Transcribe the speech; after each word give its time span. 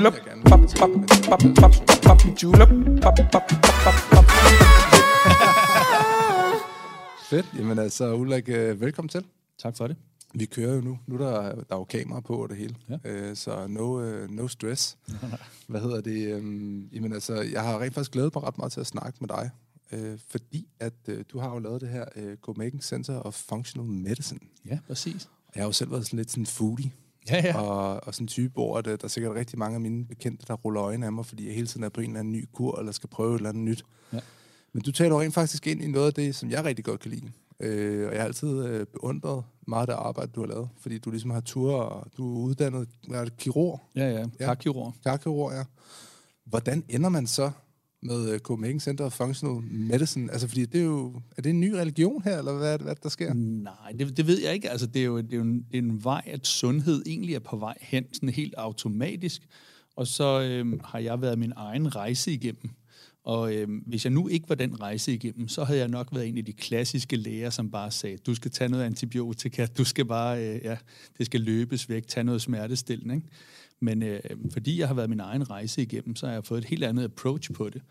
julep, 0.00 0.14
pop, 0.48 0.60
pop, 0.78 0.90
pop, 1.28 1.40
pop, 1.60 1.72
pop 2.02 2.24
mit 2.24 2.42
julep, 2.42 2.68
pop, 3.02 3.14
pop, 3.32 3.42
pop, 3.48 3.70
pop, 3.84 3.94
pop. 4.10 4.24
Fedt. 7.30 7.46
Jamen 7.58 7.78
altså, 7.78 8.14
Ulrik, 8.14 8.48
øh, 8.48 8.80
velkommen 8.80 9.08
til. 9.08 9.24
Tak 9.58 9.76
for 9.76 9.86
det. 9.86 9.96
Vi 10.34 10.44
kører 10.46 10.74
jo 10.74 10.80
nu. 10.80 10.98
Nu 11.06 11.14
er 11.14 11.18
der, 11.18 11.42
der 11.42 11.74
er 11.74 11.76
jo 11.76 11.84
kamera 11.84 12.20
på 12.20 12.42
og 12.42 12.48
det 12.48 12.56
hele. 12.56 12.76
Ja. 12.88 12.96
Øh, 13.04 13.36
så 13.36 13.66
no, 13.66 13.82
uh, 13.82 14.30
no 14.30 14.48
stress. 14.48 14.98
Hvad 15.68 15.80
hedder 15.80 16.00
det? 16.00 16.34
Um, 16.34 16.88
jamen 16.92 17.12
altså, 17.12 17.34
jeg 17.34 17.62
har 17.62 17.80
rent 17.80 17.94
faktisk 17.94 18.12
glædet 18.12 18.34
mig 18.34 18.44
ret 18.44 18.58
meget 18.58 18.72
til 18.72 18.80
at 18.80 18.86
snakke 18.86 19.18
med 19.20 19.28
dig. 19.28 19.50
Øh, 19.92 20.18
fordi 20.28 20.68
at 20.80 20.94
øh, 21.08 21.24
du 21.32 21.38
har 21.38 21.50
jo 21.50 21.58
lavet 21.58 21.80
det 21.80 21.88
her 21.88 22.04
øh, 22.16 22.36
Copenhagen 22.36 22.80
Center 22.80 23.20
of 23.20 23.34
Functional 23.34 23.90
Medicine. 23.90 24.40
Ja, 24.66 24.78
præcis. 24.86 25.28
Jeg 25.54 25.62
har 25.62 25.68
jo 25.68 25.72
selv 25.72 25.90
været 25.90 26.06
sådan 26.06 26.16
lidt 26.16 26.30
sådan 26.30 26.46
foodie. 26.46 26.90
Ja, 27.30 27.40
ja. 27.44 27.60
Og, 27.60 28.00
og 28.06 28.14
sådan 28.14 28.24
en 28.24 28.28
type, 28.28 28.52
hvor 28.52 28.78
at, 28.78 28.86
øh, 28.86 28.92
der 28.98 29.04
er 29.04 29.08
sikkert 29.08 29.34
rigtig 29.34 29.58
mange 29.58 29.74
af 29.74 29.80
mine 29.80 30.04
bekendte, 30.04 30.44
der 30.48 30.54
ruller 30.54 30.82
øjnene 30.82 31.06
af 31.06 31.12
mig, 31.12 31.26
fordi 31.26 31.46
jeg 31.46 31.54
hele 31.54 31.66
tiden 31.66 31.84
er 31.84 31.88
på 31.88 32.00
en 32.00 32.06
eller 32.06 32.20
anden 32.20 32.32
ny 32.32 32.48
kur, 32.52 32.78
eller 32.78 32.92
skal 32.92 33.08
prøve 33.08 33.34
et 33.34 33.38
eller 33.38 33.48
andet 33.48 33.64
nyt. 33.64 33.84
Ja. 34.12 34.18
Men 34.72 34.82
du 34.82 34.92
taler 34.92 35.14
jo 35.14 35.20
rent 35.20 35.34
faktisk 35.34 35.66
ind 35.66 35.82
i 35.82 35.86
noget 35.86 36.06
af 36.06 36.14
det, 36.14 36.34
som 36.34 36.50
jeg 36.50 36.64
rigtig 36.64 36.84
godt 36.84 37.00
kan 37.00 37.10
lide. 37.10 37.30
Øh, 37.60 38.06
og 38.06 38.12
jeg 38.12 38.20
har 38.20 38.26
altid 38.26 38.64
øh, 38.66 38.86
beundret 38.86 39.44
meget 39.68 39.80
af 39.80 39.86
det 39.86 39.94
arbejde, 39.94 40.32
du 40.34 40.40
har 40.40 40.46
lavet. 40.46 40.68
Fordi 40.80 40.98
du 40.98 41.10
ligesom 41.10 41.30
har 41.30 41.40
tur, 41.40 41.74
og 41.74 42.06
du 42.16 42.36
er 42.36 42.40
uddannet 42.48 42.88
er 43.12 43.24
det, 43.24 43.36
kirurg, 43.36 43.80
Ja, 43.96 44.10
ja. 44.10 44.18
Ja. 44.18 44.44
Karkirurg. 44.46 44.94
karkirurg, 45.04 45.52
ja. 45.52 45.64
Hvordan 46.44 46.84
ender 46.88 47.08
man 47.08 47.26
så 47.26 47.50
med 48.02 48.32
øh, 48.32 48.38
Copenhagen 48.38 48.80
Center 48.80 49.04
of 49.04 49.12
Functional 49.12 49.62
Medicine? 49.62 50.32
Altså, 50.32 50.48
fordi 50.48 50.64
det 50.64 50.80
er 50.80 50.84
jo... 50.84 51.22
Er 51.36 51.42
det 51.42 51.50
en 51.50 51.60
ny 51.60 51.72
religion 51.72 52.22
her, 52.22 52.38
eller 52.38 52.58
hvad, 52.58 52.78
hvad 52.78 52.94
der 53.02 53.08
sker? 53.08 53.34
Nej, 53.34 53.92
det, 53.98 54.16
det 54.16 54.26
ved 54.26 54.40
jeg 54.40 54.54
ikke. 54.54 54.70
Altså, 54.70 54.86
det 54.86 55.02
er 55.02 55.06
jo, 55.06 55.16
det 55.18 55.32
er 55.32 55.36
jo 55.36 55.42
en, 55.42 55.66
det 55.72 55.78
er 55.78 55.82
en 55.82 56.04
vej, 56.04 56.22
at 56.26 56.46
sundhed 56.46 57.02
egentlig 57.06 57.34
er 57.34 57.38
på 57.38 57.56
vej 57.56 57.78
hen, 57.80 58.04
sådan 58.12 58.28
helt 58.28 58.54
automatisk. 58.56 59.42
Og 59.96 60.06
så 60.06 60.40
øhm, 60.40 60.80
har 60.84 60.98
jeg 60.98 61.20
været 61.20 61.38
min 61.38 61.52
egen 61.56 61.96
rejse 61.96 62.32
igennem. 62.32 62.70
Og 63.24 63.54
øhm, 63.54 63.76
hvis 63.86 64.04
jeg 64.04 64.12
nu 64.12 64.28
ikke 64.28 64.48
var 64.48 64.54
den 64.54 64.80
rejse 64.80 65.14
igennem, 65.14 65.48
så 65.48 65.64
havde 65.64 65.78
jeg 65.78 65.88
nok 65.88 66.08
været 66.12 66.28
en 66.28 66.38
af 66.38 66.44
de 66.44 66.52
klassiske 66.52 67.16
læger, 67.16 67.50
som 67.50 67.70
bare 67.70 67.90
sagde, 67.90 68.16
du 68.16 68.34
skal 68.34 68.50
tage 68.50 68.68
noget 68.68 68.84
antibiotika, 68.84 69.66
du 69.78 69.84
skal 69.84 70.04
bare, 70.04 70.48
øh, 70.48 70.60
ja, 70.64 70.76
det 71.18 71.26
skal 71.26 71.40
løbes 71.40 71.88
væk, 71.88 72.06
tage 72.06 72.24
noget 72.24 72.42
smertestillende. 72.42 73.14
Ikke? 73.14 73.26
Men 73.80 74.02
øh, 74.02 74.20
fordi 74.52 74.78
jeg 74.78 74.88
har 74.88 74.94
været 74.94 75.10
min 75.10 75.20
egen 75.20 75.50
rejse 75.50 75.82
igennem, 75.82 76.16
så 76.16 76.26
har 76.26 76.32
jeg 76.32 76.44
fået 76.44 76.58
et 76.58 76.64
helt 76.64 76.84
andet 76.84 77.04
approach 77.04 77.52
på 77.52 77.70
det. 77.70 77.82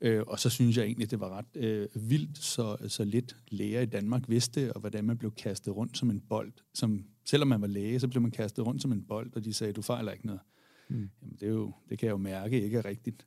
Øh, 0.00 0.22
og 0.26 0.40
så 0.40 0.50
synes 0.50 0.76
jeg 0.76 0.84
egentlig, 0.84 1.10
det 1.10 1.20
var 1.20 1.38
ret 1.38 1.64
øh, 1.64 1.88
vildt, 1.94 2.38
så, 2.38 2.76
så 2.88 3.04
lidt 3.04 3.36
læger 3.48 3.80
i 3.80 3.86
Danmark 3.86 4.28
vidste, 4.28 4.72
og 4.72 4.80
hvordan 4.80 5.04
man 5.04 5.18
blev 5.18 5.32
kastet 5.32 5.76
rundt 5.76 5.98
som 5.98 6.10
en 6.10 6.20
bold. 6.20 6.52
Som, 6.74 7.04
selvom 7.24 7.48
man 7.48 7.60
var 7.60 7.66
læge, 7.66 8.00
så 8.00 8.08
blev 8.08 8.22
man 8.22 8.30
kastet 8.30 8.66
rundt 8.66 8.82
som 8.82 8.92
en 8.92 9.02
bold, 9.02 9.30
og 9.36 9.44
de 9.44 9.52
sagde, 9.52 9.72
du 9.72 9.82
fejler 9.82 10.12
ikke 10.12 10.26
noget. 10.26 10.40
Mm. 10.88 11.10
Jamen, 11.22 11.36
det, 11.40 11.42
er 11.42 11.52
jo, 11.52 11.72
det 11.88 11.98
kan 11.98 12.06
jeg 12.06 12.12
jo 12.12 12.18
mærke 12.18 12.62
ikke 12.62 12.78
er 12.78 12.84
rigtigt. 12.84 13.26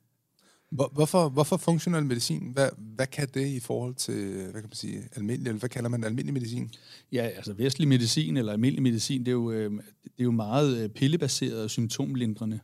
Hvor, 0.70 0.90
hvorfor, 0.92 1.28
hvorfor 1.28 1.56
funktionel 1.56 2.06
medicin? 2.06 2.50
Hvad, 2.52 2.68
hvad 2.78 3.06
kan 3.06 3.28
det 3.34 3.46
i 3.46 3.60
forhold 3.60 3.94
til, 3.94 4.32
hvad 4.34 4.52
kan 4.52 4.62
man 4.62 4.72
sige, 4.72 5.02
almindelig, 5.16 5.48
eller 5.48 5.58
hvad 5.58 5.68
kalder 5.68 5.88
man 5.88 6.04
almindelig 6.04 6.34
medicin? 6.34 6.70
Ja, 7.12 7.22
altså 7.22 7.52
vestlig 7.52 7.88
medicin 7.88 8.36
eller 8.36 8.52
almindelig 8.52 8.82
medicin, 8.82 9.20
det 9.20 9.28
er 9.28 9.32
jo, 9.32 9.50
øh, 9.50 9.70
det 10.04 10.18
er 10.18 10.24
jo 10.24 10.30
meget 10.30 10.84
øh, 10.84 10.88
pillebaseret 10.88 11.62
og 11.62 11.70
symptomlindrende, 11.70 12.60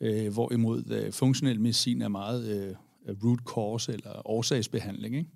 øh, 0.00 0.32
hvorimod 0.32 0.90
øh, 0.90 1.12
funktionel 1.12 1.60
medicin 1.60 2.02
er 2.02 2.08
meget 2.08 2.48
øh, 2.48 2.74
root 3.24 3.40
cause 3.46 3.92
eller 3.92 4.28
årsagsbehandling. 4.28 5.16
Ikke? 5.16 5.30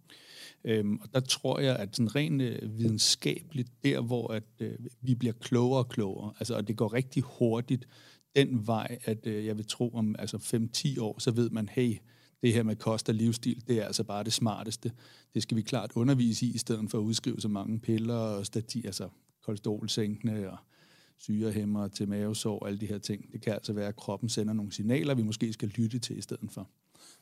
Øhm, 0.65 0.99
og 1.03 1.09
der 1.15 1.21
tror 1.21 1.61
jeg, 1.61 1.77
at 1.77 1.97
sådan 1.97 2.15
rent 2.15 2.43
øh, 2.43 2.79
videnskabeligt, 2.79 3.69
der 3.85 4.01
hvor 4.01 4.29
at, 4.29 4.45
øh, 4.61 4.75
vi 5.01 5.15
bliver 5.15 5.35
klogere 5.41 5.79
og 5.79 5.89
klogere, 5.89 6.33
altså, 6.39 6.55
og 6.55 6.69
det 6.69 6.77
går 6.77 6.93
rigtig 6.93 7.23
hurtigt 7.23 7.89
den 8.37 8.67
vej, 8.67 8.99
at 9.05 9.27
øh, 9.27 9.47
jeg 9.47 9.57
vil 9.57 9.67
tro 9.67 9.91
om 9.95 10.17
altså 10.19 10.37
5-10 10.97 11.01
år, 11.01 11.19
så 11.19 11.31
ved 11.31 11.51
man, 11.51 11.69
hey, 11.69 11.97
det 12.43 12.53
her 12.53 12.63
med 12.63 12.77
kost 12.77 13.09
og 13.09 13.15
livsstil, 13.15 13.65
det 13.69 13.79
er 13.79 13.85
altså 13.85 14.05
bare 14.05 14.25
det 14.25 14.33
smarteste. 14.33 14.93
Det 15.35 15.43
skal 15.43 15.57
vi 15.57 15.63
klart 15.63 15.93
undervise 15.95 16.47
i, 16.47 16.55
i 16.55 16.59
stedet 16.59 16.91
for 16.91 16.99
at 16.99 17.03
udskrive 17.03 17.41
så 17.41 17.49
mange 17.49 17.81
piller 17.81 18.15
og 18.15 18.47
stati, 18.47 18.87
altså 18.87 19.09
kolesterolsænkende 19.43 20.51
og 20.51 20.57
syrehæmmer 21.19 21.89
til 21.89 22.09
mavesår 22.09 22.59
og 22.59 22.69
alle 22.69 22.81
de 22.81 22.87
her 22.87 22.99
ting. 22.99 23.33
Det 23.33 23.41
kan 23.41 23.53
altså 23.53 23.73
være, 23.73 23.89
at 23.89 23.97
kroppen 23.97 24.29
sender 24.29 24.55
nogle 24.55 24.73
signaler, 24.73 25.15
vi 25.15 25.23
måske 25.23 25.53
skal 25.53 25.69
lytte 25.69 25.99
til 25.99 26.19
i 26.19 26.21
stedet 26.21 26.53
for. 26.53 26.71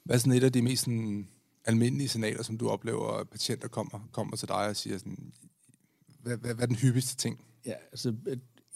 Hvad 0.05 0.17
er 0.17 0.19
sådan 0.19 0.33
et 0.33 0.45
af 0.45 0.53
de 0.53 0.63
mest 0.63 0.85
sådan, 0.85 1.29
almindelige 1.65 2.09
signaler, 2.09 2.43
som 2.43 2.59
du 2.59 2.69
oplever, 2.69 3.13
at 3.13 3.29
patienter 3.29 3.69
kommer, 3.69 4.09
kommer 4.13 4.37
til 4.37 4.49
dig 4.49 4.69
og 4.69 4.77
siger 4.77 4.99
sådan, 4.99 5.33
hvad, 6.23 6.37
hvad, 6.37 6.55
hvad 6.55 6.63
er 6.63 6.67
den 6.67 6.77
hyppigste 6.77 7.17
ting? 7.17 7.45
Ja, 7.67 7.75
altså, 7.93 8.15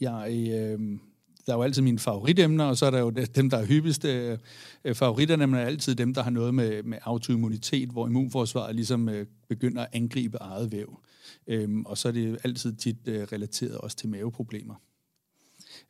jeg, 0.00 0.48
øh, 0.52 0.98
der 1.46 1.52
er 1.52 1.56
jo 1.56 1.62
altid 1.62 1.82
mine 1.82 1.98
favoritemner, 1.98 2.64
og 2.64 2.76
så 2.76 2.86
er 2.86 2.90
der 2.90 2.98
jo 2.98 3.10
dem, 3.10 3.50
der 3.50 3.56
er 3.56 3.66
hyppigste. 3.66 4.08
Øh, 4.08 4.38
øh 4.84 5.18
men 5.38 5.54
er 5.54 5.64
altid 5.64 5.94
dem, 5.94 6.14
der 6.14 6.22
har 6.22 6.30
noget 6.30 6.54
med, 6.54 6.82
med 6.82 6.98
autoimmunitet, 7.02 7.88
hvor 7.88 8.06
immunforsvaret 8.06 8.74
ligesom 8.74 9.08
øh, 9.08 9.26
begynder 9.48 9.82
at 9.82 9.88
angribe 9.92 10.38
eget 10.40 10.72
væv. 10.72 11.00
Øhm, 11.46 11.86
og 11.86 11.98
så 11.98 12.08
er 12.08 12.12
det 12.12 12.38
altid 12.44 12.72
tit 12.72 13.08
øh, 13.08 13.22
relateret 13.32 13.78
også 13.78 13.96
til 13.96 14.08
maveproblemer. 14.08 14.74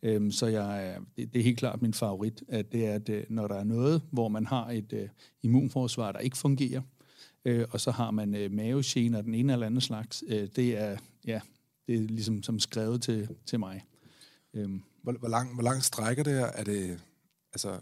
Øhm, 0.02 0.30
så 0.30 0.46
jeg, 0.46 0.96
øh, 0.96 1.06
det, 1.16 1.32
det 1.32 1.38
er 1.38 1.44
helt 1.44 1.58
klart 1.58 1.82
min 1.82 1.94
favorit, 1.94 2.42
at 2.48 2.72
det 2.72 2.86
er, 2.86 2.94
at 2.94 3.08
øh, 3.08 3.24
når 3.28 3.48
der 3.48 3.54
er 3.54 3.64
noget, 3.64 4.02
hvor 4.10 4.28
man 4.28 4.46
har 4.46 4.70
et 4.70 4.92
øh, 4.92 5.08
immunforsvar, 5.42 6.12
der 6.12 6.18
ikke 6.18 6.36
fungerer, 6.36 6.82
øh, 7.44 7.66
og 7.70 7.80
så 7.80 7.90
har 7.90 8.10
man 8.10 8.34
øh, 8.34 8.52
mavegener 8.52 9.22
den 9.22 9.34
ene 9.34 9.52
eller 9.52 9.66
anden 9.66 9.80
slags, 9.80 10.24
øh, 10.28 10.48
det 10.56 10.78
er 10.78 10.96
ja, 11.26 11.40
det 11.86 11.94
er 11.94 12.00
ligesom 12.00 12.42
som 12.42 12.58
skrevet 12.58 13.02
til, 13.02 13.28
til 13.46 13.58
mig. 13.58 13.84
Øhm, 14.54 14.82
hvor, 15.04 15.12
hvor, 15.12 15.28
lang, 15.28 15.54
hvor 15.54 15.62
langt 15.62 15.84
strækker 15.84 16.22
det 16.22 16.32
her? 16.32 16.46
Er 16.46 16.64
det, 16.64 17.00
altså, 17.52 17.78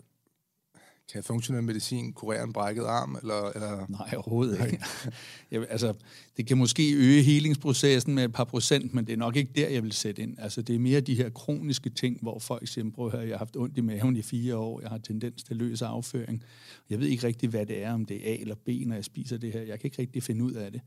kan 1.13 1.23
funktionel 1.23 1.63
medicin 1.63 2.13
kurere 2.13 2.45
en 2.45 2.53
brækket 2.53 2.85
arm, 2.85 3.17
eller, 3.23 3.51
eller 3.55 3.87
Nej, 3.89 4.15
overhovedet 4.17 4.65
ikke. 4.67 4.85
jeg, 5.51 5.67
altså, 5.71 5.95
det 6.37 6.47
kan 6.47 6.59
måske 6.59 6.93
øge 6.93 7.23
helingsprocessen 7.23 8.15
med 8.15 8.25
et 8.25 8.33
par 8.33 8.45
procent, 8.45 8.95
men 8.95 9.07
det 9.07 9.13
er 9.13 9.17
nok 9.17 9.37
ikke 9.37 9.53
der, 9.57 9.69
jeg 9.69 9.83
vil 9.83 9.93
sætte 9.93 10.23
ind. 10.23 10.37
Altså, 10.39 10.63
det 10.63 10.75
er 10.75 10.79
mere 10.79 11.01
de 11.01 11.15
her 11.15 11.31
kroniske 11.31 11.91
ting, 11.91 12.19
hvor 12.23 12.39
folk 12.39 12.69
siger, 12.69 12.91
prøv 12.91 13.11
høre, 13.11 13.21
jeg 13.21 13.31
har 13.31 13.39
haft 13.39 13.57
ondt 13.57 13.79
i 13.79 13.81
maven 13.81 14.17
i 14.17 14.23
fire 14.23 14.57
år, 14.57 14.81
jeg 14.81 14.91
har 14.91 14.99
tendens 14.99 15.43
til 15.43 15.57
løs 15.57 15.83
afføring. 15.83 16.45
Jeg 16.91 17.01
ved 17.01 17.07
ikke 17.07 17.27
rigtig, 17.27 17.49
hvad 17.49 17.67
det 17.67 17.83
er, 17.83 17.93
om 17.93 18.05
det 18.05 18.29
er 18.29 18.33
A 18.33 18.37
eller 18.37 18.55
B, 18.55 18.69
når 18.87 18.95
jeg 18.95 19.05
spiser 19.05 19.37
det 19.39 19.53
her. 19.53 19.61
Jeg 19.61 19.81
kan 19.81 19.87
ikke 19.87 20.03
rigtig 20.03 20.23
finde 20.23 20.45
ud 20.45 20.53
af 20.53 20.73
det. 20.73 20.81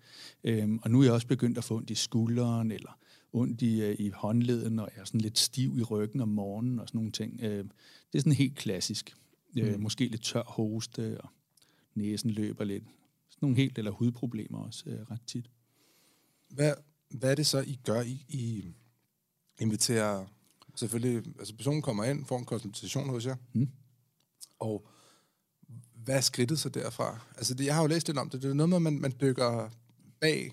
Øhm, 0.43 0.79
og 0.83 0.91
nu 0.91 0.99
er 0.99 1.03
jeg 1.03 1.13
også 1.13 1.27
begyndt 1.27 1.57
at 1.57 1.63
få 1.63 1.75
ondt 1.75 1.89
i 1.89 1.95
skulderen, 1.95 2.71
eller 2.71 2.97
ondt 3.35 3.61
i, 3.61 3.81
øh, 3.81 3.95
i 3.99 4.09
håndleden, 4.09 4.79
og 4.79 4.89
jeg 4.95 5.01
er 5.01 5.05
sådan 5.05 5.21
lidt 5.21 5.39
stiv 5.39 5.77
i 5.79 5.83
ryggen 5.83 6.21
om 6.21 6.29
morgenen, 6.29 6.79
og 6.79 6.87
sådan 6.87 6.97
nogle 6.97 7.11
ting. 7.11 7.39
Øh, 7.43 7.63
det 8.13 8.17
er 8.17 8.19
sådan 8.19 8.31
helt 8.31 8.55
klassisk. 8.55 9.15
Øh, 9.57 9.79
måske 9.79 10.07
lidt 10.07 10.23
tør 10.23 10.43
hoste, 10.43 11.21
og 11.21 11.29
næsen 11.95 12.29
løber 12.29 12.63
lidt. 12.63 12.83
Sådan 13.29 13.37
nogle 13.41 13.55
helt, 13.57 13.77
eller 13.77 13.91
hudproblemer 13.91 14.59
også 14.59 14.83
øh, 14.89 14.99
ret 15.11 15.21
tit. 15.27 15.49
hvad, 16.49 16.73
hvad 17.09 17.31
er 17.31 17.35
det 17.35 17.47
så, 17.47 17.61
I 17.61 17.79
gør? 17.83 18.01
I, 18.01 18.25
I 18.29 18.73
inviterer 19.61 20.25
selvfølgelig, 20.75 21.23
altså 21.39 21.55
personen 21.55 21.81
kommer 21.81 22.03
ind, 22.03 22.25
får 22.25 22.39
en 22.39 22.45
konsultation 22.45 23.09
hos 23.09 23.25
jer, 23.25 23.35
Mm. 23.53 23.69
og 24.59 24.87
hvad 26.03 26.15
er 26.17 26.21
skridtet 26.21 26.59
så 26.59 26.69
derfra? 26.69 27.19
Altså, 27.37 27.53
det, 27.53 27.65
jeg 27.65 27.75
har 27.75 27.81
jo 27.81 27.87
læst 27.87 28.07
lidt 28.07 28.17
om 28.17 28.29
det. 28.29 28.41
Det 28.41 28.49
er 28.49 28.53
noget 28.53 28.69
med, 28.69 28.75
at 28.75 28.81
man, 28.81 28.99
man 28.99 29.13
dykker 29.21 29.69
bag 30.19 30.51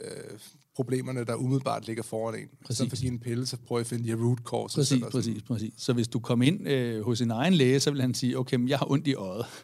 øh, 0.00 0.38
problemerne, 0.76 1.24
der 1.24 1.34
umiddelbart 1.34 1.86
ligger 1.86 2.02
foran 2.02 2.40
en. 2.40 2.48
Præcis. 2.64 2.78
Så 2.78 2.84
for 2.88 2.92
at 2.92 2.98
give 2.98 3.12
en 3.12 3.18
pille, 3.18 3.46
så 3.46 3.56
prøver 3.56 3.80
jeg 3.80 3.84
at 3.84 3.86
finde 3.86 4.04
de 4.04 4.08
her 4.08 4.24
root 4.24 4.38
causes. 4.38 4.74
Præcis, 4.74 4.92
eller 4.92 5.10
præcis, 5.10 5.42
præcis. 5.42 5.74
Så 5.76 5.92
hvis 5.92 6.08
du 6.08 6.18
kom 6.18 6.42
ind 6.42 6.68
øh, 6.68 7.04
hos 7.04 7.20
en 7.20 7.30
egen 7.30 7.54
læge, 7.54 7.80
så 7.80 7.90
vil 7.90 8.00
han 8.00 8.14
sige, 8.14 8.38
okay, 8.38 8.56
men 8.56 8.68
jeg 8.68 8.78
har 8.78 8.90
ondt 8.90 9.06
i 9.06 9.14
øjet. 9.14 9.46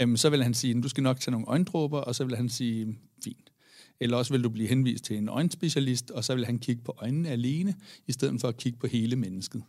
Øhm, 0.00 0.16
så 0.16 0.30
vil 0.30 0.42
han 0.42 0.54
sige, 0.54 0.82
du 0.82 0.88
skal 0.88 1.02
nok 1.02 1.20
tage 1.20 1.32
nogle 1.32 1.46
øjendråber, 1.48 1.98
og 1.98 2.14
så 2.14 2.24
vil 2.24 2.36
han 2.36 2.48
sige, 2.48 2.98
fint. 3.24 3.52
Eller 4.00 4.16
også 4.16 4.32
vil 4.32 4.44
du 4.44 4.48
blive 4.48 4.68
henvist 4.68 5.04
til 5.04 5.16
en 5.16 5.28
øjenspecialist, 5.28 6.10
og 6.10 6.24
så 6.24 6.34
vil 6.34 6.44
han 6.46 6.58
kigge 6.58 6.82
på 6.82 6.94
øjnene 6.98 7.28
alene, 7.28 7.74
i 8.06 8.12
stedet 8.12 8.40
for 8.40 8.48
at 8.48 8.56
kigge 8.56 8.78
på 8.78 8.86
hele 8.86 9.16
mennesket. 9.16 9.62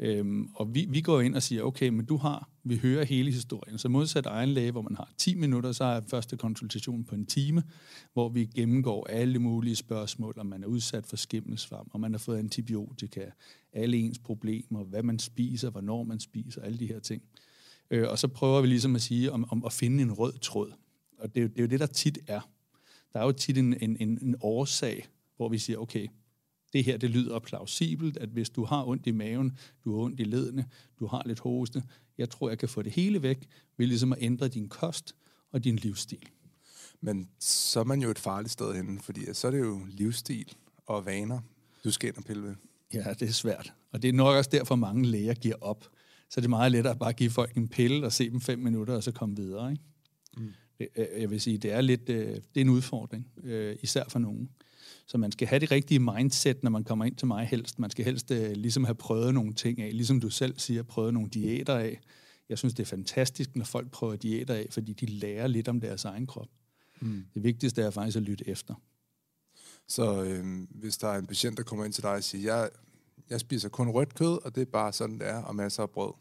Øhm, 0.00 0.48
og 0.54 0.74
vi, 0.74 0.86
vi 0.90 1.00
går 1.00 1.20
ind 1.20 1.34
og 1.34 1.42
siger, 1.42 1.62
okay, 1.62 1.88
men 1.88 2.06
du 2.06 2.16
har, 2.16 2.50
vi 2.64 2.76
hører 2.76 3.04
hele 3.04 3.30
historien. 3.30 3.78
Så 3.78 3.88
modsat 3.88 4.26
egen 4.26 4.48
læge, 4.48 4.70
hvor 4.70 4.82
man 4.82 4.96
har 4.96 5.12
10 5.18 5.34
minutter, 5.34 5.72
så 5.72 5.84
er 5.84 6.00
første 6.08 6.36
konsultation 6.36 7.04
på 7.04 7.14
en 7.14 7.26
time, 7.26 7.62
hvor 8.12 8.28
vi 8.28 8.44
gennemgår 8.44 9.06
alle 9.06 9.38
mulige 9.38 9.76
spørgsmål, 9.76 10.34
om 10.38 10.46
man 10.46 10.62
er 10.62 10.66
udsat 10.66 11.06
for 11.06 11.16
skimmelsvamp, 11.16 11.90
om 11.94 12.00
man 12.00 12.12
har 12.12 12.18
fået 12.18 12.38
antibiotika, 12.38 13.24
alle 13.72 13.96
ens 13.96 14.18
problemer, 14.18 14.84
hvad 14.84 15.02
man 15.02 15.18
spiser, 15.18 15.70
hvornår 15.70 16.02
man 16.02 16.20
spiser, 16.20 16.62
alle 16.62 16.78
de 16.78 16.86
her 16.86 17.00
ting. 17.00 17.22
Øh, 17.90 18.08
og 18.08 18.18
så 18.18 18.28
prøver 18.28 18.60
vi 18.60 18.66
ligesom 18.66 18.94
at 18.94 19.02
sige, 19.02 19.32
om, 19.32 19.44
om 19.50 19.64
at 19.64 19.72
finde 19.72 20.02
en 20.02 20.12
rød 20.12 20.38
tråd. 20.38 20.72
Og 21.18 21.34
det 21.34 21.42
er, 21.42 21.48
det 21.48 21.58
er 21.58 21.62
jo 21.62 21.68
det, 21.68 21.80
der 21.80 21.86
tit 21.86 22.18
er. 22.26 22.40
Der 23.12 23.20
er 23.20 23.24
jo 23.24 23.32
tit 23.32 23.58
en, 23.58 23.74
en, 23.80 23.96
en, 24.00 24.18
en 24.22 24.34
årsag, 24.40 25.06
hvor 25.36 25.48
vi 25.48 25.58
siger, 25.58 25.78
okay, 25.78 26.06
det 26.72 26.84
her 26.84 26.96
det 26.96 27.10
lyder 27.10 27.38
plausibelt, 27.38 28.16
at 28.16 28.28
hvis 28.28 28.50
du 28.50 28.64
har 28.64 28.84
ondt 28.84 29.06
i 29.06 29.10
maven, 29.10 29.58
du 29.84 29.96
har 29.96 30.02
ondt 30.02 30.20
i 30.20 30.24
ledene, 30.24 30.66
du 30.98 31.06
har 31.06 31.22
lidt 31.26 31.38
hoste, 31.38 31.82
jeg 32.18 32.30
tror, 32.30 32.48
jeg 32.48 32.58
kan 32.58 32.68
få 32.68 32.82
det 32.82 32.92
hele 32.92 33.22
væk 33.22 33.48
ved 33.76 33.86
ligesom 33.86 34.12
at 34.12 34.18
ændre 34.20 34.48
din 34.48 34.68
kost 34.68 35.14
og 35.52 35.64
din 35.64 35.76
livsstil. 35.76 36.28
Men 37.00 37.28
så 37.38 37.80
er 37.80 37.84
man 37.84 38.02
jo 38.02 38.10
et 38.10 38.18
farligt 38.18 38.52
sted 38.52 38.74
henne, 38.74 39.00
fordi 39.00 39.34
så 39.34 39.46
er 39.46 39.50
det 39.50 39.58
jo 39.58 39.80
livsstil 39.88 40.54
og 40.86 41.06
vaner, 41.06 41.40
du 41.84 41.90
skal 41.90 42.08
ind 42.08 42.16
og 42.16 42.24
pille 42.24 42.42
ved. 42.42 42.54
Ja, 42.94 43.12
det 43.20 43.28
er 43.28 43.32
svært. 43.32 43.72
Og 43.92 44.02
det 44.02 44.08
er 44.08 44.12
nok 44.12 44.36
også 44.36 44.50
derfor, 44.50 44.76
mange 44.76 45.06
læger 45.06 45.34
giver 45.34 45.56
op. 45.60 45.88
så 46.30 46.40
er 46.40 46.42
det 46.42 46.50
meget 46.50 46.72
lettere 46.72 46.92
at 46.92 46.98
bare 46.98 47.12
give 47.12 47.30
folk 47.30 47.56
en 47.56 47.68
pille 47.68 48.06
og 48.06 48.12
se 48.12 48.30
dem 48.30 48.40
fem 48.40 48.58
minutter, 48.58 48.94
og 48.94 49.02
så 49.02 49.12
komme 49.12 49.36
videre. 49.36 49.70
Ikke? 49.70 49.82
Mm. 50.36 50.52
Jeg 50.96 51.30
vil 51.30 51.40
sige, 51.40 51.58
det 51.58 51.72
er 51.72 51.80
lidt 51.80 52.06
det 52.06 52.56
er 52.56 52.60
en 52.60 52.68
udfordring, 52.68 53.26
især 53.82 54.04
for 54.08 54.18
nogen. 54.18 54.50
Så 55.08 55.18
man 55.18 55.32
skal 55.32 55.48
have 55.48 55.60
det 55.60 55.70
rigtige 55.70 56.00
mindset, 56.00 56.62
når 56.62 56.70
man 56.70 56.84
kommer 56.84 57.04
ind 57.04 57.16
til 57.16 57.26
mig 57.26 57.46
helst. 57.46 57.78
Man 57.78 57.90
skal 57.90 58.04
helst 58.04 58.30
ligesom 58.30 58.84
have 58.84 58.94
prøvet 58.94 59.34
nogle 59.34 59.54
ting 59.54 59.80
af, 59.80 59.90
ligesom 59.92 60.20
du 60.20 60.30
selv 60.30 60.58
siger, 60.58 60.82
prøvet 60.82 61.14
nogle 61.14 61.28
diæter 61.28 61.74
af. 61.74 62.00
Jeg 62.48 62.58
synes, 62.58 62.74
det 62.74 62.82
er 62.82 62.86
fantastisk, 62.86 63.56
når 63.56 63.64
folk 63.64 63.90
prøver 63.90 64.16
diæter 64.16 64.54
af, 64.54 64.66
fordi 64.70 64.92
de 64.92 65.06
lærer 65.06 65.46
lidt 65.46 65.68
om 65.68 65.80
deres 65.80 66.04
egen 66.04 66.26
krop. 66.26 66.48
Mm. 67.00 67.24
Det 67.34 67.42
vigtigste 67.42 67.82
er 67.82 67.90
faktisk 67.90 68.16
at 68.16 68.22
lytte 68.22 68.48
efter. 68.48 68.74
Så 69.88 70.24
øh, 70.24 70.44
hvis 70.70 70.98
der 70.98 71.08
er 71.08 71.18
en 71.18 71.26
patient, 71.26 71.56
der 71.56 71.62
kommer 71.62 71.84
ind 71.84 71.92
til 71.92 72.02
dig 72.02 72.12
og 72.12 72.24
siger, 72.24 72.56
jeg, 72.56 72.70
jeg 73.30 73.40
spiser 73.40 73.68
kun 73.68 73.88
rødt 73.88 74.14
kød, 74.14 74.44
og 74.44 74.54
det 74.54 74.60
er 74.60 74.70
bare 74.72 74.92
sådan, 74.92 75.18
det 75.18 75.28
er, 75.28 75.42
og 75.42 75.56
masser 75.56 75.82
af 75.82 75.90
brød. 75.90 76.12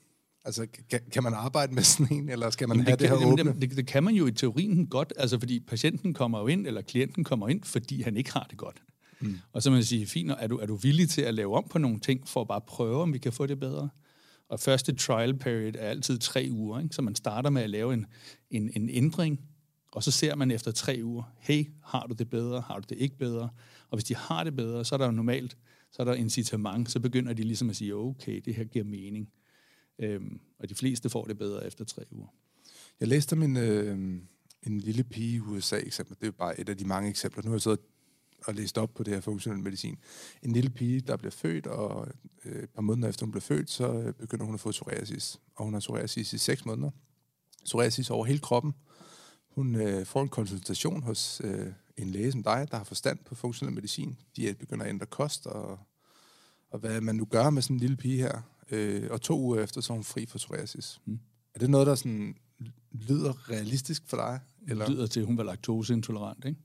Altså, 0.47 0.67
kan, 0.89 0.99
kan 1.11 1.23
man 1.23 1.33
arbejde 1.33 1.73
med 1.73 1.83
sådan 1.83 2.17
en, 2.17 2.29
eller 2.29 2.49
skal 2.49 2.67
man 2.67 2.77
jamen, 2.77 2.85
have 2.85 2.97
det, 2.97 3.09
det 3.09 3.19
her 3.19 3.27
åbne? 3.27 3.61
Det, 3.61 3.77
det 3.77 3.87
kan 3.87 4.03
man 4.03 4.13
jo 4.13 4.27
i 4.27 4.31
teorien 4.31 4.87
godt, 4.87 5.13
altså 5.17 5.39
fordi 5.39 5.59
patienten 5.59 6.13
kommer 6.13 6.39
jo 6.39 6.47
ind, 6.47 6.67
eller 6.67 6.81
klienten 6.81 7.23
kommer 7.23 7.47
ind, 7.47 7.63
fordi 7.63 8.01
han 8.01 8.17
ikke 8.17 8.33
har 8.33 8.47
det 8.49 8.57
godt. 8.57 8.81
Mm. 9.19 9.37
Og 9.53 9.63
så 9.63 9.71
man 9.71 9.83
sige, 9.83 10.07
fint, 10.07 10.31
er 10.39 10.47
du, 10.47 10.57
er 10.57 10.65
du 10.65 10.75
villig 10.75 11.09
til 11.09 11.21
at 11.21 11.33
lave 11.33 11.57
om 11.57 11.67
på 11.69 11.77
nogle 11.77 11.99
ting, 11.99 12.27
for 12.27 12.41
at 12.41 12.47
bare 12.47 12.61
prøve, 12.61 13.01
om 13.01 13.13
vi 13.13 13.17
kan 13.17 13.33
få 13.33 13.45
det 13.45 13.59
bedre? 13.59 13.89
Og 14.49 14.59
første 14.59 14.95
trial 14.95 15.37
period 15.37 15.73
er 15.77 15.89
altid 15.89 16.19
tre 16.19 16.47
uger, 16.51 16.79
ikke? 16.79 16.95
så 16.95 17.01
man 17.01 17.15
starter 17.15 17.49
med 17.49 17.61
at 17.61 17.69
lave 17.69 17.93
en, 17.93 18.05
en, 18.51 18.71
en 18.75 18.89
ændring, 18.89 19.39
og 19.91 20.03
så 20.03 20.11
ser 20.11 20.35
man 20.35 20.51
efter 20.51 20.71
tre 20.71 20.99
uger, 21.03 21.23
hey, 21.39 21.65
har 21.83 22.07
du 22.07 22.13
det 22.13 22.29
bedre, 22.29 22.61
har 22.61 22.79
du 22.79 22.85
det 22.89 22.97
ikke 22.97 23.17
bedre? 23.17 23.49
Og 23.89 23.97
hvis 23.97 24.03
de 24.03 24.15
har 24.15 24.43
det 24.43 24.55
bedre, 24.55 24.85
så 24.85 24.95
er 24.95 24.97
der 24.97 25.05
jo 25.05 25.11
normalt, 25.11 25.57
så 25.91 26.01
er 26.01 26.05
der 26.05 26.13
incitament, 26.13 26.91
så 26.91 26.99
begynder 26.99 27.33
de 27.33 27.43
ligesom 27.43 27.69
at 27.69 27.75
sige, 27.75 27.95
okay, 27.95 28.41
det 28.45 28.55
her 28.55 28.63
giver 28.63 28.85
mening. 28.85 29.29
Øhm, 29.99 30.39
og 30.59 30.69
de 30.69 30.75
fleste 30.75 31.09
får 31.09 31.25
det 31.25 31.37
bedre 31.37 31.67
efter 31.67 31.85
tre 31.85 32.03
uger. 32.11 32.27
Jeg 32.99 33.07
læste 33.07 33.33
om 33.33 33.43
en, 33.43 33.57
øh, 33.57 33.97
en 34.63 34.79
lille 34.79 35.03
pige 35.03 35.35
i 35.35 35.39
USA 35.39 35.77
eksempel. 35.77 36.17
Det 36.21 36.27
er 36.27 36.31
bare 36.31 36.59
et 36.59 36.69
af 36.69 36.77
de 36.77 36.85
mange 36.85 37.09
eksempler. 37.09 37.43
Nu 37.43 37.49
har 37.49 37.55
jeg 37.55 37.61
siddet 37.61 37.79
og 38.47 38.53
læst 38.53 38.77
op 38.77 38.93
på 38.93 39.03
det 39.03 39.13
her 39.13 39.21
funktionelle 39.21 39.63
medicin. 39.63 39.97
En 40.41 40.51
lille 40.51 40.69
pige, 40.69 41.01
der 41.01 41.17
bliver 41.17 41.31
født, 41.31 41.67
og 41.67 42.07
øh, 42.45 42.63
et 42.63 42.69
par 42.69 42.81
måneder 42.81 43.09
efter 43.09 43.25
hun 43.25 43.31
bliver 43.31 43.41
født, 43.41 43.69
så 43.69 43.93
øh, 43.93 44.13
begynder 44.13 44.45
hun 44.45 44.53
at 44.53 44.59
få 44.59 44.71
psoriasis. 44.71 45.39
Og 45.55 45.63
hun 45.65 45.73
har 45.73 45.79
psoriasis 45.79 46.33
i 46.33 46.37
seks 46.37 46.65
måneder. 46.65 46.91
Psoriasis 47.65 48.09
over 48.09 48.25
hele 48.25 48.39
kroppen. 48.39 48.73
Hun 49.47 49.75
øh, 49.75 50.05
får 50.05 50.21
en 50.21 50.29
konsultation 50.29 51.03
hos 51.03 51.41
øh, 51.43 51.67
en 51.97 52.09
læge 52.09 52.31
som 52.31 52.43
dig, 52.43 52.67
der 52.71 52.77
har 52.77 52.83
forstand 52.83 53.19
på 53.25 53.35
funktionel 53.35 53.75
medicin. 53.75 54.17
De 54.35 54.55
begynder 54.59 54.85
at 54.85 54.89
ændre 54.89 55.05
kost, 55.05 55.47
og, 55.47 55.79
og 56.69 56.79
hvad 56.79 57.01
man 57.01 57.15
nu 57.15 57.25
gør 57.25 57.49
med 57.49 57.61
sådan 57.61 57.75
en 57.75 57.79
lille 57.79 57.97
pige 57.97 58.17
her. 58.17 58.41
Øh, 58.71 59.07
og 59.11 59.21
to 59.21 59.39
uger 59.39 59.63
efter, 59.63 59.81
så 59.81 59.93
er 59.93 59.95
hun 59.95 60.03
fri 60.03 60.25
for 60.25 60.37
psoriasis. 60.37 60.99
Mm. 61.05 61.19
Er 61.55 61.59
det 61.59 61.69
noget, 61.69 61.87
der 61.87 61.95
sådan 61.95 62.35
lyder 62.91 63.51
realistisk 63.51 64.03
for 64.05 64.17
dig? 64.17 64.39
Eller? 64.67 64.85
Det 64.85 64.95
lyder 64.95 65.07
til, 65.07 65.19
at 65.19 65.25
hun 65.25 65.37
var 65.37 65.43
laktoseintolerant, 65.43 66.45
ikke? 66.45 66.59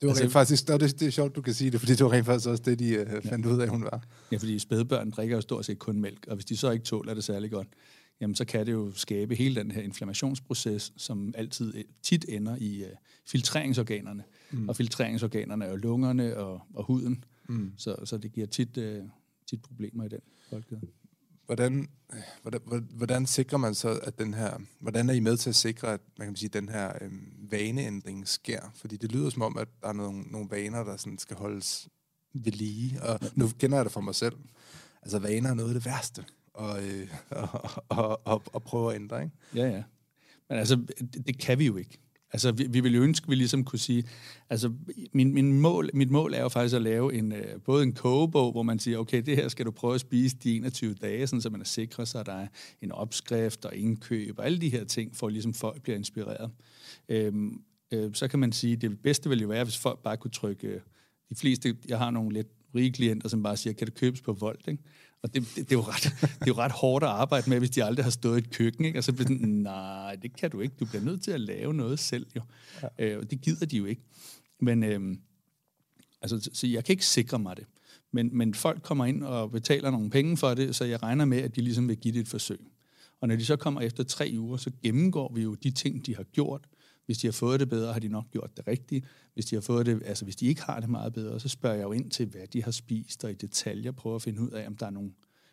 Det 0.00 0.06
var 0.06 0.10
altså, 0.10 0.24
rent 0.24 0.32
faktisk, 0.32 0.68
det, 0.68 0.80
det, 0.80 1.02
er 1.02 1.10
sjovt, 1.10 1.36
du 1.36 1.42
kan 1.42 1.54
sige 1.54 1.70
det, 1.70 1.80
fordi 1.80 1.92
det 1.92 2.04
var 2.04 2.12
rent 2.12 2.26
faktisk 2.26 2.48
også 2.48 2.62
det, 2.62 2.78
de 2.78 3.00
uh, 3.00 3.22
fandt 3.22 3.46
ja. 3.46 3.52
ud 3.52 3.60
af, 3.60 3.68
hun 3.68 3.82
var. 3.84 4.02
Ja, 4.32 4.36
fordi 4.36 4.58
spædbørn 4.58 5.10
drikker 5.10 5.36
jo 5.36 5.40
stort 5.40 5.64
set 5.64 5.78
kun 5.78 6.00
mælk, 6.00 6.26
og 6.28 6.34
hvis 6.34 6.44
de 6.44 6.56
så 6.56 6.70
ikke 6.70 6.84
tåler 6.84 7.14
det 7.14 7.24
særlig 7.24 7.50
godt, 7.50 7.68
jamen 8.20 8.34
så 8.34 8.44
kan 8.44 8.66
det 8.66 8.72
jo 8.72 8.92
skabe 8.94 9.34
hele 9.34 9.54
den 9.54 9.70
her 9.70 9.82
inflammationsproces, 9.82 10.92
som 10.96 11.34
altid 11.36 11.74
øh, 11.76 11.84
tit 12.02 12.24
ender 12.28 12.56
i 12.60 12.82
uh, 12.82 12.88
filtreringsorganerne. 13.26 14.22
Mm. 14.50 14.68
Og 14.68 14.76
filtreringsorganerne 14.76 15.64
er 15.64 15.70
jo 15.70 15.76
lungerne 15.76 16.36
og, 16.36 16.60
og 16.74 16.84
huden, 16.84 17.24
mm. 17.48 17.72
så, 17.76 17.96
så 18.04 18.18
det 18.18 18.32
giver 18.32 18.46
tit, 18.46 18.76
uh, 18.76 18.84
tit 19.46 19.62
problemer 19.62 20.04
i 20.04 20.08
den 20.08 20.20
folkelighed. 20.50 20.88
Hvordan, 21.50 21.88
hvordan, 22.42 22.88
hvordan 22.90 23.26
sikrer 23.26 23.58
man 23.58 23.74
så, 23.74 24.00
at 24.02 24.18
den 24.18 24.34
her, 24.34 24.58
hvordan 24.80 25.10
er 25.10 25.14
I 25.14 25.20
med 25.20 25.36
til 25.36 25.50
at 25.50 25.56
sikre, 25.56 25.92
at 25.92 26.00
man 26.18 26.28
kan 26.28 26.36
sige, 26.36 26.48
den 26.48 26.68
her 26.68 26.92
øhm, 27.00 27.32
vaneændring 27.50 28.28
sker? 28.28 28.60
Fordi 28.74 28.96
det 28.96 29.12
lyder 29.12 29.30
som 29.30 29.42
om, 29.42 29.58
at 29.58 29.68
der 29.82 29.88
er 29.88 29.92
nogle, 29.92 30.22
nogle 30.22 30.50
vaner, 30.50 30.84
der 30.84 30.96
sådan 30.96 31.18
skal 31.18 31.36
holdes 31.36 31.88
ved 32.34 32.52
lige. 32.52 33.02
Og 33.02 33.20
nu 33.34 33.48
kender 33.58 33.78
jeg 33.78 33.84
det 33.84 33.92
for 33.92 34.00
mig 34.00 34.14
selv. 34.14 34.36
Altså 35.02 35.18
vaner 35.18 35.50
er 35.50 35.54
noget 35.54 35.70
af 35.70 35.74
det 35.74 35.84
værste 35.84 36.24
og, 36.54 36.84
øh, 36.84 37.08
og, 37.30 37.48
og, 37.88 38.20
og, 38.24 38.42
og 38.52 38.62
prøve 38.62 38.90
at 38.90 39.00
ændre, 39.00 39.22
ikke? 39.22 39.36
Ja, 39.54 39.68
ja. 39.68 39.82
Men 40.48 40.58
altså, 40.58 40.76
det, 40.98 41.26
det 41.26 41.38
kan 41.38 41.58
vi 41.58 41.66
jo 41.66 41.76
ikke. 41.76 41.98
Altså, 42.32 42.52
vi, 42.52 42.66
vi 42.70 42.80
ville 42.80 42.96
jo 42.96 43.02
ønske, 43.02 43.24
at 43.24 43.30
vi 43.30 43.34
ligesom 43.34 43.64
kunne 43.64 43.78
sige, 43.78 44.04
altså, 44.50 44.72
min, 45.12 45.34
min 45.34 45.60
mål, 45.60 45.90
mit 45.94 46.10
mål 46.10 46.34
er 46.34 46.40
jo 46.40 46.48
faktisk 46.48 46.76
at 46.76 46.82
lave 46.82 47.14
en, 47.14 47.32
øh, 47.32 47.60
både 47.64 47.82
en 47.82 47.92
kogebog, 47.92 48.52
hvor 48.52 48.62
man 48.62 48.78
siger, 48.78 48.98
okay, 48.98 49.22
det 49.22 49.36
her 49.36 49.48
skal 49.48 49.66
du 49.66 49.70
prøve 49.70 49.94
at 49.94 50.00
spise 50.00 50.36
de 50.36 50.56
21 50.56 50.94
dage, 50.94 51.26
sådan, 51.26 51.40
så 51.40 51.50
man 51.50 51.60
er 51.60 51.64
sikret 51.64 52.08
sig, 52.08 52.20
at 52.20 52.26
der 52.26 52.32
er 52.32 52.46
en 52.82 52.92
opskrift 52.92 53.64
og 53.64 53.76
indkøb 53.76 54.38
og 54.38 54.44
alle 54.44 54.58
de 54.58 54.68
her 54.68 54.84
ting, 54.84 55.16
for 55.16 55.26
at 55.26 55.32
ligesom 55.32 55.54
folk 55.54 55.82
bliver 55.82 55.96
inspireret. 55.96 56.50
Øhm, 57.08 57.62
øh, 57.92 58.14
så 58.14 58.28
kan 58.28 58.38
man 58.38 58.52
sige, 58.52 58.76
det 58.76 59.02
bedste 59.02 59.28
ville 59.28 59.42
jo 59.42 59.48
være, 59.48 59.64
hvis 59.64 59.78
folk 59.78 59.98
bare 60.02 60.16
kunne 60.16 60.30
trykke, 60.30 60.68
øh, 60.68 60.80
de 61.30 61.34
fleste, 61.34 61.76
jeg 61.88 61.98
har 61.98 62.10
nogle 62.10 62.32
lidt 62.32 62.48
rige 62.74 62.92
klienter, 62.92 63.28
som 63.28 63.42
bare 63.42 63.56
siger, 63.56 63.74
kan 63.74 63.86
det 63.86 63.94
købes 63.94 64.20
på 64.20 64.32
Volt? 64.32 64.68
Ikke? 64.68 64.82
Og 65.22 65.34
det, 65.34 65.42
det, 65.42 65.56
det, 65.56 65.72
er 65.72 65.76
jo 65.76 65.80
ret, 65.80 66.02
det 66.20 66.40
er 66.40 66.46
jo 66.46 66.54
ret 66.54 66.72
hårdt 66.72 67.04
at 67.04 67.10
arbejde 67.10 67.50
med, 67.50 67.58
hvis 67.58 67.70
de 67.70 67.84
aldrig 67.84 68.04
har 68.04 68.10
stået 68.10 68.36
i 68.36 68.38
et 68.38 68.50
køkken. 68.50 68.84
Ikke? 68.84 68.98
Og 68.98 69.04
så 69.04 69.12
bliver 69.12 69.28
sådan, 69.28 69.48
nej, 69.48 70.16
det 70.16 70.36
kan 70.36 70.50
du 70.50 70.60
ikke. 70.60 70.74
Du 70.80 70.84
bliver 70.84 71.02
nødt 71.04 71.22
til 71.22 71.30
at 71.30 71.40
lave 71.40 71.74
noget 71.74 71.98
selv. 71.98 72.26
Jo. 72.36 72.42
Ja. 72.82 72.88
Øh, 72.98 73.18
og 73.18 73.30
det 73.30 73.40
gider 73.40 73.66
de 73.66 73.76
jo 73.76 73.84
ikke. 73.84 74.02
Men 74.60 74.82
øh, 74.82 75.16
altså, 76.22 76.40
så, 76.40 76.50
så 76.52 76.66
jeg 76.66 76.84
kan 76.84 76.92
ikke 76.92 77.06
sikre 77.06 77.38
mig 77.38 77.56
det. 77.56 77.64
Men, 78.12 78.36
men 78.36 78.54
folk 78.54 78.82
kommer 78.82 79.04
ind 79.04 79.22
og 79.24 79.50
betaler 79.50 79.90
nogle 79.90 80.10
penge 80.10 80.36
for 80.36 80.54
det, 80.54 80.76
så 80.76 80.84
jeg 80.84 81.02
regner 81.02 81.24
med, 81.24 81.38
at 81.38 81.56
de 81.56 81.60
ligesom 81.60 81.88
vil 81.88 81.96
give 81.96 82.14
det 82.14 82.20
et 82.20 82.28
forsøg. 82.28 82.60
Og 83.20 83.28
når 83.28 83.36
de 83.36 83.44
så 83.44 83.56
kommer 83.56 83.80
efter 83.80 84.04
tre 84.04 84.34
uger, 84.38 84.56
så 84.56 84.70
gennemgår 84.82 85.32
vi 85.34 85.42
jo 85.42 85.54
de 85.54 85.70
ting, 85.70 86.06
de 86.06 86.16
har 86.16 86.22
gjort, 86.22 86.66
hvis 87.06 87.18
de 87.18 87.26
har 87.26 87.32
fået 87.32 87.60
det 87.60 87.68
bedre, 87.68 87.92
har 87.92 88.00
de 88.00 88.08
nok 88.08 88.30
gjort 88.30 88.56
det 88.56 88.66
rigtigt. 88.66 89.06
Hvis 89.34 89.46
de 89.46 89.56
har 89.56 89.60
fået 89.60 89.86
det, 89.86 90.02
altså 90.04 90.24
hvis 90.24 90.36
de 90.36 90.46
ikke 90.46 90.62
har 90.62 90.80
det 90.80 90.88
meget 90.88 91.12
bedre, 91.12 91.40
så 91.40 91.48
spørger 91.48 91.76
jeg 91.76 91.82
jo 91.82 91.92
ind 91.92 92.10
til, 92.10 92.26
hvad 92.26 92.46
de 92.46 92.62
har 92.62 92.70
spist, 92.70 93.24
og 93.24 93.30
i 93.30 93.34
detaljer 93.34 93.92
prøver 93.92 94.16
at 94.16 94.22
finde 94.22 94.40
ud 94.40 94.50
af, 94.50 94.66
om 94.66 94.76
der 94.76 94.86
er 94.86 94.90
nogle, 94.90 95.12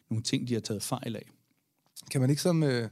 nogle 0.09 0.23
ting, 0.23 0.47
de 0.47 0.53
har 0.53 0.61
taget 0.61 0.83
fejl 0.83 1.15
af. 1.15 1.29
Kan 2.11 2.21
man 2.21 2.29
ikke 2.29 2.41
som, 2.41 2.63
øh, 2.63 2.89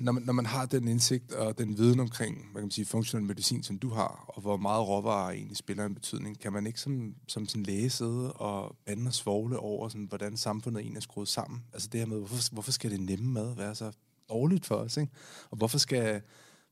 når, 0.00 0.12
man, 0.12 0.22
når 0.22 0.32
man 0.32 0.46
har 0.46 0.66
den 0.66 0.88
indsigt 0.88 1.32
og 1.32 1.58
den 1.58 1.78
viden 1.78 2.00
omkring, 2.00 2.36
hvad 2.36 2.62
kan 2.62 2.66
man 2.66 2.70
sige, 2.70 2.84
funktionel 2.84 3.26
medicin, 3.26 3.62
som 3.62 3.78
du 3.78 3.88
har, 3.88 4.24
og 4.28 4.40
hvor 4.40 4.56
meget 4.56 4.88
råvarer 4.88 5.30
egentlig 5.30 5.56
spiller 5.56 5.84
en 5.84 5.94
betydning, 5.94 6.40
kan 6.40 6.52
man 6.52 6.66
ikke 6.66 6.80
som, 6.80 7.14
som 7.28 7.48
sådan 7.48 7.62
læge 7.62 7.90
sidde 7.90 8.32
og 8.32 8.76
bande 8.84 9.08
og 9.08 9.14
svogle 9.14 9.58
over, 9.58 9.88
sådan, 9.88 10.04
hvordan 10.04 10.36
samfundet 10.36 10.80
egentlig 10.80 10.96
er 10.96 11.02
skruet 11.02 11.28
sammen? 11.28 11.64
Altså 11.72 11.88
det 11.88 12.00
her 12.00 12.06
med, 12.06 12.18
hvorfor, 12.18 12.52
hvorfor 12.52 12.72
skal 12.72 12.90
det 12.90 13.00
nemme 13.00 13.32
mad 13.32 13.56
være 13.56 13.74
så 13.74 13.92
dårligt 14.28 14.66
for 14.66 14.74
os, 14.74 14.96
ikke? 14.96 15.12
Og 15.50 15.56
hvorfor 15.56 15.78
skal 15.78 16.22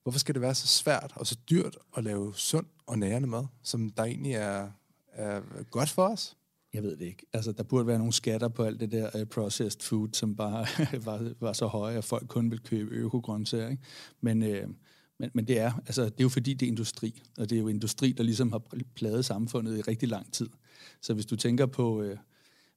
Hvorfor 0.05 0.19
skal 0.19 0.35
det 0.35 0.43
være 0.43 0.55
så 0.55 0.67
svært 0.67 1.13
og 1.17 1.27
så 1.27 1.37
dyrt 1.51 1.79
at 1.97 2.05
lave 2.05 2.35
sund 2.35 2.67
og 2.87 2.99
nærende 2.99 3.29
mad, 3.29 3.45
som 3.63 3.91
der 3.91 4.05
egentlig 4.05 4.33
er, 4.33 4.71
er 5.13 5.41
godt 5.71 5.91
for 5.91 6.09
os? 6.09 6.37
Jeg 6.75 6.83
ved 6.83 6.97
det 6.97 7.05
ikke. 7.05 7.27
Altså, 7.33 7.53
der 7.53 7.63
burde 7.63 7.87
være 7.87 7.99
nogle 7.99 8.13
skatter 8.13 8.49
på 8.49 8.65
alt 8.65 8.81
det 8.81 8.93
der 8.93 9.11
uh, 9.21 9.27
processed 9.29 9.83
food, 9.83 10.09
som 10.13 10.37
bare 10.37 10.67
var, 11.07 11.33
var 11.41 11.53
så 11.53 11.67
høje, 11.67 11.99
at 11.99 12.05
folk 12.05 12.29
kun 12.29 12.51
vil 12.51 12.61
købe 12.61 12.91
økogrøntsager. 12.91 13.69
Ikke? 13.69 13.83
Men, 14.21 14.43
øh, 14.43 14.69
men, 15.19 15.31
men 15.35 15.49
det 15.49 15.59
er, 15.59 15.73
altså, 15.87 16.05
det 16.05 16.21
er 16.21 16.25
jo 16.25 16.29
fordi, 16.29 16.55
det 16.55 16.67
er 16.67 16.71
industri, 16.71 17.23
og 17.39 17.51
det 17.51 17.57
er 17.57 17.61
jo 17.61 17.69
industri, 17.69 18.13
der 18.13 18.23
ligesom 18.23 18.53
har 18.53 18.63
pladet 18.95 19.25
samfundet 19.25 19.79
i 19.79 19.81
rigtig 19.81 20.09
lang 20.09 20.33
tid. 20.33 20.49
Så 21.03 21.15
hvis 21.15 21.27
du 21.27 21.37
tænker 21.37 21.67
på... 21.67 22.03
Øh, 22.03 22.17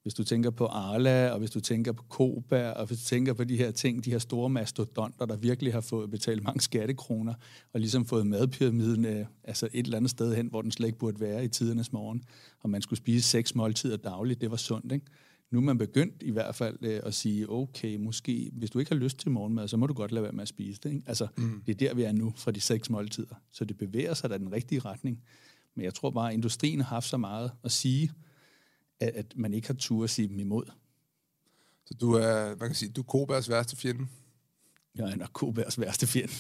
hvis 0.08 0.14
du 0.14 0.24
tænker 0.24 0.50
på 0.50 0.66
Arla, 0.66 1.30
og 1.30 1.40
hvis 1.40 1.52
du 1.52 1.60
tænker 1.60 1.92
på 1.92 2.04
Koba, 2.04 2.70
og 2.70 2.86
hvis 2.86 3.00
du 3.00 3.06
tænker 3.06 3.34
på 3.34 3.44
de 3.44 3.58
her 3.58 3.72
ting, 3.72 4.06
de 4.06 4.12
her 4.12 4.20
store 4.20 4.50
mastodonter, 4.50 5.26
der 5.26 5.36
virkelig 5.36 5.74
har 5.74 5.82
fået 5.82 6.12
betalt 6.12 6.44
mange 6.44 6.62
skattekroner, 6.62 7.34
og 7.74 7.80
ligesom 7.80 8.06
fået 8.06 8.28
madpyramiden 8.28 9.06
øh, 9.06 9.26
altså 9.44 9.70
et 9.74 9.86
eller 9.86 9.98
andet 9.98 10.12
sted 10.12 10.36
hen, 10.36 10.48
hvor 10.48 10.62
den 10.62 10.72
slet 10.72 10.88
ikke 10.88 11.00
burde 11.00 11.20
være 11.20 11.46
i 11.46 11.48
tidernes 11.48 11.94
morgen, 11.94 12.24
og 12.60 12.70
man 12.70 12.82
skulle 12.82 12.98
spise 12.98 13.30
seks 13.30 13.56
måltider 13.56 13.98
dagligt, 13.98 14.42
det 14.42 14.52
var 14.52 14.58
sundt, 14.58 14.92
ikke? 14.92 15.06
Nu 15.52 15.58
er 15.58 15.64
man 15.64 15.78
begyndt 15.78 16.16
i 16.22 16.32
hvert 16.32 16.56
fald 16.56 16.78
øh, 16.82 17.00
at 17.04 17.14
sige, 17.14 17.50
okay, 17.50 17.96
måske, 17.96 18.52
hvis 18.54 18.70
du 18.70 18.80
ikke 18.80 18.92
har 18.92 19.00
lyst 19.00 19.20
til 19.20 19.32
morgenmad, 19.32 19.68
så 19.68 19.78
må 19.78 19.88
du 19.88 19.94
godt 19.94 20.12
lade 20.12 20.24
være 20.24 20.32
med 20.32 20.42
at 20.42 20.48
spise 20.48 20.80
det. 20.84 20.90
Ikke? 20.90 21.04
Altså, 21.08 21.28
mm. 21.38 21.62
det 21.66 21.82
er 21.82 21.88
der, 21.88 21.96
vi 21.96 22.04
er 22.04 22.12
nu 22.12 22.34
fra 22.36 22.52
de 22.52 22.62
seks 22.62 22.90
måltider. 22.90 23.36
Så 23.52 23.66
det 23.66 23.78
bevæger 23.78 24.14
sig 24.14 24.30
da 24.30 24.38
den 24.38 24.52
rigtige 24.52 24.80
retning. 24.80 25.20
Men 25.76 25.86
jeg 25.86 25.94
tror 25.94 26.10
bare, 26.10 26.28
at 26.28 26.34
industrien 26.34 26.82
har 26.82 26.96
haft 26.96 27.10
så 27.10 27.18
meget 27.18 27.52
at 27.64 27.72
sige, 27.72 28.12
at, 29.00 29.10
at 29.10 29.34
man 29.36 29.54
ikke 29.54 29.68
har 29.68 29.74
tur 29.74 30.04
at 30.04 30.10
sige 30.10 30.28
dem 30.28 30.40
imod. 30.40 30.66
Så 31.86 31.94
du 31.94 32.14
er, 32.14 32.48
man 32.50 32.70
kan 32.70 32.76
sige, 32.76 32.92
du 32.92 33.02
er 33.02 33.06
Kobærs 33.06 33.50
værste 33.50 33.76
fjende? 33.76 34.08
Jeg 34.96 35.12
er 35.12 35.16
nok 35.16 35.30
Kobærs 35.34 35.80
værste 35.80 36.08
fjende. 36.08 36.34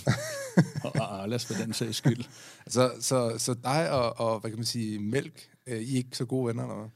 og 0.84 1.22
Arlas 1.22 1.46
for 1.46 1.54
den 1.54 1.74
sags 1.74 1.98
skyld. 1.98 2.24
så, 2.68 2.92
så, 3.00 3.36
så 3.38 3.54
dig 3.54 3.92
og, 3.92 4.20
og, 4.20 4.40
hvad 4.40 4.52
kan 4.52 4.58
man 4.58 4.66
sige, 4.66 5.00
mælk, 5.00 5.50
I 5.68 5.72
er 5.72 5.76
ikke 5.76 6.18
så 6.18 6.26
gode 6.26 6.48
venner, 6.48 6.64
eller 6.64 6.90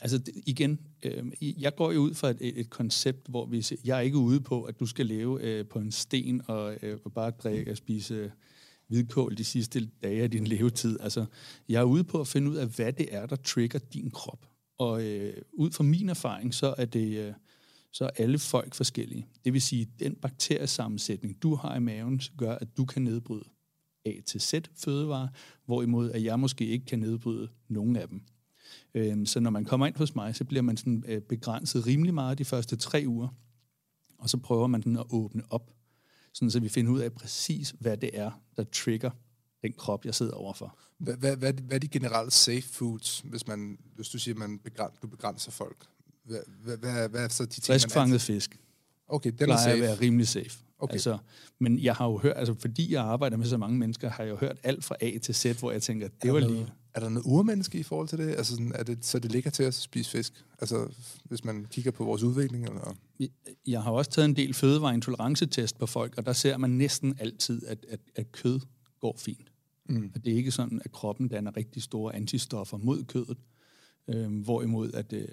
Altså 0.00 0.20
igen, 0.46 0.78
øh, 1.02 1.32
jeg 1.40 1.74
går 1.76 1.92
jo 1.92 2.00
ud 2.00 2.14
fra 2.14 2.30
et, 2.30 2.36
et 2.40 2.70
koncept, 2.70 3.28
hvor 3.28 3.46
vi 3.46 3.64
jeg 3.84 3.96
er 3.96 4.00
ikke 4.00 4.16
ude 4.16 4.40
på, 4.40 4.62
at 4.62 4.80
du 4.80 4.86
skal 4.86 5.06
leve 5.06 5.42
øh, 5.42 5.66
på 5.66 5.78
en 5.78 5.92
sten 5.92 6.42
og, 6.46 6.76
øh, 6.82 6.98
bare 7.14 7.30
drikke 7.30 7.70
og 7.70 7.76
spise 7.76 8.32
hvidkål 8.88 9.36
de 9.36 9.44
sidste 9.44 9.88
dage 10.02 10.22
af 10.22 10.30
din 10.30 10.46
levetid. 10.46 11.00
Altså, 11.00 11.24
jeg 11.68 11.80
er 11.80 11.84
ude 11.84 12.04
på 12.04 12.20
at 12.20 12.28
finde 12.28 12.50
ud 12.50 12.56
af, 12.56 12.66
hvad 12.66 12.92
det 12.92 13.14
er, 13.14 13.26
der 13.26 13.36
trigger 13.36 13.78
din 13.78 14.10
krop. 14.10 14.51
Og 14.82 15.04
øh, 15.04 15.34
ud 15.52 15.70
fra 15.70 15.84
min 15.84 16.08
erfaring, 16.08 16.54
så 16.54 16.74
er 16.78 16.84
det, 16.84 17.18
øh, 17.18 17.32
så 17.92 18.04
er 18.04 18.10
alle 18.16 18.38
folk 18.38 18.74
forskellige. 18.74 19.26
Det 19.44 19.52
vil 19.52 19.62
sige, 19.62 19.82
at 19.82 20.00
den 20.00 20.14
bakteriesammensætning, 20.14 21.42
du 21.42 21.54
har 21.54 21.76
i 21.76 21.80
maven, 21.80 22.20
gør, 22.38 22.54
at 22.54 22.76
du 22.76 22.84
kan 22.84 23.02
nedbryde 23.02 23.44
A 24.06 24.12
til 24.26 24.40
Z 24.40 24.54
fødevarer, 24.74 25.28
hvorimod 25.64 26.10
at 26.10 26.24
jeg 26.24 26.40
måske 26.40 26.66
ikke 26.66 26.86
kan 26.86 26.98
nedbryde 26.98 27.48
nogen 27.68 27.96
af 27.96 28.08
dem. 28.08 28.22
Øhm, 28.94 29.26
så 29.26 29.40
når 29.40 29.50
man 29.50 29.64
kommer 29.64 29.86
ind 29.86 29.96
hos 29.96 30.14
mig, 30.14 30.36
så 30.36 30.44
bliver 30.44 30.62
man 30.62 30.76
sådan 30.76 31.04
øh, 31.08 31.20
begrænset 31.20 31.86
rimelig 31.86 32.14
meget 32.14 32.38
de 32.38 32.44
første 32.44 32.76
tre 32.76 33.04
uger, 33.06 33.28
og 34.18 34.30
så 34.30 34.36
prøver 34.36 34.66
man 34.66 34.80
den 34.80 34.96
at 34.96 35.06
åbne 35.10 35.42
op, 35.50 35.70
sådan 36.32 36.50
så 36.50 36.60
vi 36.60 36.68
finder 36.68 36.92
ud 36.92 37.00
af 37.00 37.12
præcis, 37.12 37.74
hvad 37.80 37.96
det 37.96 38.10
er, 38.12 38.30
der 38.56 38.64
trigger 38.64 39.10
den 39.62 39.72
krop, 39.72 40.04
jeg 40.04 40.14
sidder 40.14 40.32
overfor. 40.32 40.78
Hvad, 40.98 41.14
hvad, 41.14 41.36
hvad, 41.36 41.52
hvad 41.52 41.74
er 41.76 41.78
de 41.78 41.88
generelle 41.88 42.30
safe 42.30 42.62
foods, 42.62 43.22
hvis, 43.24 43.46
man, 43.46 43.78
hvis 43.96 44.08
du 44.08 44.18
siger, 44.18 44.34
at 44.34 44.38
man 44.38 44.58
begræn, 44.58 44.90
du 45.02 45.06
begrænser 45.06 45.50
folk? 45.50 45.86
Hvad, 46.24 46.38
hvad, 46.64 46.76
hvad, 46.76 47.08
hvad 47.08 47.24
er 47.24 47.28
så 47.28 47.44
de 47.44 47.50
ting, 47.50 47.64
Friskfanget 47.64 48.20
fisk 48.20 48.58
Okay, 49.12 49.32
den 49.38 49.50
er 49.50 49.56
safe. 49.56 49.72
at 49.72 49.80
være 49.80 49.94
rimelig 50.00 50.28
safe. 50.28 50.58
Okay. 50.78 50.92
Altså, 50.92 51.18
men 51.58 51.78
jeg 51.78 51.94
har 51.94 52.06
jo 52.06 52.18
hørt, 52.18 52.36
altså 52.36 52.54
fordi 52.58 52.92
jeg 52.92 53.02
arbejder 53.02 53.36
med 53.36 53.46
så 53.46 53.56
mange 53.56 53.78
mennesker, 53.78 54.10
har 54.10 54.24
jeg 54.24 54.30
jo 54.30 54.36
hørt 54.36 54.58
alt 54.62 54.84
fra 54.84 54.96
A 55.00 55.18
til 55.18 55.34
Z, 55.34 55.44
hvor 55.44 55.72
jeg 55.72 55.82
tænker, 55.82 56.08
det 56.22 56.32
var 56.32 56.40
lige... 56.40 56.66
er 56.94 57.00
der 57.00 57.08
noget 57.08 57.26
urmenneske 57.26 57.78
i 57.78 57.82
forhold 57.82 58.08
til 58.08 58.18
det? 58.18 58.28
Altså, 58.28 58.52
sådan, 58.52 58.72
er 58.74 58.82
det, 58.82 59.04
så 59.04 59.18
det 59.18 59.32
ligger 59.32 59.50
til 59.50 59.66
os 59.66 59.78
at 59.78 59.82
spise 59.82 60.10
fisk? 60.10 60.44
Altså, 60.60 60.88
hvis 61.24 61.44
man 61.44 61.66
kigger 61.70 61.90
på 61.90 62.04
vores 62.04 62.22
udvikling? 62.22 62.64
Eller? 62.64 62.94
Jeg 63.66 63.82
har 63.82 63.90
også 63.90 64.10
taget 64.10 64.24
en 64.24 64.36
del 64.36 64.54
fødevareintolerancetest 64.54 65.78
på 65.78 65.86
folk, 65.86 66.14
og 66.16 66.26
der 66.26 66.32
ser 66.32 66.56
man 66.56 66.70
næsten 66.70 67.16
altid, 67.20 67.66
at, 67.66 67.86
at, 67.88 68.00
at 68.16 68.32
kød 68.32 68.60
går 69.00 69.16
fint. 69.18 69.51
Mm. 69.92 70.12
Og 70.14 70.24
det 70.24 70.32
er 70.32 70.36
ikke 70.36 70.50
sådan, 70.50 70.80
at 70.84 70.92
kroppen 70.92 71.28
danner 71.28 71.56
rigtig 71.56 71.82
store 71.82 72.14
antistoffer 72.14 72.76
mod 72.76 73.04
kødet, 73.04 73.38
øhm, 74.08 74.40
hvorimod 74.40 74.92
at 74.92 75.12
øh, 75.12 75.28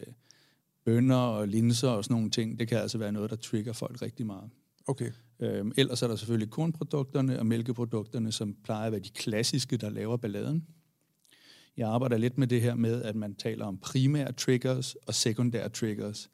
bønner 0.85 1.15
og 1.15 1.47
linser 1.47 1.89
og 1.89 2.03
sådan 2.03 2.15
nogle 2.15 2.29
ting, 2.29 2.59
det 2.59 2.67
kan 2.67 2.77
altså 2.77 2.97
være 2.97 3.11
noget, 3.11 3.29
der 3.29 3.35
trigger 3.35 3.73
folk 3.73 4.01
rigtig 4.01 4.25
meget. 4.25 4.49
Okay. 4.87 5.11
Øhm, 5.39 5.71
ellers 5.77 6.01
er 6.01 6.07
der 6.07 6.15
selvfølgelig 6.15 6.49
kornprodukterne 6.49 7.39
og 7.39 7.45
mælkeprodukterne, 7.45 8.31
som 8.31 8.55
plejer 8.63 8.85
at 8.85 8.91
være 8.91 9.01
de 9.01 9.09
klassiske, 9.09 9.77
der 9.77 9.89
laver 9.89 10.17
balladen. 10.17 10.67
Jeg 11.77 11.89
arbejder 11.89 12.17
lidt 12.17 12.37
med 12.37 12.47
det 12.47 12.61
her 12.61 12.75
med, 12.75 13.01
at 13.01 13.15
man 13.15 13.35
taler 13.35 13.65
om 13.65 13.77
primære 13.77 14.31
triggers 14.31 14.95
og 14.95 15.13
sekundære 15.13 15.69
triggers. 15.69 16.29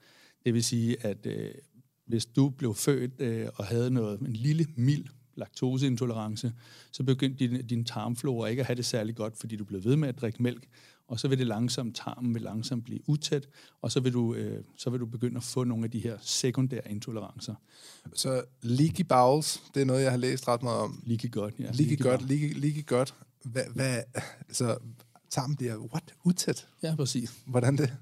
Det 0.46 0.54
vil 0.54 0.64
sige, 0.64 1.06
at 1.06 1.26
øh, 1.26 1.52
hvis 2.06 2.26
du 2.26 2.50
blev 2.50 2.74
født 2.74 3.22
øh, 3.22 3.48
og 3.56 3.66
havde 3.66 3.92
noget, 3.92 4.20
en 4.20 4.34
lille 4.34 4.66
mild 4.76 5.06
laktoseintolerance, 5.36 6.54
så 6.92 7.04
begyndte 7.04 7.48
din, 7.48 7.68
din 7.68 7.86
tarmflora 7.86 8.48
ikke 8.48 8.60
at 8.60 8.66
have 8.66 8.76
det 8.76 8.86
særlig 8.86 9.16
godt, 9.16 9.38
fordi 9.38 9.56
du 9.56 9.64
blev 9.64 9.84
ved 9.84 9.96
med 9.96 10.10
at 10.10 10.22
drikke 10.22 10.44
mælk, 10.44 10.68
og 11.08 11.20
så 11.20 11.28
vil 11.28 11.38
det 11.38 11.48
langsomt, 11.48 11.96
tarmen 11.96 12.34
vil 12.34 12.42
langsomt 12.42 12.84
blive 12.86 13.00
utæt, 13.10 13.48
og 13.82 13.92
så 13.92 14.00
vil, 14.00 14.14
du, 14.14 14.34
øh, 14.34 14.64
så 14.78 14.90
vil 14.90 15.00
du 15.00 15.06
begynde 15.06 15.38
at 15.38 15.44
få 15.44 15.64
nogle 15.64 15.86
af 15.86 15.92
de 15.92 16.00
her 16.00 16.18
sekundære 16.22 16.92
intolerancer. 16.92 17.56
Så 18.14 18.44
leaky 18.62 19.02
bowels, 19.02 19.64
det 19.74 19.82
er 19.82 19.86
noget, 19.86 20.04
jeg 20.04 20.12
har 20.12 20.18
læst 20.18 20.48
ret 20.48 20.64
meget 20.64 20.80
om. 20.80 21.04
Lige 21.06 21.30
godt, 21.30 21.54
ja. 21.60 21.72
Leaky 21.72 22.02
godt, 22.02 22.30
leaky, 22.30 22.60
leaky 22.60 22.86
godt. 22.86 23.16
Hvad, 23.44 23.64
hvad, 23.74 24.02
så 24.52 24.78
tarmen 25.30 25.56
bliver, 25.56 25.78
what, 25.78 26.14
utæt? 26.24 26.68
Ja, 26.84 26.96
præcis. 26.96 27.34
Hvordan 27.46 27.78
det? 27.78 27.98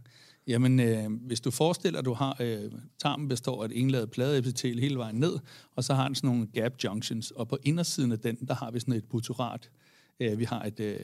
Jamen, 0.47 0.79
øh, 0.79 1.11
hvis 1.11 1.41
du 1.41 1.51
forestiller, 1.51 1.99
at 1.99 2.05
du 2.05 2.13
har, 2.13 2.37
øh, 2.39 2.71
tarmen 2.99 3.27
består 3.27 3.63
af 3.63 3.67
et 3.67 3.81
enladet 3.81 4.11
pladeepitel 4.11 4.79
hele 4.79 4.97
vejen 4.97 5.15
ned, 5.15 5.39
og 5.75 5.83
så 5.83 5.93
har 5.93 6.07
den 6.07 6.15
sådan 6.15 6.27
nogle 6.27 6.47
gap 6.53 6.73
junctions, 6.83 7.31
og 7.31 7.47
på 7.47 7.57
indersiden 7.63 8.11
af 8.11 8.19
den, 8.19 8.35
der 8.35 8.53
har 8.53 8.71
vi 8.71 8.79
sådan 8.79 8.93
et 8.93 9.05
butyrat. 9.05 9.69
Øh, 10.19 10.39
vi 10.39 10.43
har 10.43 10.63
et 10.63 10.79
øh, 10.79 10.99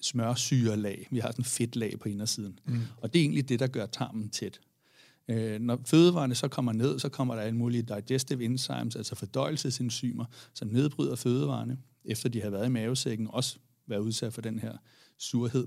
smørsyrelag, 0.00 1.08
vi 1.10 1.18
har 1.18 1.30
sådan 1.30 1.42
et 1.42 1.46
fedtlag 1.46 1.98
på 2.00 2.08
indersiden. 2.08 2.58
Mm. 2.66 2.80
Og 3.00 3.12
det 3.12 3.18
er 3.18 3.22
egentlig 3.22 3.48
det, 3.48 3.60
der 3.60 3.66
gør 3.66 3.86
tarmen 3.86 4.28
tæt. 4.28 4.60
Øh, 5.28 5.60
når 5.60 5.80
fødevarene 5.86 6.34
så 6.34 6.48
kommer 6.48 6.72
ned, 6.72 6.98
så 6.98 7.08
kommer 7.08 7.34
der 7.34 7.42
alle 7.42 7.56
mulige 7.56 7.82
digestive 7.82 8.44
enzymes, 8.44 8.96
altså 8.96 9.14
fordøjelsesenzymer, 9.14 10.24
som 10.54 10.68
nedbryder 10.68 11.16
fødevarene, 11.16 11.78
efter 12.04 12.28
de 12.28 12.42
har 12.42 12.50
været 12.50 12.66
i 12.66 12.70
mavesækken, 12.70 13.28
også 13.30 13.58
være 13.86 14.02
udsat 14.02 14.34
for 14.34 14.40
den 14.40 14.58
her 14.58 14.72
surhed. 15.18 15.66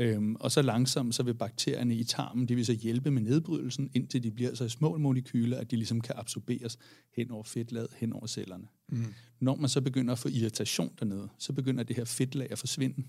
Øhm, 0.00 0.34
og 0.34 0.52
så 0.52 0.62
langsomt, 0.62 1.14
så 1.14 1.22
vil 1.22 1.34
bakterierne 1.34 1.94
i 1.94 2.04
tarmen, 2.04 2.48
de 2.48 2.54
vil 2.54 2.66
så 2.66 2.72
hjælpe 2.72 3.10
med 3.10 3.22
nedbrydelsen, 3.22 3.90
indtil 3.94 4.22
de 4.22 4.30
bliver 4.30 4.54
så 4.54 4.68
små 4.68 4.98
molekyler, 4.98 5.58
at 5.58 5.70
de 5.70 5.76
ligesom 5.76 6.00
kan 6.00 6.14
absorberes 6.18 6.78
hen 7.16 7.30
over 7.30 7.44
fedtlaget, 7.44 7.88
hen 7.96 8.12
over 8.12 8.26
cellerne. 8.26 8.66
Mm. 8.88 9.14
Når 9.40 9.56
man 9.56 9.68
så 9.68 9.80
begynder 9.80 10.12
at 10.12 10.18
få 10.18 10.28
irritation 10.28 10.92
dernede, 10.98 11.28
så 11.38 11.52
begynder 11.52 11.84
det 11.84 11.96
her 11.96 12.04
fedtlag 12.04 12.52
at 12.52 12.58
forsvinde. 12.58 13.02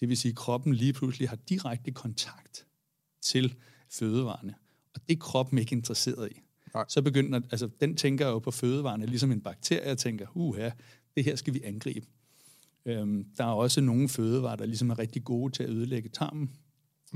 Det 0.00 0.08
vil 0.08 0.16
sige, 0.16 0.30
at 0.30 0.36
kroppen 0.36 0.74
lige 0.74 0.92
pludselig 0.92 1.28
har 1.28 1.38
direkte 1.48 1.90
kontakt 1.90 2.66
til 3.22 3.54
fødevarene. 3.90 4.54
Og 4.94 5.00
det 5.08 5.14
er 5.14 5.20
kroppen 5.20 5.58
ikke 5.58 5.76
interesseret 5.76 6.30
i. 6.30 6.40
Nej. 6.74 6.84
Så 6.88 7.02
begynder, 7.02 7.40
altså 7.50 7.70
den 7.80 7.96
tænker 7.96 8.26
jo 8.26 8.38
på 8.38 8.50
fødevarene, 8.50 9.06
ligesom 9.06 9.32
en 9.32 9.40
bakterie 9.40 9.94
tænker, 9.94 10.26
uha, 10.34 10.70
det 11.16 11.24
her 11.24 11.36
skal 11.36 11.54
vi 11.54 11.60
angribe. 11.64 12.06
Øhm, 12.86 13.24
der 13.38 13.44
er 13.44 13.52
også 13.52 13.80
nogle 13.80 14.08
fødevarer, 14.08 14.56
der 14.56 14.66
ligesom 14.66 14.90
er 14.90 14.98
rigtig 14.98 15.24
gode 15.24 15.52
til 15.52 15.62
at 15.62 15.70
ødelægge 15.70 16.08
tarmen. 16.08 16.50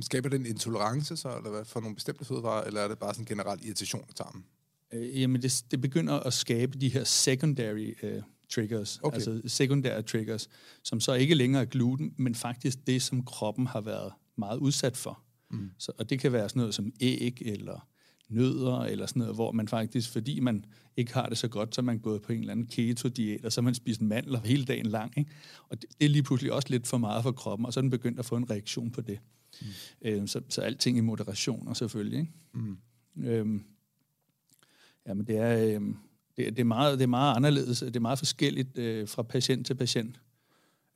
Skaber 0.00 0.28
den 0.28 0.46
intolerance 0.46 1.16
så, 1.16 1.36
eller 1.36 1.50
hvad, 1.50 1.64
for 1.64 1.80
nogle 1.80 1.94
bestemte 1.94 2.24
fødevarer, 2.24 2.64
eller 2.64 2.80
er 2.80 2.88
det 2.88 2.98
bare 2.98 3.14
sådan 3.14 3.22
en 3.22 3.26
generel 3.26 3.66
irritation 3.66 4.04
af 4.08 4.14
tarmen? 4.14 4.44
Øh, 4.92 5.20
jamen, 5.20 5.42
det, 5.42 5.64
det 5.70 5.80
begynder 5.80 6.20
at 6.20 6.32
skabe 6.32 6.78
de 6.78 6.88
her 6.88 7.04
secondary 7.04 7.94
øh, 8.02 8.22
triggers, 8.50 9.00
Okay. 9.02 9.14
altså 9.14 9.40
sekundære 9.46 10.02
triggers, 10.02 10.48
som 10.84 11.00
så 11.00 11.14
ikke 11.14 11.34
længere 11.34 11.62
er 11.62 11.66
gluten, 11.66 12.14
men 12.16 12.34
faktisk 12.34 12.86
det, 12.86 13.02
som 13.02 13.24
kroppen 13.24 13.66
har 13.66 13.80
været 13.80 14.12
meget 14.36 14.58
udsat 14.58 14.96
for. 14.96 15.22
Mm. 15.50 15.70
Så, 15.78 15.92
og 15.98 16.10
det 16.10 16.20
kan 16.20 16.32
være 16.32 16.48
sådan 16.48 16.60
noget 16.60 16.74
som 16.74 16.92
æg 17.00 17.42
eller 17.46 17.88
nødder, 18.28 18.80
eller 18.80 19.06
sådan 19.06 19.20
noget, 19.20 19.34
hvor 19.34 19.52
man 19.52 19.68
faktisk, 19.68 20.12
fordi 20.12 20.40
man 20.40 20.64
ikke 20.96 21.14
har 21.14 21.28
det 21.28 21.38
så 21.38 21.48
godt, 21.48 21.74
så 21.74 21.82
man 21.82 21.98
gået 21.98 22.22
på 22.22 22.32
en 22.32 22.40
eller 22.40 22.52
anden 22.52 22.66
keto-diæt, 22.66 23.44
og 23.44 23.52
så 23.52 23.60
man 23.60 23.74
spist 23.74 24.02
mandler 24.02 24.40
hele 24.40 24.64
dagen 24.64 24.86
lang. 24.86 25.18
Ikke? 25.18 25.30
Og 25.68 25.82
det, 25.82 25.90
det 25.98 26.04
er 26.04 26.08
lige 26.08 26.22
pludselig 26.22 26.52
også 26.52 26.68
lidt 26.70 26.86
for 26.86 26.98
meget 26.98 27.22
for 27.22 27.32
kroppen, 27.32 27.66
og 27.66 27.72
så 27.72 27.80
er 27.80 27.82
den 27.82 27.90
begyndt 27.90 28.18
at 28.18 28.24
få 28.24 28.36
en 28.36 28.50
reaktion 28.50 28.90
på 28.90 29.00
det. 29.00 29.18
Mm. 29.60 29.66
Øh, 30.02 30.28
så, 30.28 30.40
så 30.48 30.60
alting 30.60 30.98
i 30.98 31.00
moderation, 31.00 31.68
og 31.68 31.76
selvfølgelig. 31.76 32.18
Ikke? 32.18 32.32
Mm. 32.54 32.78
Øhm, 33.24 33.64
jamen, 35.06 35.26
det 35.26 35.36
er, 35.36 35.64
øh, 35.64 35.80
det, 36.36 36.56
det, 36.56 36.58
er 36.58 36.64
meget, 36.64 36.98
det 36.98 37.04
er 37.04 37.08
meget 37.08 37.36
anderledes, 37.36 37.78
det 37.78 37.96
er 37.96 38.00
meget 38.00 38.18
forskelligt 38.18 38.78
øh, 38.78 39.08
fra 39.08 39.22
patient 39.22 39.66
til 39.66 39.74
patient. 39.74 40.20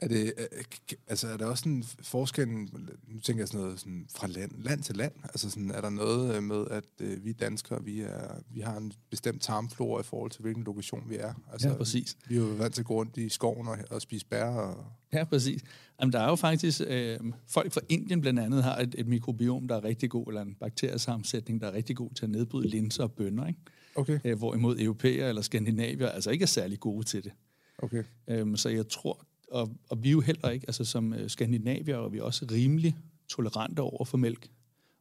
Er 0.02 0.08
det, 0.08 0.32
øh, 0.38 0.64
k- 0.92 1.04
altså 1.08 1.28
er 1.28 1.36
der 1.36 1.46
også 1.46 1.68
en 1.68 1.84
forskel, 2.02 2.48
nu 2.48 3.20
tænker 3.22 3.40
jeg 3.42 3.48
sådan 3.48 3.60
noget 3.60 3.80
sådan 3.80 4.06
fra 4.16 4.26
land, 4.26 4.50
land 4.58 4.82
til 4.82 4.96
land, 4.96 5.12
altså 5.22 5.50
sådan, 5.50 5.70
er 5.70 5.80
der 5.80 5.90
noget 5.90 6.36
øh, 6.36 6.42
med, 6.42 6.64
at 6.70 6.84
øh, 7.00 7.24
vi 7.24 7.32
danskere, 7.32 7.84
vi, 7.84 8.00
er, 8.00 8.34
vi 8.50 8.60
har 8.60 8.76
en 8.76 8.92
bestemt 9.10 9.42
tarmflora 9.42 10.00
i 10.00 10.02
forhold 10.02 10.30
til, 10.30 10.40
hvilken 10.42 10.64
lokation 10.64 11.04
vi 11.08 11.16
er? 11.16 11.34
Altså, 11.52 11.68
Ja, 11.68 11.74
præcis. 11.74 12.16
Vi 12.28 12.34
er 12.34 12.38
jo 12.40 12.46
vant 12.46 12.74
til 12.74 12.82
at 12.82 12.86
gå 12.86 12.94
rundt 12.94 13.16
i 13.16 13.28
skoven 13.28 13.68
og, 13.68 13.78
og 13.90 14.02
spise 14.02 14.26
bær. 14.26 14.44
Og, 14.44 14.84
Ja, 15.12 15.24
præcis. 15.24 15.62
Jamen, 16.00 16.12
der 16.12 16.20
er 16.20 16.28
jo 16.28 16.34
faktisk, 16.36 16.80
øh, 16.86 17.18
folk 17.48 17.72
fra 17.72 17.80
Indien 17.88 18.20
blandt 18.20 18.40
andet 18.40 18.62
har 18.62 18.76
et, 18.78 18.94
et 18.98 19.06
mikrobiom, 19.06 19.68
der 19.68 19.76
er 19.76 19.84
rigtig 19.84 20.10
god, 20.10 20.26
eller 20.28 20.42
en 20.42 20.54
bakteriesammensætning, 20.60 21.60
der 21.60 21.66
er 21.66 21.72
rigtig 21.72 21.96
god 21.96 22.10
til 22.14 22.24
at 22.24 22.30
nedbryde 22.30 22.68
linser 22.68 23.02
og 23.02 23.12
bønner, 23.12 23.46
ikke? 23.46 23.60
okay, 23.94 24.18
Øh, 24.24 24.38
hvorimod 24.38 24.78
europæer 24.78 25.28
eller 25.28 25.42
skandinavier 25.42 26.08
altså 26.08 26.30
ikke 26.30 26.42
er 26.42 26.46
særlig 26.46 26.80
gode 26.80 27.04
til 27.06 27.24
det. 27.24 27.32
okay. 27.78 28.02
Øhm, 28.28 28.56
så 28.56 28.68
jeg 28.68 28.88
tror, 28.88 29.24
og, 29.52 29.76
og 29.88 30.02
vi 30.02 30.08
er 30.08 30.12
jo 30.12 30.20
heller 30.20 30.50
ikke, 30.50 30.64
altså 30.68 30.84
som 30.84 31.12
øh, 31.12 31.30
skandinavier, 31.30 31.96
er 31.96 32.08
vi 32.08 32.20
også 32.20 32.46
rimelig 32.50 32.96
tolerante 33.28 33.80
over 33.80 34.04
for 34.04 34.18
mælk. 34.18 34.50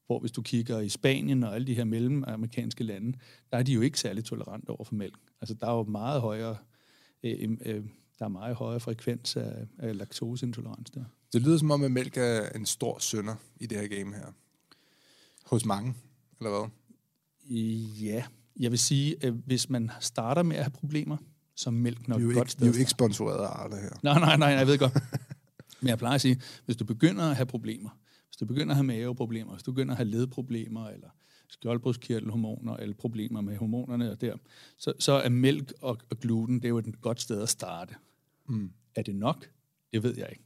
Hvor 0.05 0.19
hvis 0.19 0.31
du 0.31 0.41
kigger 0.41 0.79
i 0.79 0.89
Spanien 0.89 1.43
og 1.43 1.55
alle 1.55 1.67
de 1.67 1.73
her 1.73 1.83
mellemamerikanske 1.83 2.83
lande, 2.83 3.17
der 3.51 3.57
er 3.57 3.63
de 3.63 3.73
jo 3.73 3.81
ikke 3.81 3.99
særlig 3.99 4.25
tolerante 4.25 4.69
over 4.69 4.83
for 4.83 4.95
mælk. 4.95 5.17
Altså 5.41 5.53
der 5.53 5.67
er 5.67 5.71
jo 5.71 5.83
meget 5.83 6.21
højere, 6.21 6.57
øh, 7.23 7.57
øh, 7.65 7.83
der 8.19 8.25
er 8.25 8.29
meget 8.29 8.55
højere 8.55 8.79
frekvens 8.79 9.35
af, 9.35 9.67
af 9.79 9.97
laktoseintolerans 9.97 10.89
der. 10.89 11.03
Det 11.33 11.41
lyder 11.41 11.57
som 11.57 11.71
om, 11.71 11.83
at 11.83 11.91
mælk 11.91 12.17
er 12.17 12.49
en 12.49 12.65
stor 12.65 12.99
sønder 12.99 13.35
i 13.59 13.65
det 13.65 13.77
her 13.77 13.87
game 13.87 14.15
her. 14.15 14.33
Hos 15.45 15.65
mange, 15.65 15.93
eller 16.39 16.49
hvad? 16.49 16.69
Ja, 18.01 18.23
jeg 18.59 18.71
vil 18.71 18.79
sige, 18.79 19.15
at 19.23 19.33
hvis 19.33 19.69
man 19.69 19.91
starter 19.99 20.43
med 20.43 20.55
at 20.55 20.63
have 20.63 20.71
problemer, 20.71 21.17
er 21.65 21.71
mælk 21.71 22.07
nok 22.07 22.17
Vi 22.17 22.21
er 22.21 22.25
jo 22.25 22.29
et 22.29 22.35
godt 22.35 22.45
ikke, 22.45 22.51
sted 22.51 22.65
vi 22.65 22.69
er 22.69 22.73
jo 22.73 22.79
ikke 22.79 22.91
sponsoreret 22.91 23.45
af 23.45 23.63
Arla 23.63 23.75
her. 23.75 23.89
Nej, 24.03 24.19
nej, 24.19 24.37
nej, 24.37 24.47
jeg 24.47 24.67
ved 24.67 24.77
godt. 24.77 24.93
Men 25.81 25.87
jeg 25.87 25.97
plejer 25.97 26.15
at 26.15 26.21
sige, 26.21 26.41
hvis 26.65 26.77
du 26.77 26.85
begynder 26.85 27.29
at 27.29 27.35
have 27.35 27.45
problemer, 27.45 27.89
hvis 28.27 28.37
du 28.37 28.45
begynder 28.45 28.69
at 28.71 28.75
have 28.75 28.83
maveproblemer, 28.83 29.51
hvis 29.51 29.63
du 29.63 29.71
begynder 29.71 29.93
at 29.93 29.97
have 29.97 30.09
ledproblemer, 30.09 30.89
eller 30.89 31.09
skjoldbruskkirtelhormoner, 31.49 32.77
eller 32.77 32.95
problemer 32.95 33.41
med 33.41 33.57
hormonerne 33.57 34.11
og 34.11 34.21
der, 34.21 34.35
så, 34.77 34.93
så 34.99 35.11
er 35.11 35.29
mælk 35.29 35.73
og, 35.81 35.97
og 36.09 36.19
gluten, 36.19 36.55
det 36.55 36.65
er 36.65 36.69
jo 36.69 36.77
et 36.77 37.01
godt 37.01 37.21
sted 37.21 37.41
at 37.41 37.49
starte. 37.49 37.95
Mm. 38.49 38.71
Er 38.95 39.01
det 39.01 39.15
nok? 39.15 39.49
Det 39.93 40.03
ved 40.03 40.17
jeg 40.17 40.27
ikke. 40.29 40.43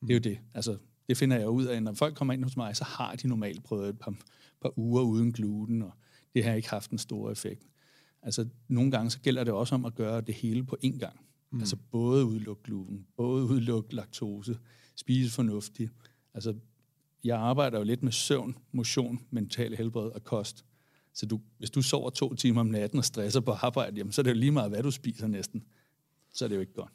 Det 0.00 0.10
er 0.10 0.14
jo 0.14 0.20
det. 0.20 0.38
Altså, 0.54 0.76
det 1.08 1.16
finder 1.16 1.38
jeg 1.38 1.48
ud 1.48 1.64
af, 1.64 1.82
når 1.82 1.92
folk 1.92 2.16
kommer 2.16 2.34
ind 2.34 2.44
hos 2.44 2.56
mig, 2.56 2.76
så 2.76 2.84
har 2.84 3.14
de 3.14 3.28
normalt 3.28 3.64
prøvet 3.64 3.88
et 3.88 3.98
par, 3.98 4.14
par 4.62 4.78
uger 4.78 5.02
uden 5.02 5.32
gluten, 5.32 5.82
og 5.82 5.92
det 6.34 6.44
har 6.44 6.52
ikke 6.52 6.70
haft 6.70 6.90
en 6.90 6.98
stor 6.98 7.30
effekt. 7.30 7.66
Altså, 8.22 8.46
nogle 8.68 8.90
gange 8.90 9.10
så 9.10 9.20
gælder 9.20 9.44
det 9.44 9.52
også 9.52 9.74
om 9.74 9.84
at 9.84 9.94
gøre 9.94 10.20
det 10.20 10.34
hele 10.34 10.64
på 10.64 10.76
én 10.84 10.98
gang. 10.98 11.20
Mm. 11.50 11.60
Altså 11.60 11.76
både 11.90 12.24
udelukke 12.24 12.62
gluten, 12.62 13.06
både 13.16 13.44
udelukke 13.44 13.94
laktose, 13.94 14.58
spise 14.96 15.30
fornuftigt. 15.30 15.92
Altså, 16.34 16.54
jeg 17.24 17.38
arbejder 17.38 17.78
jo 17.78 17.84
lidt 17.84 18.02
med 18.02 18.12
søvn, 18.12 18.56
motion, 18.72 19.20
mental 19.30 19.76
helbred 19.76 20.10
og 20.10 20.24
kost. 20.24 20.64
Så 21.14 21.26
du, 21.26 21.40
hvis 21.58 21.70
du 21.70 21.82
sover 21.82 22.10
to 22.10 22.34
timer 22.34 22.60
om 22.60 22.66
natten 22.66 22.98
og 22.98 23.04
stresser 23.04 23.40
på 23.40 23.50
arbejde, 23.50 23.96
jamen, 23.96 24.12
så 24.12 24.20
er 24.20 24.22
det 24.22 24.30
jo 24.30 24.36
lige 24.36 24.50
meget, 24.50 24.70
hvad 24.70 24.82
du 24.82 24.90
spiser 24.90 25.26
næsten. 25.26 25.64
Så 26.32 26.44
er 26.44 26.48
det 26.48 26.56
jo 26.56 26.60
ikke 26.60 26.72
godt. 26.72 26.92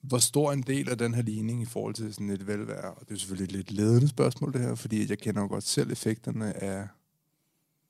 Hvor 0.00 0.18
stor 0.18 0.52
en 0.52 0.62
del 0.62 0.88
af 0.88 0.98
den 0.98 1.14
her 1.14 1.22
ligning 1.22 1.62
i 1.62 1.64
forhold 1.64 1.94
til 1.94 2.14
sådan 2.14 2.30
et 2.30 2.46
velvære, 2.46 2.94
og 2.94 3.08
det 3.08 3.14
er 3.14 3.18
selvfølgelig 3.18 3.44
et 3.44 3.52
lidt 3.52 3.70
ledende 3.70 4.08
spørgsmål 4.08 4.52
det 4.52 4.60
her, 4.60 4.74
fordi 4.74 5.10
jeg 5.10 5.18
kender 5.18 5.40
jo 5.40 5.48
godt 5.48 5.64
selv 5.64 5.90
effekterne 5.90 6.62
af 6.62 6.88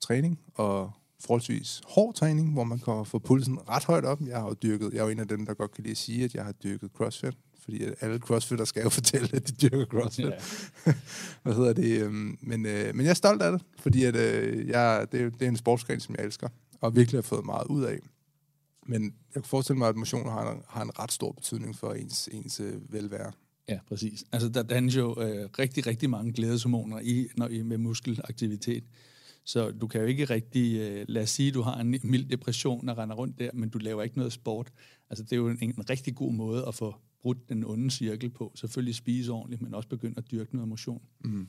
træning 0.01 0.41
og 0.55 0.93
forholdsvis 1.21 1.81
hård 1.87 2.15
træning, 2.15 2.53
hvor 2.53 2.65
man 2.65 2.79
kan 2.79 3.05
få 3.07 3.19
pulsen 3.19 3.69
ret 3.69 3.85
højt 3.85 4.05
op. 4.05 4.21
Jeg 4.21 4.41
har 4.41 4.47
jo 4.49 4.55
dyrket, 4.63 4.93
jeg 4.93 4.99
er 4.99 5.05
jo 5.05 5.09
en 5.11 5.19
af 5.19 5.29
dem, 5.29 5.47
der 5.47 5.55
godt 5.55 5.73
kan 5.75 5.83
lide 5.85 5.91
at 5.91 5.97
sige, 5.97 6.25
at 6.25 6.35
jeg 6.35 6.45
har 6.45 6.53
dyrket 6.53 6.91
CrossFit, 6.97 7.35
fordi 7.59 7.85
alle 8.01 8.19
crossfitter 8.19 8.65
skal 8.65 8.83
jo 8.83 8.89
fortælle, 9.01 9.29
at 9.37 9.49
de 9.49 9.69
dyrker 9.69 9.85
CrossFit. 9.87 10.25
Ja. 10.27 10.93
Hvad 11.43 11.55
hedder 11.55 11.73
det? 11.73 12.03
øhm, 12.03 12.39
Men, 12.41 12.67
øh, 12.67 12.95
men 12.95 13.05
jeg 13.05 13.11
er 13.11 13.15
stolt 13.15 13.43
af 13.43 13.53
det, 13.53 13.63
fordi 13.79 14.05
at, 14.05 14.17
øh, 14.17 14.69
jeg, 14.69 15.07
det, 15.13 15.21
er- 15.21 15.31
det 15.31 15.43
er 15.43 15.49
en 15.49 15.57
sportsgren, 15.57 16.01
som 16.01 16.15
jeg 16.19 16.25
elsker, 16.25 16.49
og 16.81 16.97
virkelig 16.97 17.17
har 17.19 17.23
fået 17.23 17.45
meget 17.47 17.67
ud 17.67 17.85
af. 17.85 17.99
Men 18.87 19.03
jeg 19.05 19.43
kan 19.43 19.45
forestille 19.45 19.79
mig, 19.79 19.89
at 19.89 19.97
motion 19.97 20.29
har 20.29 20.53
en, 20.53 20.63
har 20.69 20.83
en 20.83 20.99
ret 20.99 21.13
stor 21.13 21.33
betydning 21.33 21.77
for 21.77 21.93
ens, 21.93 22.29
ens 22.33 22.61
øh, 22.61 22.93
velvære. 22.93 23.33
Ja, 23.69 23.79
præcis. 23.89 24.25
Altså, 24.33 24.49
der 24.49 24.63
dannes 24.63 24.97
jo 24.97 25.23
øh, 25.23 25.49
rigtig, 25.59 25.87
rigtig 25.87 26.11
mange 26.11 26.33
glædeshormoner 26.33 27.01
i, 27.01 27.27
når, 27.37 27.49
i, 27.49 27.63
med 27.63 27.79
muskelaktivitet. 27.79 28.85
Så 29.49 29.71
du 29.71 29.87
kan 29.87 30.01
jo 30.01 30.07
ikke 30.07 30.25
rigtig, 30.25 30.79
øh, 30.79 31.05
lad 31.09 31.23
os 31.23 31.31
sige, 31.31 31.51
du 31.53 31.63
har 31.63 31.81
en 31.81 31.89
mild 31.89 32.25
depression 32.25 32.89
og 32.89 32.99
render 32.99 33.17
rundt 33.17 33.39
der, 33.39 33.51
men 33.55 33.69
du 33.69 33.79
laver 33.79 34.03
ikke 34.03 34.19
noget 34.19 34.33
sport. 34.33 34.73
Altså, 35.11 35.25
det 35.25 35.33
er 35.33 35.37
jo 35.37 35.49
en, 35.49 35.59
en 35.61 35.91
rigtig 35.91 36.15
god 36.15 36.33
måde 36.33 36.65
at 36.67 36.75
få 36.75 36.95
brudt 37.23 37.49
den 37.49 37.65
onde 37.65 37.91
cirkel 37.91 38.31
på. 38.31 38.53
Selvfølgelig 38.55 38.95
spise 38.95 39.33
ordentligt, 39.33 39.63
men 39.63 39.75
også 39.75 39.89
begynde 39.89 40.15
at 40.17 40.31
dyrke 40.31 40.57
noget 40.57 40.69
motion. 40.69 41.03
Mm. 41.25 41.49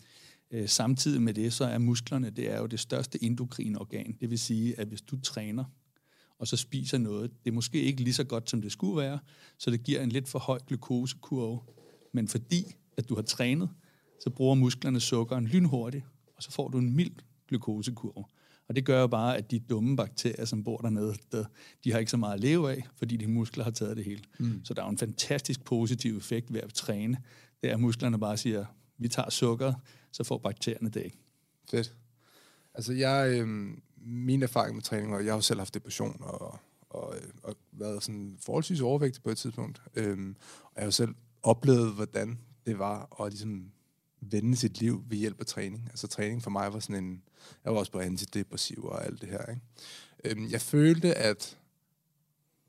Øh, 0.51 0.69
samtidig 0.69 1.21
med 1.21 1.33
det, 1.33 1.53
så 1.53 1.65
er 1.65 1.77
musklerne, 1.77 2.29
det 2.29 2.51
er 2.51 2.59
jo 2.59 2.65
det 2.65 2.79
største 2.79 3.23
endokrine 3.23 3.79
organ. 3.79 4.17
Det 4.21 4.29
vil 4.29 4.39
sige, 4.39 4.79
at 4.79 4.87
hvis 4.87 5.01
du 5.01 5.19
træner, 5.21 5.63
og 6.37 6.47
så 6.47 6.57
spiser 6.57 6.97
noget, 6.97 7.31
det 7.43 7.51
er 7.51 7.55
måske 7.55 7.81
ikke 7.81 8.03
lige 8.03 8.13
så 8.13 8.23
godt, 8.23 8.49
som 8.49 8.61
det 8.61 8.71
skulle 8.71 8.97
være, 8.97 9.19
så 9.57 9.71
det 9.71 9.83
giver 9.83 10.01
en 10.01 10.09
lidt 10.09 10.27
for 10.27 10.39
høj 10.39 10.59
glukosekurve. 10.67 11.59
Men 12.13 12.27
fordi, 12.27 12.63
at 12.97 13.09
du 13.09 13.15
har 13.15 13.21
trænet, 13.21 13.69
så 14.23 14.29
bruger 14.29 14.55
musklerne 14.55 14.99
sukkeren 14.99 15.45
lynhurtigt, 15.47 16.05
og 16.35 16.43
så 16.43 16.51
får 16.51 16.67
du 16.67 16.77
en 16.77 16.95
mild 16.95 17.15
glukosekurve. 17.49 18.25
Og 18.67 18.75
det 18.75 18.85
gør 18.85 19.01
jo 19.01 19.07
bare, 19.07 19.37
at 19.37 19.51
de 19.51 19.59
dumme 19.59 19.95
bakterier, 19.95 20.45
som 20.45 20.63
bor 20.63 20.77
dernede, 20.77 21.15
der, 21.31 21.45
de 21.83 21.91
har 21.91 21.99
ikke 21.99 22.11
så 22.11 22.17
meget 22.17 22.33
at 22.33 22.39
leve 22.39 22.71
af, 22.71 22.87
fordi 22.95 23.17
de 23.17 23.27
muskler 23.27 23.63
har 23.63 23.71
taget 23.71 23.97
det 23.97 24.05
hele. 24.05 24.21
Mm. 24.39 24.61
Så 24.63 24.73
der 24.73 24.81
er 24.81 24.85
jo 24.85 24.91
en 24.91 24.97
fantastisk 24.97 25.63
positiv 25.63 26.17
effekt 26.17 26.53
ved 26.53 26.61
at 26.61 26.73
træne. 26.73 27.17
Det 27.61 27.69
er, 27.69 27.73
at 27.73 27.79
musklerne 27.79 28.19
bare 28.19 28.37
siger, 28.37 28.65
vi 28.97 29.07
tager 29.07 29.29
sukker, 29.29 29.73
så 30.11 30.23
får 30.23 30.37
bakterierne 30.37 30.89
det 30.89 31.03
ikke. 31.03 31.17
Fedt. 31.71 31.95
Altså, 32.73 32.93
jeg, 32.93 33.39
øh, 33.39 33.47
min 33.97 34.43
erfaring 34.43 34.75
med 34.75 34.83
træning, 34.83 35.13
og 35.13 35.25
jeg 35.25 35.31
har 35.31 35.37
jo 35.37 35.41
selv 35.41 35.59
haft 35.59 35.73
depression, 35.73 36.17
og, 36.19 36.59
og, 36.89 37.15
øh, 37.15 37.29
og 37.43 37.55
været 37.71 38.03
sådan 38.03 38.37
forholdsvis 38.39 38.81
overvægtig 38.81 39.23
på 39.23 39.29
et 39.29 39.37
tidspunkt. 39.37 39.81
Øhm, 39.95 40.35
og 40.63 40.71
jeg 40.75 40.81
har 40.81 40.85
jo 40.85 40.91
selv 40.91 41.15
oplevet, 41.43 41.93
hvordan 41.93 42.39
det 42.65 42.79
var 42.79 43.23
at 43.23 43.31
ligesom 43.31 43.71
vende 44.21 44.55
sit 44.55 44.79
liv 44.79 45.03
ved 45.07 45.17
hjælp 45.17 45.39
af 45.39 45.45
træning. 45.45 45.87
Altså 45.89 46.07
træning 46.07 46.43
for 46.43 46.49
mig 46.49 46.73
var 46.73 46.79
sådan 46.79 47.03
en... 47.03 47.23
Jeg 47.63 47.73
var 47.73 47.79
også 47.79 47.91
på 47.91 47.99
antidepressiv 47.99 48.85
og 48.85 49.05
alt 49.05 49.21
det 49.21 49.29
her, 49.29 49.45
ikke? 49.45 49.61
Øhm, 50.25 50.49
jeg 50.51 50.61
følte, 50.61 51.15
at 51.15 51.57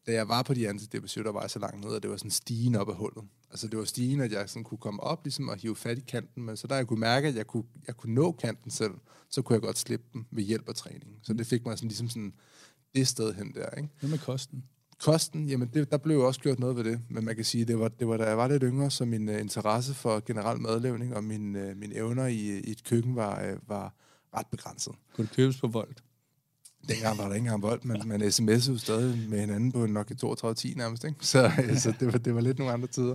da 0.06 0.12
jeg 0.12 0.28
var 0.28 0.42
på 0.42 0.54
de 0.54 0.68
antidepressive, 0.68 1.24
der 1.24 1.32
var 1.32 1.40
jeg 1.40 1.50
så 1.50 1.58
langt 1.58 1.80
ned, 1.80 1.90
og 1.90 2.02
det 2.02 2.10
var 2.10 2.16
sådan 2.16 2.30
stigen 2.30 2.74
op 2.74 2.88
af 2.88 2.94
hullet. 2.94 3.24
Altså 3.50 3.68
det 3.68 3.78
var 3.78 3.84
stigen, 3.84 4.20
at 4.20 4.32
jeg 4.32 4.48
sådan 4.48 4.64
kunne 4.64 4.78
komme 4.78 5.02
op 5.02 5.24
ligesom 5.24 5.48
og 5.48 5.56
hive 5.56 5.76
fat 5.76 5.98
i 5.98 6.00
kanten, 6.00 6.42
men 6.42 6.56
så 6.56 6.66
da 6.66 6.74
jeg 6.74 6.86
kunne 6.86 7.00
mærke, 7.00 7.28
at 7.28 7.34
jeg 7.34 7.46
kunne, 7.46 7.64
jeg 7.86 7.96
kunne 7.96 8.14
nå 8.14 8.32
kanten 8.32 8.70
selv, 8.70 8.92
så 9.30 9.42
kunne 9.42 9.54
jeg 9.54 9.62
godt 9.62 9.78
slippe 9.78 10.06
den 10.12 10.26
ved 10.30 10.42
hjælp 10.44 10.68
af 10.68 10.74
træning. 10.74 11.18
Så 11.22 11.32
det 11.32 11.46
fik 11.46 11.66
mig 11.66 11.78
sådan 11.78 11.88
ligesom 11.88 12.08
sådan 12.08 12.34
det 12.94 13.08
sted 13.08 13.34
hen 13.34 13.54
der, 13.54 13.70
ikke? 13.70 13.88
Hvad 14.00 14.10
med 14.10 14.18
kosten? 14.18 14.64
Kosten, 15.00 15.48
jamen 15.48 15.68
det, 15.74 15.90
der 15.90 15.96
blev 15.96 16.16
jo 16.16 16.26
også 16.26 16.40
gjort 16.40 16.58
noget 16.58 16.76
ved 16.76 16.84
det, 16.84 17.00
men 17.08 17.24
man 17.24 17.36
kan 17.36 17.44
sige, 17.44 17.64
det 17.64 17.78
var, 17.78 17.88
det 17.88 18.08
var 18.08 18.16
da 18.16 18.24
jeg 18.24 18.36
var 18.38 18.48
lidt 18.48 18.62
yngre, 18.62 18.90
så 18.90 19.04
min 19.04 19.28
uh, 19.28 19.40
interesse 19.40 19.94
for 19.94 20.22
generel 20.26 20.60
madlavning 20.60 21.16
og 21.16 21.24
min, 21.24 21.56
uh, 21.56 21.76
mine 21.76 21.94
evner 21.94 22.26
i, 22.26 22.58
i 22.58 22.70
et 22.70 22.84
køkken 22.84 23.16
var, 23.16 23.52
uh, 23.52 23.68
var 23.68 23.94
ret 24.36 24.46
begrænset. 24.46 24.92
Kunne 25.14 25.26
det 25.26 25.36
købes 25.36 25.60
på 25.60 25.66
Volt? 25.66 26.02
Dengang 26.88 27.18
var 27.18 27.28
der 27.28 27.34
ikke 27.34 27.44
engang 27.44 27.62
vold, 27.62 27.80
men 27.84 28.02
man 28.08 28.22
sms'ede 28.22 28.70
jo 28.70 28.78
stadig 28.78 29.28
med 29.28 29.40
hinanden 29.40 29.72
på 29.72 29.84
en 29.84 29.92
Nokia 29.92 30.16
3210 30.16 30.74
nærmest, 30.76 31.04
ikke? 31.04 31.16
Så, 31.26 31.50
øh, 31.64 31.76
så 31.78 31.94
det, 32.00 32.12
var, 32.12 32.18
det 32.18 32.34
var 32.34 32.40
lidt 32.40 32.58
nogle 32.58 32.72
andre 32.72 32.88
tider. 32.88 33.14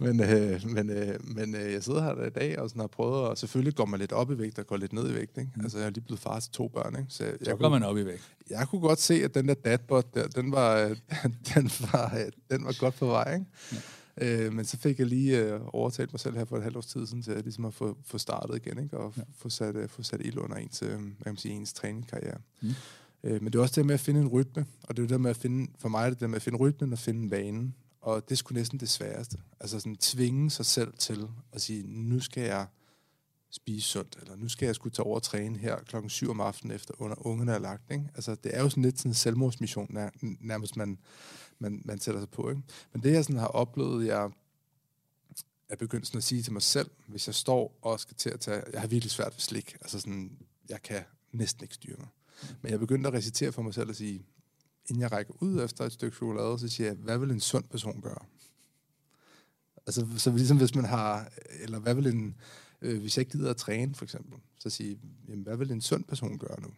Men, 0.00 0.20
øh, 0.20 0.60
men, 0.70 0.90
øh, 0.90 1.36
men 1.36 1.54
øh, 1.54 1.72
jeg 1.72 1.82
sidder 1.84 2.02
her 2.02 2.26
i 2.26 2.30
dag 2.30 2.58
og 2.58 2.68
sådan 2.70 2.80
har 2.80 2.86
prøvet, 2.86 3.20
og 3.28 3.38
selvfølgelig 3.38 3.74
går 3.76 3.84
man 3.86 4.00
lidt 4.00 4.12
op 4.12 4.30
i 4.30 4.38
vægt 4.38 4.58
og 4.58 4.66
går 4.66 4.76
lidt 4.76 4.92
ned 4.92 5.10
i 5.10 5.14
vægt, 5.14 5.38
ikke? 5.38 5.50
Altså 5.62 5.78
jeg 5.78 5.86
er 5.86 5.90
lige 5.90 6.04
blevet 6.04 6.20
far 6.20 6.40
til 6.40 6.50
to 6.50 6.68
børn, 6.68 6.96
ikke? 6.98 7.06
Så, 7.12 7.24
jeg, 7.24 7.34
Så 7.42 7.50
går 7.50 7.56
kunne, 7.56 7.70
man 7.70 7.82
op 7.82 7.96
i 7.98 8.04
vægt. 8.06 8.32
jeg 8.50 8.66
kunne 8.68 8.80
godt 8.80 9.00
se, 9.00 9.14
at 9.14 9.34
den 9.34 9.48
der 9.48 9.54
datbot 9.54 10.14
der, 10.14 10.28
den 10.28 10.52
var, 10.52 10.96
den 11.54 11.70
var, 11.92 12.18
den 12.50 12.64
var 12.64 12.78
godt 12.80 12.94
på 12.94 13.06
vej, 13.06 13.34
ikke? 13.34 13.46
Ja. 13.72 13.78
Øh, 14.20 14.52
men 14.52 14.64
så 14.64 14.76
fik 14.78 14.98
jeg 14.98 15.06
lige 15.06 15.38
øh, 15.38 15.60
overtalt 15.72 16.12
mig 16.12 16.20
selv 16.20 16.36
her 16.36 16.44
for 16.44 16.56
et 16.56 16.62
halvt 16.62 16.76
års 16.76 16.86
tid 16.86 17.06
siden 17.06 17.22
til 17.22 17.32
at, 17.32 17.42
ligesom 17.42 17.64
at 17.64 17.74
få, 17.74 17.96
få 18.04 18.18
startet 18.18 18.56
igen, 18.56 18.78
ikke? 18.82 18.96
og 18.98 19.12
ja. 19.16 19.22
få, 19.38 19.48
sat, 19.48 19.76
øh, 19.76 19.88
få 19.88 20.02
sat 20.02 20.20
ild 20.24 20.38
under 20.38 20.56
ens, 20.56 20.82
øh, 20.82 20.88
hvad 20.88 20.98
kan 20.98 21.14
man 21.24 21.36
sige, 21.36 21.54
ens 21.54 21.72
træningskarriere. 21.72 22.38
Mm. 22.62 22.68
Øh, 23.24 23.42
men 23.42 23.52
det 23.52 23.58
er 23.58 23.62
også 23.62 23.80
det 23.80 23.86
med 23.86 23.94
at 23.94 24.00
finde 24.00 24.20
en 24.20 24.28
rytme, 24.28 24.66
og 24.82 24.96
det 24.96 25.02
er 25.02 25.08
det 25.08 25.20
med 25.20 25.30
at 25.30 25.36
finde, 25.36 25.72
for 25.78 25.88
mig 25.88 26.06
er 26.06 26.10
det 26.10 26.20
det 26.20 26.30
med 26.30 26.36
at 26.36 26.42
finde 26.42 26.58
rytmen 26.58 26.92
og 26.92 26.98
finde 26.98 27.30
vanen, 27.30 27.74
og 28.00 28.28
det 28.28 28.40
er 28.40 28.54
næsten 28.54 28.80
det 28.80 28.88
sværeste. 28.88 29.38
Altså 29.60 29.80
sådan 29.80 29.96
tvinge 29.96 30.50
sig 30.50 30.66
selv 30.66 30.92
til 30.98 31.28
at 31.52 31.62
sige, 31.62 31.84
nu 31.86 32.20
skal 32.20 32.42
jeg 32.42 32.66
spise 33.50 33.88
sundt, 33.88 34.16
eller 34.20 34.36
nu 34.36 34.48
skal 34.48 34.66
jeg 34.66 34.74
skulle 34.74 34.92
tage 34.92 35.06
over 35.06 35.14
og 35.14 35.22
træne 35.22 35.58
her 35.58 35.76
klokken 35.76 36.10
7 36.10 36.30
om 36.30 36.40
aftenen 36.40 36.76
efter 36.76 36.94
under 36.98 37.26
ungerne 37.26 37.52
er 37.52 37.58
lagt. 37.58 37.90
Ikke? 37.90 38.10
Altså, 38.14 38.34
det 38.34 38.56
er 38.56 38.62
jo 38.62 38.68
sådan 38.68 38.82
lidt 38.82 38.98
sådan 38.98 39.10
en 39.10 39.14
selvmordsmission, 39.14 39.86
nær, 39.90 40.10
nærmest 40.40 40.76
man, 40.76 40.98
man, 41.58 41.82
man 41.84 42.00
sætter 42.00 42.20
sig 42.20 42.30
på. 42.30 42.50
Ikke? 42.50 42.62
Men 42.92 43.02
det, 43.02 43.12
jeg 43.12 43.24
sådan 43.24 43.40
har 43.40 43.46
oplevet, 43.46 44.06
jeg 44.06 44.30
er 45.68 45.76
begyndt 45.76 46.06
sådan 46.06 46.18
at 46.18 46.24
sige 46.24 46.42
til 46.42 46.52
mig 46.52 46.62
selv, 46.62 46.90
hvis 47.06 47.26
jeg 47.26 47.34
står 47.34 47.78
og 47.82 48.00
skal 48.00 48.16
til 48.16 48.30
at 48.30 48.40
tage, 48.40 48.62
jeg 48.72 48.80
har 48.80 48.88
virkelig 48.88 49.10
svært 49.10 49.32
ved 49.32 49.40
slik, 49.40 49.76
altså 49.80 50.00
sådan, 50.00 50.38
jeg 50.68 50.82
kan 50.82 51.02
næsten 51.32 51.64
ikke 51.64 51.74
styre 51.74 51.96
mig. 51.98 52.08
Men 52.62 52.72
jeg 52.72 52.80
begyndte 52.80 53.08
at 53.08 53.14
recitere 53.14 53.52
for 53.52 53.62
mig 53.62 53.74
selv 53.74 53.88
og 53.88 53.96
sige, 53.96 54.26
inden 54.88 55.02
jeg 55.02 55.12
rækker 55.12 55.34
ud 55.40 55.64
efter 55.64 55.84
et 55.84 55.92
stykke 55.92 56.16
chokolade, 56.16 56.58
så 56.58 56.68
siger 56.68 56.86
jeg, 56.86 56.96
hvad 56.96 57.18
vil 57.18 57.30
en 57.30 57.40
sund 57.40 57.64
person 57.64 58.00
gøre? 58.00 58.24
Altså, 59.86 60.06
så 60.16 60.30
ligesom 60.30 60.56
hvis 60.56 60.74
man 60.74 60.84
har, 60.84 61.32
eller 61.60 61.78
hvad 61.78 61.94
vil 61.94 62.06
en, 62.06 62.34
øh, 62.82 63.00
hvis 63.00 63.16
jeg 63.16 63.22
ikke 63.22 63.38
gider 63.38 63.50
at 63.50 63.56
træne, 63.56 63.94
for 63.94 64.04
eksempel, 64.04 64.38
så 64.58 64.70
sige, 64.70 64.98
jamen, 65.28 65.42
hvad 65.42 65.56
vil 65.56 65.70
en 65.70 65.80
sund 65.80 66.04
person 66.04 66.38
gøre 66.38 66.60
nu? 66.60 66.68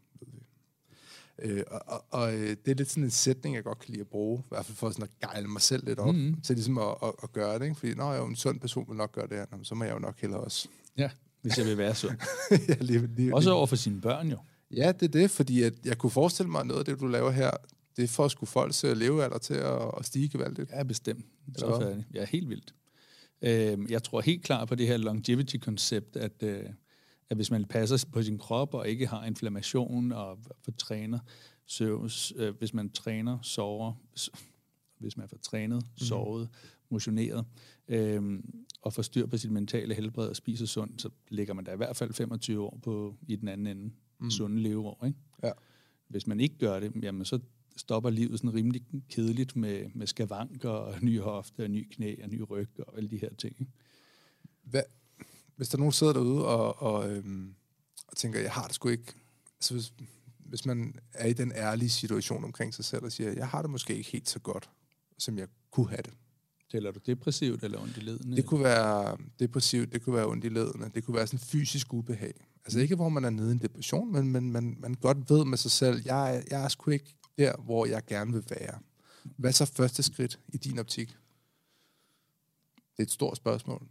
Øh, 1.38 1.62
og 1.70 1.83
og, 1.87 2.05
og 2.11 2.35
øh, 2.35 2.57
det 2.64 2.70
er 2.70 2.74
lidt 2.74 2.90
sådan 2.90 3.05
en 3.05 3.11
sætning, 3.11 3.55
jeg 3.55 3.64
godt 3.64 3.79
kan 3.79 3.90
lide 3.90 4.00
at 4.00 4.07
bruge, 4.07 4.38
i 4.38 4.48
hvert 4.48 4.66
fald 4.66 4.77
for 4.77 4.90
sådan 4.90 5.05
at 5.05 5.31
gejle 5.31 5.48
mig 5.48 5.62
selv 5.62 5.85
lidt 5.85 5.98
op, 5.98 6.14
mm-hmm. 6.14 6.40
til 6.40 6.57
ligesom 6.57 6.79
at, 6.79 6.94
at, 7.03 7.12
at 7.22 7.33
gøre 7.33 7.59
det, 7.59 7.64
ikke? 7.64 7.77
Fordi, 7.77 7.94
når 7.94 8.11
jeg 8.11 8.16
er 8.16 8.22
jo 8.22 8.29
en 8.29 8.37
sund 8.37 8.61
person, 8.61 8.85
vil 8.88 8.96
nok 8.96 9.12
gøre 9.12 9.27
det 9.27 9.37
her, 9.37 9.46
så 9.62 9.74
må 9.74 9.85
jeg 9.85 9.94
jo 9.94 9.98
nok 9.98 10.20
hellere 10.20 10.40
også. 10.40 10.68
Ja, 10.96 11.11
hvis 11.42 11.59
jeg 11.59 11.66
vil 11.66 11.79
være 11.79 11.94
sund. 11.94 12.16
ja, 12.68 12.74
lige, 12.81 13.07
lige, 13.07 13.35
Også 13.35 13.50
over 13.50 13.66
for 13.66 13.77
sine 13.77 14.00
børn 14.00 14.29
jo. 14.29 14.38
Ja, 14.76 14.92
det 14.92 15.02
er 15.02 15.20
det, 15.20 15.30
fordi 15.30 15.62
at 15.62 15.74
jeg 15.84 15.98
kunne 15.98 16.10
forestille 16.10 16.50
mig, 16.50 16.60
at 16.60 16.66
noget 16.66 16.78
af 16.78 16.84
det, 16.84 17.00
du 17.00 17.06
laver 17.06 17.30
her, 17.30 17.50
det 17.96 18.04
er 18.04 18.08
for 18.08 18.24
at 18.24 18.30
skulle 18.30 18.50
folks 18.50 18.84
øh, 18.84 18.96
levealder 18.96 19.38
til 19.38 19.54
at, 19.54 19.90
at 19.98 20.06
stige 20.06 20.28
gevaldigt. 20.28 20.70
Ja, 20.70 20.82
bestemt. 20.82 21.26
Så 21.56 21.66
hvad? 21.66 21.80
færdig. 21.80 22.06
Ja, 22.14 22.24
helt 22.24 22.48
vildt. 22.48 22.74
Øh, 23.42 23.90
jeg 23.90 24.02
tror 24.02 24.20
helt 24.20 24.42
klart 24.42 24.68
på 24.68 24.74
det 24.74 24.87
her 24.87 24.96
longevity-koncept, 24.96 26.16
at, 26.16 26.42
øh, 26.42 26.64
at 27.30 27.37
hvis 27.37 27.50
man 27.50 27.64
passer 27.64 28.06
på 28.12 28.22
sin 28.22 28.38
krop 28.38 28.74
og 28.74 28.88
ikke 28.88 29.06
har 29.06 29.24
inflammation 29.24 30.12
og 30.12 30.38
får 30.64 30.72
træner, 30.72 31.18
søvs, 31.66 32.32
øh, 32.37 32.54
hvis 32.58 32.74
man 32.74 32.90
træner, 32.90 33.38
sover, 33.42 33.92
hvis 34.98 35.16
man 35.16 35.28
får 35.28 35.37
trænet, 35.42 35.87
sovet, 35.96 36.48
motioneret, 36.88 37.44
øh, 37.88 38.40
og 38.82 38.92
får 38.92 39.02
styr 39.02 39.26
på 39.26 39.37
sit 39.37 39.50
mentale 39.50 39.94
helbred 39.94 40.28
og 40.28 40.37
spiser 40.37 40.66
sundt, 40.66 41.02
så 41.02 41.08
ligger 41.28 41.54
man 41.54 41.64
da 41.64 41.72
i 41.72 41.76
hvert 41.76 41.96
fald 41.96 42.12
25 42.12 42.62
år 42.62 42.78
på 42.82 43.16
i 43.28 43.37
den 43.37 43.48
anden 43.48 43.66
ende. 43.66 43.90
Mm. 44.24 44.30
Sunde 44.30 44.62
leveår, 44.62 45.04
ikke? 45.06 45.18
Ja. 45.42 45.50
Hvis 46.08 46.26
man 46.26 46.40
ikke 46.40 46.58
gør 46.58 46.80
det, 46.80 46.92
jamen 47.02 47.24
så 47.24 47.38
stopper 47.76 48.10
livet 48.10 48.38
sådan 48.38 48.54
rimelig 48.54 48.82
kedeligt 49.08 49.56
med, 49.56 49.90
med 49.94 50.06
skavanker 50.06 50.70
og 50.70 50.94
ny 51.04 51.20
hofte 51.20 51.64
og 51.64 51.70
ny 51.70 51.88
knæ 51.90 52.16
og 52.22 52.28
ny 52.28 52.44
ryg 52.50 52.68
og 52.78 52.96
alle 52.96 53.10
de 53.10 53.16
her 53.16 53.34
ting. 53.34 53.56
Ikke? 53.60 53.72
Hvad, 54.62 54.82
hvis 55.56 55.68
der 55.68 55.76
er 55.76 55.78
nogen, 55.78 55.90
der 55.90 55.94
sidder 55.94 56.12
derude 56.12 56.46
og, 56.46 56.82
og, 56.82 57.10
øhm, 57.10 57.54
og 58.08 58.16
tænker, 58.16 58.40
jeg 58.40 58.52
har 58.52 58.66
det 58.66 58.74
sgu 58.74 58.88
ikke... 58.88 59.12
Altså, 59.56 59.74
hvis, 59.74 59.92
hvis 60.38 60.66
man 60.66 60.94
er 61.12 61.26
i 61.26 61.32
den 61.32 61.52
ærlige 61.52 61.90
situation 61.90 62.44
omkring 62.44 62.74
sig 62.74 62.84
selv 62.84 63.04
og 63.04 63.12
siger, 63.12 63.32
jeg 63.32 63.48
har 63.48 63.62
det 63.62 63.70
måske 63.70 63.96
ikke 63.96 64.10
helt 64.10 64.28
så 64.28 64.38
godt, 64.38 64.70
som 65.18 65.38
jeg 65.38 65.48
kunne 65.70 65.88
have 65.88 66.02
det. 66.02 66.12
Tæller 66.70 66.90
du 66.90 67.00
depressivt 67.06 67.64
eller 67.64 67.80
ondt 67.80 67.96
i 67.96 68.00
ledene? 68.00 68.37
Det 68.37 68.46
kunne 68.46 68.64
være 68.64 69.16
depressivt, 69.38 69.92
det 69.92 70.02
kunne 70.02 70.16
være 70.16 70.26
ondt 70.26 70.44
i 70.44 70.48
ledene, 70.48 70.90
det 70.94 71.04
kunne 71.04 71.16
være 71.16 71.26
sådan 71.26 71.38
fysisk 71.38 71.92
ubehag. 71.92 72.46
Altså 72.64 72.81
ikke, 72.81 72.94
hvor 72.94 73.09
man 73.09 73.24
er 73.24 73.31
nede 73.31 73.48
i 73.48 73.53
en 73.53 73.59
depression, 73.59 74.12
men, 74.12 74.33
men 74.33 74.53
man, 74.53 74.77
man 74.81 74.94
godt 74.94 75.31
ved 75.31 75.44
med 75.44 75.59
sig 75.59 75.70
selv, 75.70 76.03
jeg, 76.05 76.37
er- 76.37 76.42
jeg 76.50 76.64
er 76.64 76.68
sgu 76.68 76.90
ikke 76.90 77.14
der, 77.38 77.53
hvor 77.64 77.87
jeg 77.87 78.03
gerne 78.07 78.33
vil 78.33 78.44
være. 78.50 78.79
Hvad 79.37 79.50
er 79.50 79.55
så 79.55 79.64
første 79.66 80.03
skridt 80.03 80.38
i 80.48 80.57
din 80.57 80.79
optik? 80.79 81.09
Det 82.77 82.98
er 82.98 83.03
et 83.03 83.11
stort 83.11 83.37
spørgsmål. 83.37 83.87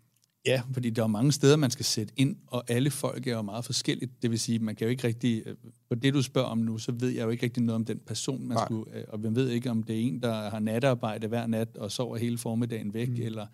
Ja, 0.46 0.62
fordi 0.74 0.90
der 0.90 1.04
er 1.04 1.08
mange 1.08 1.32
steder, 1.32 1.56
man 1.58 1.72
skal 1.72 1.86
sætte 1.86 2.14
ind, 2.18 2.36
og 2.48 2.64
alle 2.68 2.92
folk 2.92 3.28
er 3.28 3.32
jo 3.36 3.42
meget 3.42 3.66
forskelligt. 3.66 4.22
Det 4.22 4.32
vil 4.32 4.40
sige, 4.40 4.60
man 4.60 4.76
kan 4.76 4.86
jo 4.86 4.92
ikke 4.92 5.08
rigtig... 5.08 5.44
øh, 5.46 5.56
På 5.90 5.96
det, 5.96 6.14
du 6.14 6.22
spørger 6.22 6.48
om 6.48 6.58
nu, 6.58 6.78
så 6.78 6.92
ved 6.92 7.10
jeg 7.10 7.24
jo 7.24 7.30
ikke 7.30 7.44
rigtig 7.44 7.64
noget 7.64 7.76
om 7.76 7.86
den 7.86 8.00
person, 8.00 8.48
man 8.48 8.56
Nej. 8.58 8.66
skulle... 8.66 8.98
øh, 8.98 9.04
Og 9.08 9.20
man 9.20 9.36
ved 9.36 9.50
ikke, 9.50 9.70
om 9.72 9.84
det 9.84 9.96
er 9.96 10.00
en, 10.00 10.22
der 10.22 10.50
har 10.50 10.60
natarbejde 10.60 11.28
hver 11.28 11.48
nat 11.48 11.78
og 11.78 11.92
sover 11.92 12.18
hele 12.18 12.38
formiddagen 12.38 12.94
væk, 12.94 13.10
mm. 13.10 13.16
eller... 13.16 13.48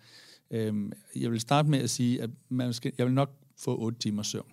Øhm, 0.50 0.92
jeg 1.16 1.30
vil 1.30 1.40
starte 1.40 1.68
med 1.68 1.78
at 1.78 1.90
sige, 1.90 2.22
at 2.22 2.30
man 2.48 2.72
skal, 2.72 2.92
jeg 2.98 3.06
vil 3.06 3.14
nok 3.14 3.30
få 3.58 3.78
8 3.78 3.98
timer 3.98 4.22
søvn. 4.22 4.46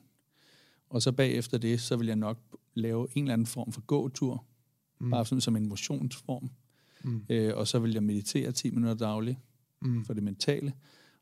Og 0.89 1.01
så 1.01 1.11
bagefter 1.11 1.57
det, 1.57 1.81
så 1.81 1.95
vil 1.95 2.07
jeg 2.07 2.15
nok 2.15 2.39
lave 2.73 3.07
en 3.15 3.23
eller 3.23 3.33
anden 3.33 3.47
form 3.47 3.71
for 3.71 3.81
gåtur, 3.81 4.45
mm. 4.99 5.09
bare 5.09 5.25
sådan 5.25 5.41
som 5.41 5.55
en 5.55 5.69
motionsform. 5.69 6.49
Mm. 7.03 7.25
Øh, 7.29 7.57
og 7.57 7.67
så 7.67 7.79
vil 7.79 7.93
jeg 7.93 8.03
meditere 8.03 8.51
10 8.51 8.71
minutter 8.71 9.05
dagligt 9.05 9.37
mm. 9.81 10.05
for 10.05 10.13
det 10.13 10.23
mentale. 10.23 10.73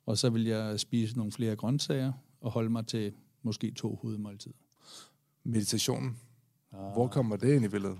Og 0.05 0.17
så 0.17 0.29
vil 0.29 0.43
jeg 0.43 0.79
spise 0.79 1.17
nogle 1.17 1.31
flere 1.31 1.55
grøntsager 1.55 2.13
og 2.41 2.51
holde 2.51 2.69
mig 2.69 2.87
til 2.87 3.13
måske 3.43 3.71
to 3.71 3.99
hovedmåltider. 4.01 4.55
Meditationen. 5.43 6.17
Ah. 6.73 6.93
Hvor 6.93 7.07
kommer 7.07 7.35
det 7.35 7.55
ind 7.55 7.65
i 7.65 7.67
billedet? 7.67 7.97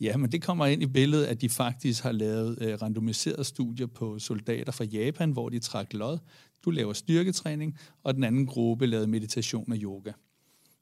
Ja, 0.00 0.16
men 0.16 0.32
det 0.32 0.42
kommer 0.42 0.66
ind 0.66 0.82
i 0.82 0.86
billedet, 0.86 1.26
at 1.26 1.40
de 1.40 1.48
faktisk 1.48 2.02
har 2.02 2.12
lavet 2.12 2.58
øh, 2.60 2.82
randomiserede 2.82 3.44
studier 3.44 3.86
på 3.86 4.18
soldater 4.18 4.72
fra 4.72 4.84
Japan, 4.84 5.30
hvor 5.30 5.48
de 5.48 5.58
trak 5.58 5.92
lod. 5.92 6.18
Du 6.64 6.70
laver 6.70 6.92
styrketræning, 6.92 7.78
og 8.02 8.14
den 8.14 8.24
anden 8.24 8.46
gruppe 8.46 8.86
lavede 8.86 9.06
meditation 9.06 9.72
og 9.72 9.78
yoga. 9.78 10.12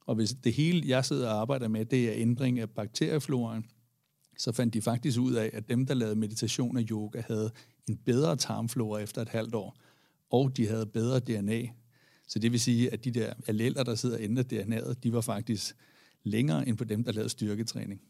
Og 0.07 0.15
hvis 0.15 0.35
det 0.45 0.53
hele, 0.53 0.89
jeg 0.89 1.05
sidder 1.05 1.29
og 1.29 1.41
arbejder 1.41 1.69
med, 1.69 1.85
det 1.85 2.09
er 2.09 2.13
ændring 2.17 2.61
af 2.61 2.71
bakteriefloraen, 2.71 3.65
så 4.39 4.53
fandt 4.53 4.75
de 4.75 4.83
faktisk 4.83 5.21
ud 5.21 5.33
af, 5.33 5.51
at 5.53 5.69
dem, 5.69 5.87
der 5.87 5.95
lavede 5.95 6.17
meditation 6.17 6.77
og 6.77 6.83
yoga, 6.83 7.23
havde 7.27 7.51
en 7.89 7.97
bedre 7.97 8.37
tarmflora 8.37 8.99
efter 8.99 9.23
et 9.23 9.29
halvt 9.29 9.55
år, 9.55 9.77
og 10.31 10.57
de 10.57 10.67
havde 10.67 10.87
bedre 10.87 11.21
DNA. 11.21 11.69
Så 12.29 12.39
det 12.39 12.53
vil 12.53 12.61
sige, 12.61 12.93
at 12.93 13.05
de 13.05 13.11
der 13.11 13.35
alleler, 13.47 13.83
der 13.83 13.95
sidder 13.95 14.17
og 14.17 14.23
ændrer 14.23 14.45
DNA'et, 14.45 14.95
de 15.03 15.13
var 15.13 15.21
faktisk 15.21 15.77
længere 16.25 16.69
end 16.69 16.77
på 16.77 16.85
dem, 16.85 17.05
der 17.05 17.13
lavede 17.13 17.29
styrketræning. 17.29 18.01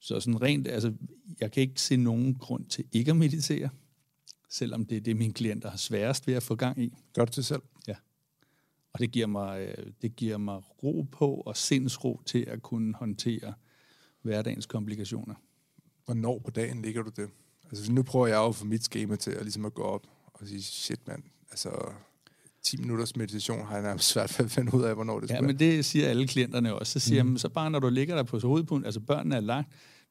Så 0.00 0.20
sådan 0.20 0.42
rent, 0.42 0.68
altså, 0.68 0.94
jeg 1.40 1.52
kan 1.52 1.60
ikke 1.60 1.80
se 1.80 1.96
nogen 1.96 2.34
grund 2.34 2.66
til 2.66 2.84
ikke 2.92 3.10
at 3.10 3.16
meditere, 3.16 3.68
selvom 4.50 4.84
det 4.86 4.96
er 4.96 5.00
det, 5.00 5.16
mine 5.16 5.32
klienter 5.32 5.70
har 5.70 5.76
sværest 5.76 6.26
ved 6.26 6.34
at 6.34 6.42
få 6.42 6.54
gang 6.54 6.82
i. 6.82 6.94
Gør 7.12 7.24
du 7.24 7.32
det 7.36 7.44
selv? 7.44 7.62
Ja. 7.88 7.94
Og 8.98 9.02
det 9.02 9.10
giver 9.10 9.26
mig, 9.26 9.60
øh, 9.60 9.86
det 10.02 10.16
giver 10.16 10.38
mig 10.38 10.62
ro 10.82 11.06
på 11.12 11.34
og 11.34 11.56
sindsro 11.56 12.20
til 12.26 12.44
at 12.48 12.62
kunne 12.62 12.94
håndtere 12.94 13.54
hverdagens 14.22 14.66
komplikationer. 14.66 15.34
Hvornår 16.04 16.38
på 16.38 16.50
dagen 16.50 16.82
ligger 16.82 17.02
du 17.02 17.10
det? 17.16 17.28
Altså, 17.70 17.92
nu 17.92 18.02
prøver 18.02 18.26
jeg 18.26 18.36
jo 18.36 18.52
få 18.52 18.64
mit 18.64 18.84
schema 18.84 19.16
til 19.16 19.30
at, 19.30 19.42
ligesom 19.42 19.64
at 19.64 19.74
gå 19.74 19.82
op 19.82 20.06
og 20.34 20.46
sige, 20.46 20.62
shit 20.62 21.00
mand, 21.06 21.22
altså 21.50 21.70
10 22.62 22.76
minutters 22.76 23.16
meditation 23.16 23.66
har 23.66 23.74
jeg 23.74 23.82
nærmest 23.82 24.08
svært 24.08 24.38
ved 24.38 24.44
at 24.46 24.50
finde 24.50 24.74
ud 24.74 24.82
af, 24.82 24.94
hvornår 24.94 25.20
det 25.20 25.30
Ja, 25.30 25.34
skal 25.34 25.46
men 25.46 25.58
det 25.58 25.84
siger 25.84 26.08
alle 26.08 26.26
klienterne 26.26 26.74
også. 26.74 26.92
Så 26.92 27.00
siger 27.00 27.22
mm. 27.22 27.32
jeg, 27.32 27.40
så 27.40 27.48
bare 27.48 27.70
når 27.70 27.78
du 27.78 27.88
ligger 27.88 28.16
der 28.16 28.22
på 28.22 28.38
hovedpunkten, 28.38 28.84
altså 28.84 29.00
børnene 29.00 29.36
er 29.36 29.40
lagt, 29.40 29.68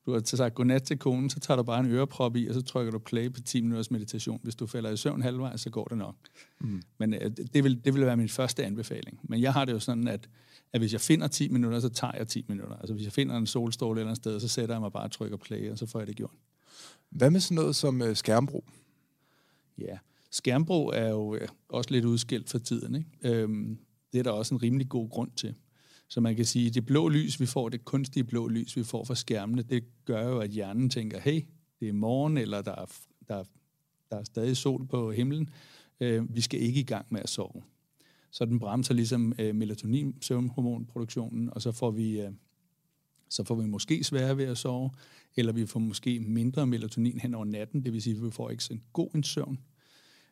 du 0.07 0.13
har 0.13 0.21
sagt 0.23 0.55
godnat 0.55 0.83
til 0.83 0.97
konen, 0.97 1.29
så 1.29 1.39
tager 1.39 1.55
du 1.55 1.63
bare 1.63 1.79
en 1.79 1.91
øreprop 1.91 2.35
i, 2.35 2.47
og 2.47 2.53
så 2.53 2.61
trykker 2.61 2.91
du 2.91 2.99
play 2.99 3.33
på 3.33 3.41
10 3.41 3.61
minutters 3.61 3.91
meditation. 3.91 4.39
Hvis 4.43 4.55
du 4.55 4.67
falder 4.67 4.89
i 4.89 4.97
søvn 4.97 5.21
halvvejs, 5.21 5.61
så 5.61 5.69
går 5.69 5.85
det 5.85 5.97
nok. 5.97 6.15
Mm. 6.59 6.81
Men 6.97 7.13
øh, 7.13 7.31
det, 7.53 7.63
vil, 7.63 7.85
det 7.85 7.93
vil 7.93 8.05
være 8.05 8.17
min 8.17 8.29
første 8.29 8.65
anbefaling. 8.65 9.19
Men 9.23 9.41
jeg 9.41 9.53
har 9.53 9.65
det 9.65 9.73
jo 9.73 9.79
sådan, 9.79 10.07
at, 10.07 10.29
at 10.73 10.81
hvis 10.81 10.93
jeg 10.93 11.01
finder 11.01 11.27
10 11.27 11.49
minutter, 11.49 11.79
så 11.79 11.89
tager 11.89 12.13
jeg 12.17 12.27
10 12.27 12.45
minutter. 12.47 12.75
Altså 12.75 12.93
hvis 12.93 13.03
jeg 13.03 13.13
finder 13.13 13.37
en 13.37 13.47
solstråle 13.47 13.99
eller 13.99 14.09
andet 14.09 14.23
sted, 14.23 14.39
så 14.39 14.47
sætter 14.47 14.75
jeg 14.75 14.81
mig 14.81 14.91
bare 14.91 15.03
og 15.03 15.11
trykker 15.11 15.37
play, 15.37 15.71
og 15.71 15.77
så 15.77 15.85
får 15.85 15.99
jeg 15.99 16.07
det 16.07 16.15
gjort. 16.15 16.35
Hvad 17.09 17.31
med 17.31 17.39
sådan 17.39 17.55
noget 17.55 17.75
som 17.75 18.01
øh, 18.01 18.15
skærmbrug? 18.15 18.65
Ja, 19.77 19.97
skærmbrug 20.31 20.93
er 20.95 21.09
jo 21.09 21.35
øh, 21.35 21.47
også 21.69 21.91
lidt 21.91 22.05
udskilt 22.05 22.49
for 22.49 22.59
tiden. 22.59 22.95
Ikke? 22.95 23.41
Øhm, 23.41 23.77
det 24.13 24.19
er 24.19 24.23
der 24.23 24.31
også 24.31 24.55
en 24.55 24.63
rimelig 24.63 24.89
god 24.89 25.09
grund 25.09 25.31
til. 25.31 25.55
Så 26.09 26.21
man 26.21 26.35
kan 26.35 26.45
sige, 26.45 26.67
at 26.67 26.73
det 26.73 26.85
blå 26.85 27.09
lys, 27.09 27.39
vi 27.39 27.45
får, 27.45 27.69
det 27.69 27.85
kunstige 27.85 28.23
blå 28.23 28.47
lys, 28.47 28.77
vi 28.77 28.83
får 28.83 29.03
fra 29.03 29.15
skærmene, 29.15 29.61
det 29.61 29.83
gør 30.05 30.27
jo, 30.29 30.39
at 30.39 30.49
hjernen 30.49 30.89
tænker, 30.89 31.19
hey, 31.19 31.41
det 31.79 31.89
er 31.89 31.93
morgen, 31.93 32.37
eller 32.37 32.61
der 32.61 32.71
er, 32.75 32.85
der, 33.27 33.35
er- 33.35 33.43
der 34.11 34.17
er 34.17 34.23
stadig 34.23 34.57
sol 34.57 34.87
på 34.87 35.11
himlen. 35.11 35.49
Øh, 35.99 36.35
vi 36.35 36.41
skal 36.41 36.61
ikke 36.61 36.79
i 36.79 36.83
gang 36.83 37.05
med 37.09 37.19
at 37.23 37.29
sove. 37.29 37.63
Så 38.31 38.45
den 38.45 38.59
bremser 38.59 38.93
ligesom 38.93 39.33
øh, 39.39 39.55
melatonin, 39.55 40.15
søvnhormonproduktionen, 40.21 41.49
og 41.53 41.61
så 41.61 41.71
får 41.71 41.91
vi... 41.91 42.21
Øh, 42.21 42.31
så 43.29 43.43
får 43.43 43.55
vi 43.55 43.65
måske 43.67 44.03
sværere 44.03 44.37
ved 44.37 44.45
at 44.45 44.57
sove, 44.57 44.89
eller 45.37 45.53
vi 45.53 45.65
får 45.65 45.79
måske 45.79 46.19
mindre 46.19 46.67
melatonin 46.67 47.19
hen 47.19 47.33
over 47.33 47.45
natten, 47.45 47.83
det 47.83 47.93
vil 47.93 48.01
sige, 48.01 48.15
at 48.15 48.23
vi 48.23 48.31
får 48.31 48.49
ikke 48.49 48.63
så 48.63 48.73
en 48.73 48.83
god 48.93 49.09
en 49.15 49.23
søvn. 49.23 49.59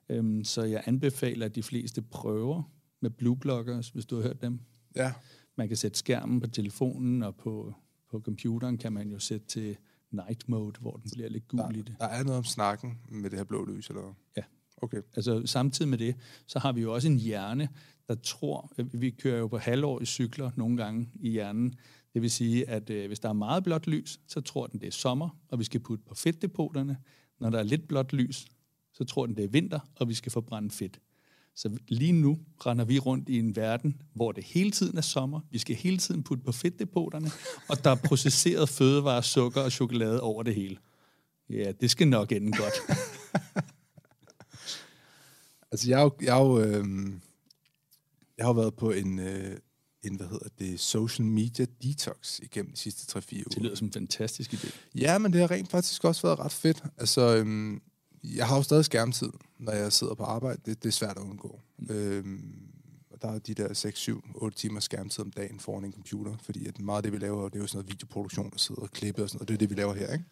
Øhm, 0.10 0.44
så 0.44 0.64
jeg 0.64 0.84
anbefaler, 0.86 1.46
at 1.46 1.56
de 1.56 1.64
fleste 1.64 2.02
prøver 2.02 2.72
med 3.02 3.10
blue 3.10 3.38
blockers, 3.38 3.90
hvis 3.90 4.06
du 4.06 4.16
har 4.16 4.24
hørt 4.24 4.42
dem. 4.42 4.60
Ja. 4.96 5.14
Man 5.56 5.68
kan 5.68 5.78
sætte 5.78 5.98
skærmen 5.98 6.40
på 6.40 6.48
telefonen, 6.48 7.24
og 7.24 7.36
på, 7.36 7.74
på 8.12 8.20
computeren 8.20 8.78
kan 8.78 8.94
man 8.94 9.12
jo 9.12 9.20
sætte 9.20 9.48
til 9.48 9.78
night 10.12 10.50
mode, 10.50 10.80
hvor 10.80 10.96
den 10.96 11.12
bliver 11.12 11.30
lidt 11.30 11.48
gul 11.48 11.76
i 11.76 11.82
det. 11.82 11.96
Der 12.00 12.06
er 12.06 12.24
noget 12.24 12.38
om 12.38 12.44
snakken 12.44 13.00
med 13.10 13.30
det 13.30 13.40
her 13.40 13.44
blå 13.44 13.66
lys, 13.66 13.90
eller? 13.90 14.16
Ja. 14.38 14.42
Okay. 14.78 15.02
Altså 15.16 15.42
samtidig 15.46 15.90
med 15.90 15.98
det, 15.98 16.16
så 16.48 16.60
har 16.60 16.72
vi 16.72 16.82
jo 16.82 16.94
også 16.94 17.08
en 17.08 17.18
hjerne, 17.18 17.70
der 18.08 18.16
tror, 18.16 18.72
vi 18.78 19.10
kører 19.10 19.40
jo 19.40 19.48
på 19.48 19.58
halvår 19.58 20.02
i 20.02 20.06
cykler 20.06 20.52
nogle 20.56 20.78
gange 20.78 21.10
i 21.16 21.30
hjernen. 21.30 21.76
Det 22.14 22.22
vil 22.22 22.32
sige, 22.32 22.70
at 22.70 22.90
øh, 22.90 23.08
hvis 23.08 23.20
der 23.20 23.30
er 23.30 23.34
meget 23.34 23.64
blåt 23.64 23.88
lys, 23.88 24.20
så 24.28 24.42
tror 24.42 24.68
den, 24.68 24.80
det 24.80 24.88
er 24.88 24.92
sommer, 24.92 25.30
og 25.50 25.60
vi 25.60 25.64
skal 25.64 25.80
putte 25.80 26.04
på 26.08 26.16
fedtdepoterne. 26.16 26.98
Når 27.40 27.50
der 27.50 27.60
er 27.60 27.64
lidt 27.64 27.88
blåt 27.88 28.14
lys, 28.14 28.46
så 28.94 29.04
tror 29.04 29.26
den, 29.26 29.36
det 29.36 29.44
er 29.44 29.50
vinter, 29.50 29.80
og 29.96 30.10
vi 30.10 30.14
skal 30.14 30.32
forbrænde 30.32 30.72
fedt. 30.72 31.00
Så 31.56 31.78
lige 31.88 32.12
nu 32.12 32.40
render 32.66 32.86
vi 32.86 33.00
rundt 33.00 33.30
i 33.30 33.40
en 33.40 33.56
verden, 33.56 34.02
hvor 34.14 34.32
det 34.32 34.44
hele 34.44 34.72
tiden 34.72 34.98
er 34.98 35.02
sommer. 35.02 35.40
Vi 35.52 35.58
skal 35.58 35.76
hele 35.76 35.98
tiden 35.98 36.24
putte 36.24 36.44
på 36.44 36.52
fedtdepoterne, 36.52 37.32
og 37.70 37.84
der 37.84 37.90
er 37.90 37.96
processeret 37.96 38.70
fødevarer, 38.80 39.22
sukker 39.22 39.62
og 39.62 39.72
chokolade 39.72 40.22
over 40.22 40.44
det 40.44 40.56
hele. 40.56 40.78
Ja, 41.50 41.72
det 41.82 41.92
skal 41.92 42.08
nok 42.08 42.32
ende 42.32 42.58
godt. 42.58 42.74
Altså, 45.72 45.90
jeg 45.90 45.98
har 45.98 46.04
jo, 46.04 46.12
jeg 46.22 46.34
har 46.34 46.42
jo, 46.42 46.60
øh, 46.60 46.86
jeg 48.38 48.46
har 48.46 48.54
været 48.54 48.76
på 48.76 48.92
en, 48.92 49.20
øh, 49.20 49.58
en, 50.04 50.16
hvad 50.16 50.28
hedder 50.28 50.50
det, 50.60 50.80
social 50.80 51.26
media 51.26 51.66
detox 51.84 52.40
igennem 52.40 52.72
de 52.72 52.78
sidste 52.78 53.20
3-4 53.20 53.36
uger. 53.36 53.44
Det 53.44 53.62
lyder 53.62 53.76
som 53.76 53.88
en 53.88 53.94
fantastisk 53.94 54.54
idé. 54.54 54.76
Ja, 54.96 55.18
men 55.18 55.34
det 55.34 55.42
har 55.42 55.52
rent 55.52 55.72
faktisk 55.72 56.04
også 56.04 56.28
været 56.28 56.40
ret 56.40 56.52
fedt. 56.52 56.84
Altså, 56.98 57.36
øhm, 57.36 57.82
jeg 58.36 58.48
har 58.48 58.56
jo 58.56 58.64
stadig 58.64 58.86
skærmtid, 58.86 59.30
når 59.60 59.72
jeg 59.72 59.94
sidder 59.94 60.14
på 60.14 60.24
arbejde. 60.24 60.62
Det, 60.66 60.84
det 60.84 60.90
er 60.90 60.94
svært 60.94 61.18
at 61.18 61.24
undgå. 61.24 61.60
Mm. 61.78 61.96
Øhm, 61.96 62.66
og 63.12 63.22
der 63.22 63.28
er 63.28 63.40
de 63.40 63.54
der 63.54 63.74
6, 63.74 64.00
7, 64.00 64.24
8 64.36 64.58
timer 64.58 64.80
skærmtid 64.80 65.24
om 65.24 65.32
dagen 65.32 65.60
foran 65.60 65.86
en 65.86 65.94
computer, 65.94 66.36
fordi 66.44 66.68
at 66.68 66.80
meget 66.80 66.98
af 66.98 67.04
det, 67.04 67.12
vi 67.12 67.18
laver, 67.18 67.50
det 67.50 67.56
er 67.56 67.60
jo 67.60 67.68
sådan 67.68 67.78
noget 67.78 67.92
videoproduktion, 67.92 68.52
der 68.52 68.58
sidder 68.58 68.82
og 68.82 68.92
klipper 68.92 69.24
og 69.24 69.30
sådan 69.30 69.38
noget. 69.38 69.48
Det 69.48 69.54
er 69.54 69.58
det, 69.58 69.70
vi 69.70 69.76
laver 69.76 69.94
her, 69.94 70.14
ikke? 70.14 70.26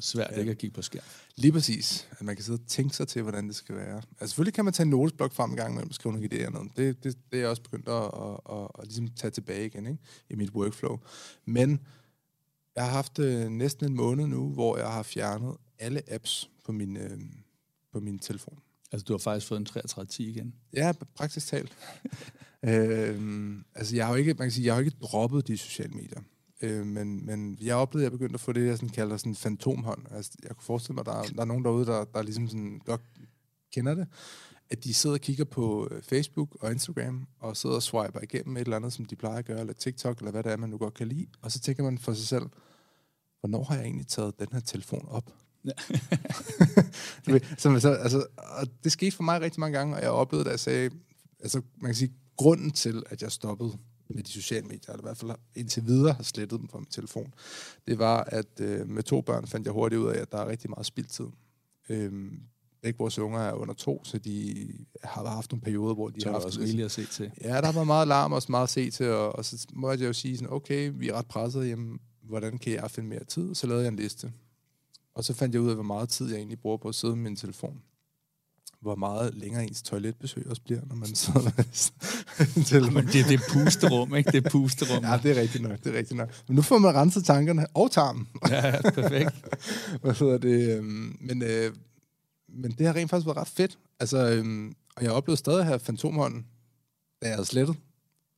Svært 0.00 0.30
ja. 0.32 0.38
ikke 0.38 0.50
at 0.50 0.58
kigge 0.58 0.74
på 0.74 0.82
skærm. 0.82 1.02
Lige 1.36 1.52
præcis. 1.52 2.08
At 2.10 2.22
man 2.22 2.36
kan 2.36 2.44
sidde 2.44 2.56
og 2.56 2.66
tænke 2.66 2.96
sig 2.96 3.08
til, 3.08 3.22
hvordan 3.22 3.48
det 3.48 3.56
skal 3.56 3.76
være. 3.76 3.96
Altså 3.96 4.26
selvfølgelig 4.26 4.54
kan 4.54 4.64
man 4.64 4.74
tage 4.74 4.84
en 4.84 4.90
notesblok 4.90 5.32
frem 5.32 5.50
en 5.50 5.56
gang 5.56 5.72
imellem 5.72 5.88
og 5.88 5.94
skrive 5.94 6.12
nogle 6.12 6.28
idéer 6.32 6.50
ned. 6.50 6.70
Det, 6.76 7.04
det, 7.04 7.18
det 7.32 7.36
er 7.36 7.40
jeg 7.40 7.48
også 7.48 7.62
begyndt 7.62 7.88
at, 7.88 8.04
at, 8.04 8.58
at, 8.58 8.68
at 8.78 8.84
ligesom 8.84 9.08
tage 9.08 9.30
tilbage 9.30 9.66
igen 9.66 9.86
ikke? 9.86 9.98
i 10.30 10.34
mit 10.34 10.50
workflow. 10.50 10.98
Men 11.44 11.80
jeg 12.76 12.84
har 12.84 12.90
haft 12.90 13.18
øh, 13.18 13.48
næsten 13.48 13.86
en 13.86 13.94
måned 13.94 14.26
nu, 14.26 14.48
hvor 14.48 14.76
jeg 14.76 14.92
har 14.92 15.02
fjernet 15.02 15.56
alle 15.78 16.02
apps 16.12 16.50
på 16.64 16.72
min, 16.72 16.96
øh, 16.96 17.18
på 17.92 18.00
min 18.00 18.18
telefon. 18.18 18.58
Altså, 18.92 19.04
du 19.04 19.12
har 19.12 19.18
faktisk 19.18 19.46
fået 19.46 19.58
en 19.58 19.64
3310 19.66 20.28
igen. 20.30 20.54
Ja, 20.72 20.92
praktisk 21.14 21.46
talt. 21.46 21.76
øhm, 22.64 23.64
altså, 23.74 23.96
jeg 23.96 24.06
har 24.06 24.12
jo 24.12 24.18
ikke, 24.18 24.34
man 24.34 24.44
kan 24.46 24.50
sige, 24.50 24.66
jeg 24.66 24.74
har 24.74 24.80
jo 24.80 24.84
ikke 24.86 24.96
droppet 25.02 25.48
de 25.48 25.58
sociale 25.58 25.92
medier. 25.94 26.20
Øh, 26.62 26.86
men, 26.86 27.26
men 27.26 27.58
jeg 27.60 27.76
oplevede, 27.76 28.06
at 28.06 28.12
jeg 28.12 28.18
begyndte 28.18 28.34
at 28.34 28.40
få 28.40 28.52
det, 28.52 28.66
jeg 28.66 28.76
sådan 28.76 28.88
kalder 28.88 29.16
sådan 29.16 29.34
fantomhånd. 29.34 30.06
Altså, 30.10 30.30
jeg 30.42 30.50
kunne 30.50 30.64
forestille 30.64 30.94
mig, 30.94 31.00
at 31.00 31.06
der, 31.06 31.12
er- 31.12 31.22
der 31.22 31.40
er 31.40 31.44
nogen 31.44 31.64
derude, 31.64 31.86
der, 31.86 32.04
der 32.04 32.22
ligesom 32.22 32.48
sådan 32.48 32.80
godt 32.84 33.00
kender 33.72 33.94
det. 33.94 34.06
At 34.70 34.84
de 34.84 34.94
sidder 34.94 35.14
og 35.16 35.20
kigger 35.20 35.44
på 35.44 35.88
øh, 35.90 36.02
Facebook 36.02 36.56
og 36.60 36.72
Instagram, 36.72 37.26
og 37.40 37.56
sidder 37.56 37.76
og 37.76 37.82
swiper 37.82 38.20
igennem 38.22 38.56
et 38.56 38.60
eller 38.60 38.76
andet, 38.76 38.92
som 38.92 39.04
de 39.04 39.16
plejer 39.16 39.36
at 39.38 39.44
gøre, 39.44 39.60
eller 39.60 39.72
TikTok, 39.72 40.18
eller 40.18 40.30
hvad 40.30 40.42
det 40.42 40.52
er, 40.52 40.56
man 40.56 40.70
nu 40.70 40.78
godt 40.78 40.94
kan 40.94 41.08
lide. 41.08 41.26
Og 41.42 41.52
så 41.52 41.60
tænker 41.60 41.82
man 41.82 41.98
for 41.98 42.12
sig 42.12 42.26
selv, 42.26 42.46
hvornår 43.40 43.64
har 43.64 43.74
jeg 43.76 43.84
egentlig 43.84 44.06
taget 44.06 44.38
den 44.38 44.46
her 44.52 44.60
telefon 44.60 45.06
op? 45.08 45.32
Ved, 47.26 47.40
så, 47.58 47.80
så, 47.80 47.90
altså, 47.90 48.26
og 48.36 48.66
det 48.84 48.92
skete 48.92 49.16
for 49.16 49.22
mig 49.22 49.40
rigtig 49.40 49.60
mange 49.60 49.78
gange, 49.78 49.96
og 49.96 50.02
jeg 50.02 50.10
oplevede, 50.10 50.44
da 50.44 50.50
jeg 50.50 50.60
sagde, 50.60 50.90
altså 51.40 51.62
man 51.76 51.88
kan 51.88 51.94
sige, 51.94 52.12
grunden 52.36 52.70
til, 52.70 53.02
at 53.10 53.22
jeg 53.22 53.32
stoppede 53.32 53.72
med 54.10 54.22
de 54.22 54.30
sociale 54.30 54.66
medier, 54.66 54.90
eller 54.90 55.04
i 55.04 55.06
hvert 55.06 55.16
fald 55.16 55.30
indtil 55.54 55.86
videre 55.86 56.12
har 56.12 56.22
slettet 56.22 56.60
dem 56.60 56.68
fra 56.68 56.78
min 56.78 56.86
telefon, 56.86 57.34
det 57.86 57.98
var, 57.98 58.24
at 58.24 58.60
øh, 58.60 58.88
med 58.88 59.02
to 59.02 59.20
børn 59.20 59.46
fandt 59.46 59.66
jeg 59.66 59.72
hurtigt 59.72 60.00
ud 60.00 60.08
af, 60.08 60.20
at 60.20 60.32
der 60.32 60.38
er 60.38 60.48
rigtig 60.48 60.70
meget 60.70 60.86
spildtid. 60.86 61.26
Øhm, 61.88 62.40
begge 62.82 62.98
vores 62.98 63.18
unger 63.18 63.40
er 63.40 63.52
under 63.52 63.74
to, 63.74 64.04
så 64.04 64.18
de 64.18 64.68
har 65.04 65.26
haft 65.26 65.52
nogle 65.52 65.62
perioder, 65.62 65.94
hvor 65.94 66.08
de 66.08 66.20
Så 66.20 66.26
har 66.28 66.32
haft 66.32 66.44
også 66.44 66.60
rigeligt 66.60 66.84
at 66.84 66.90
se 66.90 67.04
til. 67.04 67.30
Ja, 67.44 67.60
der 67.60 67.72
var 67.72 67.84
meget 67.84 68.08
larm 68.08 68.32
og 68.32 68.36
også 68.36 68.52
meget 68.52 68.62
at 68.62 68.70
se 68.70 68.90
til, 68.90 69.06
og, 69.06 69.36
og 69.36 69.44
så 69.44 69.66
måtte 69.72 70.02
jeg 70.02 70.08
jo 70.08 70.12
sige 70.12 70.36
sådan, 70.36 70.52
okay, 70.52 70.92
vi 70.94 71.08
er 71.08 71.14
ret 71.14 71.26
presset, 71.26 71.68
jamen, 71.68 71.98
hvordan 72.22 72.58
kan 72.58 72.72
jeg 72.72 72.90
finde 72.90 73.08
mere 73.08 73.24
tid? 73.24 73.54
Så 73.54 73.66
lavede 73.66 73.84
jeg 73.84 73.88
en 73.88 73.96
liste. 73.96 74.32
Og 75.18 75.24
så 75.24 75.34
fandt 75.34 75.54
jeg 75.54 75.62
ud 75.62 75.68
af, 75.68 75.74
hvor 75.74 75.82
meget 75.84 76.08
tid 76.08 76.28
jeg 76.28 76.36
egentlig 76.36 76.58
bruger 76.58 76.76
på 76.76 76.88
at 76.88 76.94
sidde 76.94 77.16
med 77.16 77.22
min 77.22 77.36
telefon. 77.36 77.82
hvor 78.80 78.94
meget 78.94 79.34
længere 79.34 79.64
ens 79.64 79.82
toiletbesøg 79.82 80.46
også 80.46 80.62
bliver, 80.62 80.80
når 80.86 80.94
man 80.96 81.14
sidder 81.14 81.42
med 81.56 81.64
til. 82.64 82.92
Men 82.92 83.06
det, 83.06 83.24
det 83.28 83.34
er 83.34 83.40
pusterum, 83.52 84.14
ikke? 84.14 84.30
Det 84.32 84.46
er 84.46 84.50
pusterum. 84.50 85.04
Ja, 85.04 85.20
det 85.22 85.36
er 85.36 85.40
rigtigt 85.40 85.62
nok, 85.64 85.78
det 85.84 85.94
er 85.94 85.98
rigtigt 85.98 86.16
nok. 86.18 86.30
Men 86.48 86.56
nu 86.56 86.62
får 86.62 86.78
man 86.78 86.94
renset 86.94 87.24
tankerne 87.24 87.66
og 87.74 87.90
tarmen. 87.90 88.28
ja, 88.48 88.80
perfekt. 88.82 89.30
Hvad 90.02 90.14
hedder 90.14 90.38
det? 90.38 90.76
øhm, 90.78 91.16
Men, 91.20 91.42
øh, 91.42 91.72
men 92.48 92.70
det 92.70 92.86
har 92.86 92.94
rent 92.94 93.10
faktisk 93.10 93.26
været 93.26 93.36
ret 93.38 93.48
fedt. 93.48 93.78
Altså, 94.00 94.30
øhm, 94.30 94.74
og 94.96 95.02
jeg 95.04 95.12
oplevede 95.12 95.38
stadig 95.38 95.60
at 95.60 95.66
have 95.66 95.78
fantomhånden, 95.80 96.46
da 97.22 97.26
jeg 97.26 97.34
havde 97.36 97.46
slettet. 97.46 97.76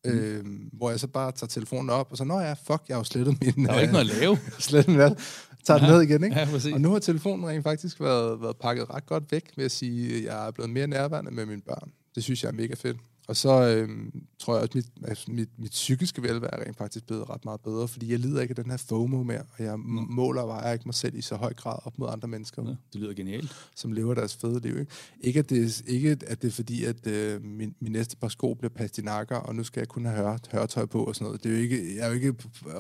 Mm. 0.05 0.11
Øhm, 0.11 0.71
hvor 0.73 0.91
jeg 0.91 1.01
så 1.01 1.07
bare 1.07 1.33
tager 1.33 1.49
telefonen 1.49 1.91
op, 1.91 2.07
og 2.11 2.17
så, 2.17 2.25
nå 2.25 2.41
ja, 2.41 2.53
fuck, 2.53 2.83
jeg 2.89 2.95
har 2.97 3.01
jo 3.01 3.05
slettet 3.05 3.41
min... 3.41 3.67
Der 3.67 3.73
er 3.73 3.77
jo 3.77 3.81
ikke 3.81 3.93
noget 3.93 4.11
at 4.11 4.17
lave. 4.17 4.39
slettet 4.59 4.89
min 4.89 4.99
valg. 4.99 5.21
Tager 5.65 5.79
den 5.79 5.87
Ja. 5.89 5.93
ned 5.93 6.03
igen, 6.03 6.25
ikke? 6.25 6.39
Ja, 6.39 6.45
præcis. 6.51 6.73
Og 6.75 6.81
nu 6.81 6.91
har 6.93 6.99
telefonen 6.99 7.47
rent 7.49 7.63
faktisk 7.65 8.01
været, 8.01 8.41
været 8.43 8.57
pakket 8.57 8.91
ret 8.95 9.07
godt 9.07 9.33
væk, 9.33 9.45
ved 9.57 9.65
at 9.65 9.71
sige, 9.71 10.17
at 10.19 10.25
jeg 10.25 10.47
er 10.47 10.51
blevet 10.51 10.71
mere 10.71 10.87
nærværende 10.87 11.31
med 11.31 11.47
mine 11.47 11.61
børn. 11.63 11.91
Det 12.15 12.23
synes 12.25 12.43
jeg 12.43 12.49
er 12.49 12.53
mega 12.53 12.75
fedt. 12.75 12.97
Og 13.31 13.37
så 13.37 13.67
øhm, 13.77 14.23
tror 14.39 14.55
jeg 14.55 14.63
også, 14.63 14.71
at 14.71 14.75
mit, 14.75 15.09
altså 15.09 15.31
mit, 15.31 15.49
mit 15.59 15.71
psykiske 15.71 16.23
velvære 16.23 16.55
er 16.61 16.65
rent 16.67 16.77
faktisk 16.77 17.07
blevet 17.07 17.31
ret 17.31 17.45
meget 17.45 17.61
bedre, 17.61 17.89
fordi 17.89 18.11
jeg 18.13 18.19
lider 18.19 18.41
ikke 18.41 18.53
af 18.53 18.57
den 18.57 18.71
her 18.71 18.77
FOMO 18.77 19.23
mere, 19.23 19.43
og 19.59 19.65
jeg 19.65 19.77
mm. 19.77 19.85
måler 20.11 20.43
og 20.43 20.49
vejer 20.49 20.73
ikke 20.73 20.83
mig 20.87 20.95
selv 20.95 21.15
i 21.15 21.21
så 21.21 21.37
høj 21.37 21.55
grad 21.55 21.79
op 21.85 21.99
mod 21.99 22.09
andre 22.13 22.29
mennesker, 22.29 22.63
Ja, 22.63 22.69
det 22.69 23.01
lyder 23.01 23.15
genialt. 23.15 23.53
som 23.77 23.93
lever 23.93 24.15
deres 24.15 24.37
fede 24.37 24.61
liv. 24.61 24.77
Ikke, 24.79 24.91
ikke, 25.21 25.39
at, 25.39 25.51
det, 25.51 25.83
ikke 25.87 26.11
at 26.27 26.43
det 26.43 26.49
er 26.49 26.53
fordi, 26.53 26.85
at 26.85 27.07
øh, 27.07 27.45
min, 27.45 27.75
min 27.81 27.93
næste 27.93 28.17
par 28.17 28.29
sko 28.29 28.55
bliver 28.55 28.71
pastinakker, 28.71 29.37
og 29.37 29.55
nu 29.55 29.65
skal 29.65 29.81
jeg 29.81 29.89
kun 29.89 30.05
have 30.05 30.17
høre, 30.17 30.39
høretøj 30.53 30.87
på 30.87 31.05
og 31.05 31.15
sådan 31.15 31.25
noget. 31.25 31.45
Det 31.45 31.53
er 31.53 31.57
jo 31.57 31.63
ikke, 31.63 31.97
jeg 31.97 32.05
er 32.05 32.09
jo 32.09 32.15
ikke 32.15 32.35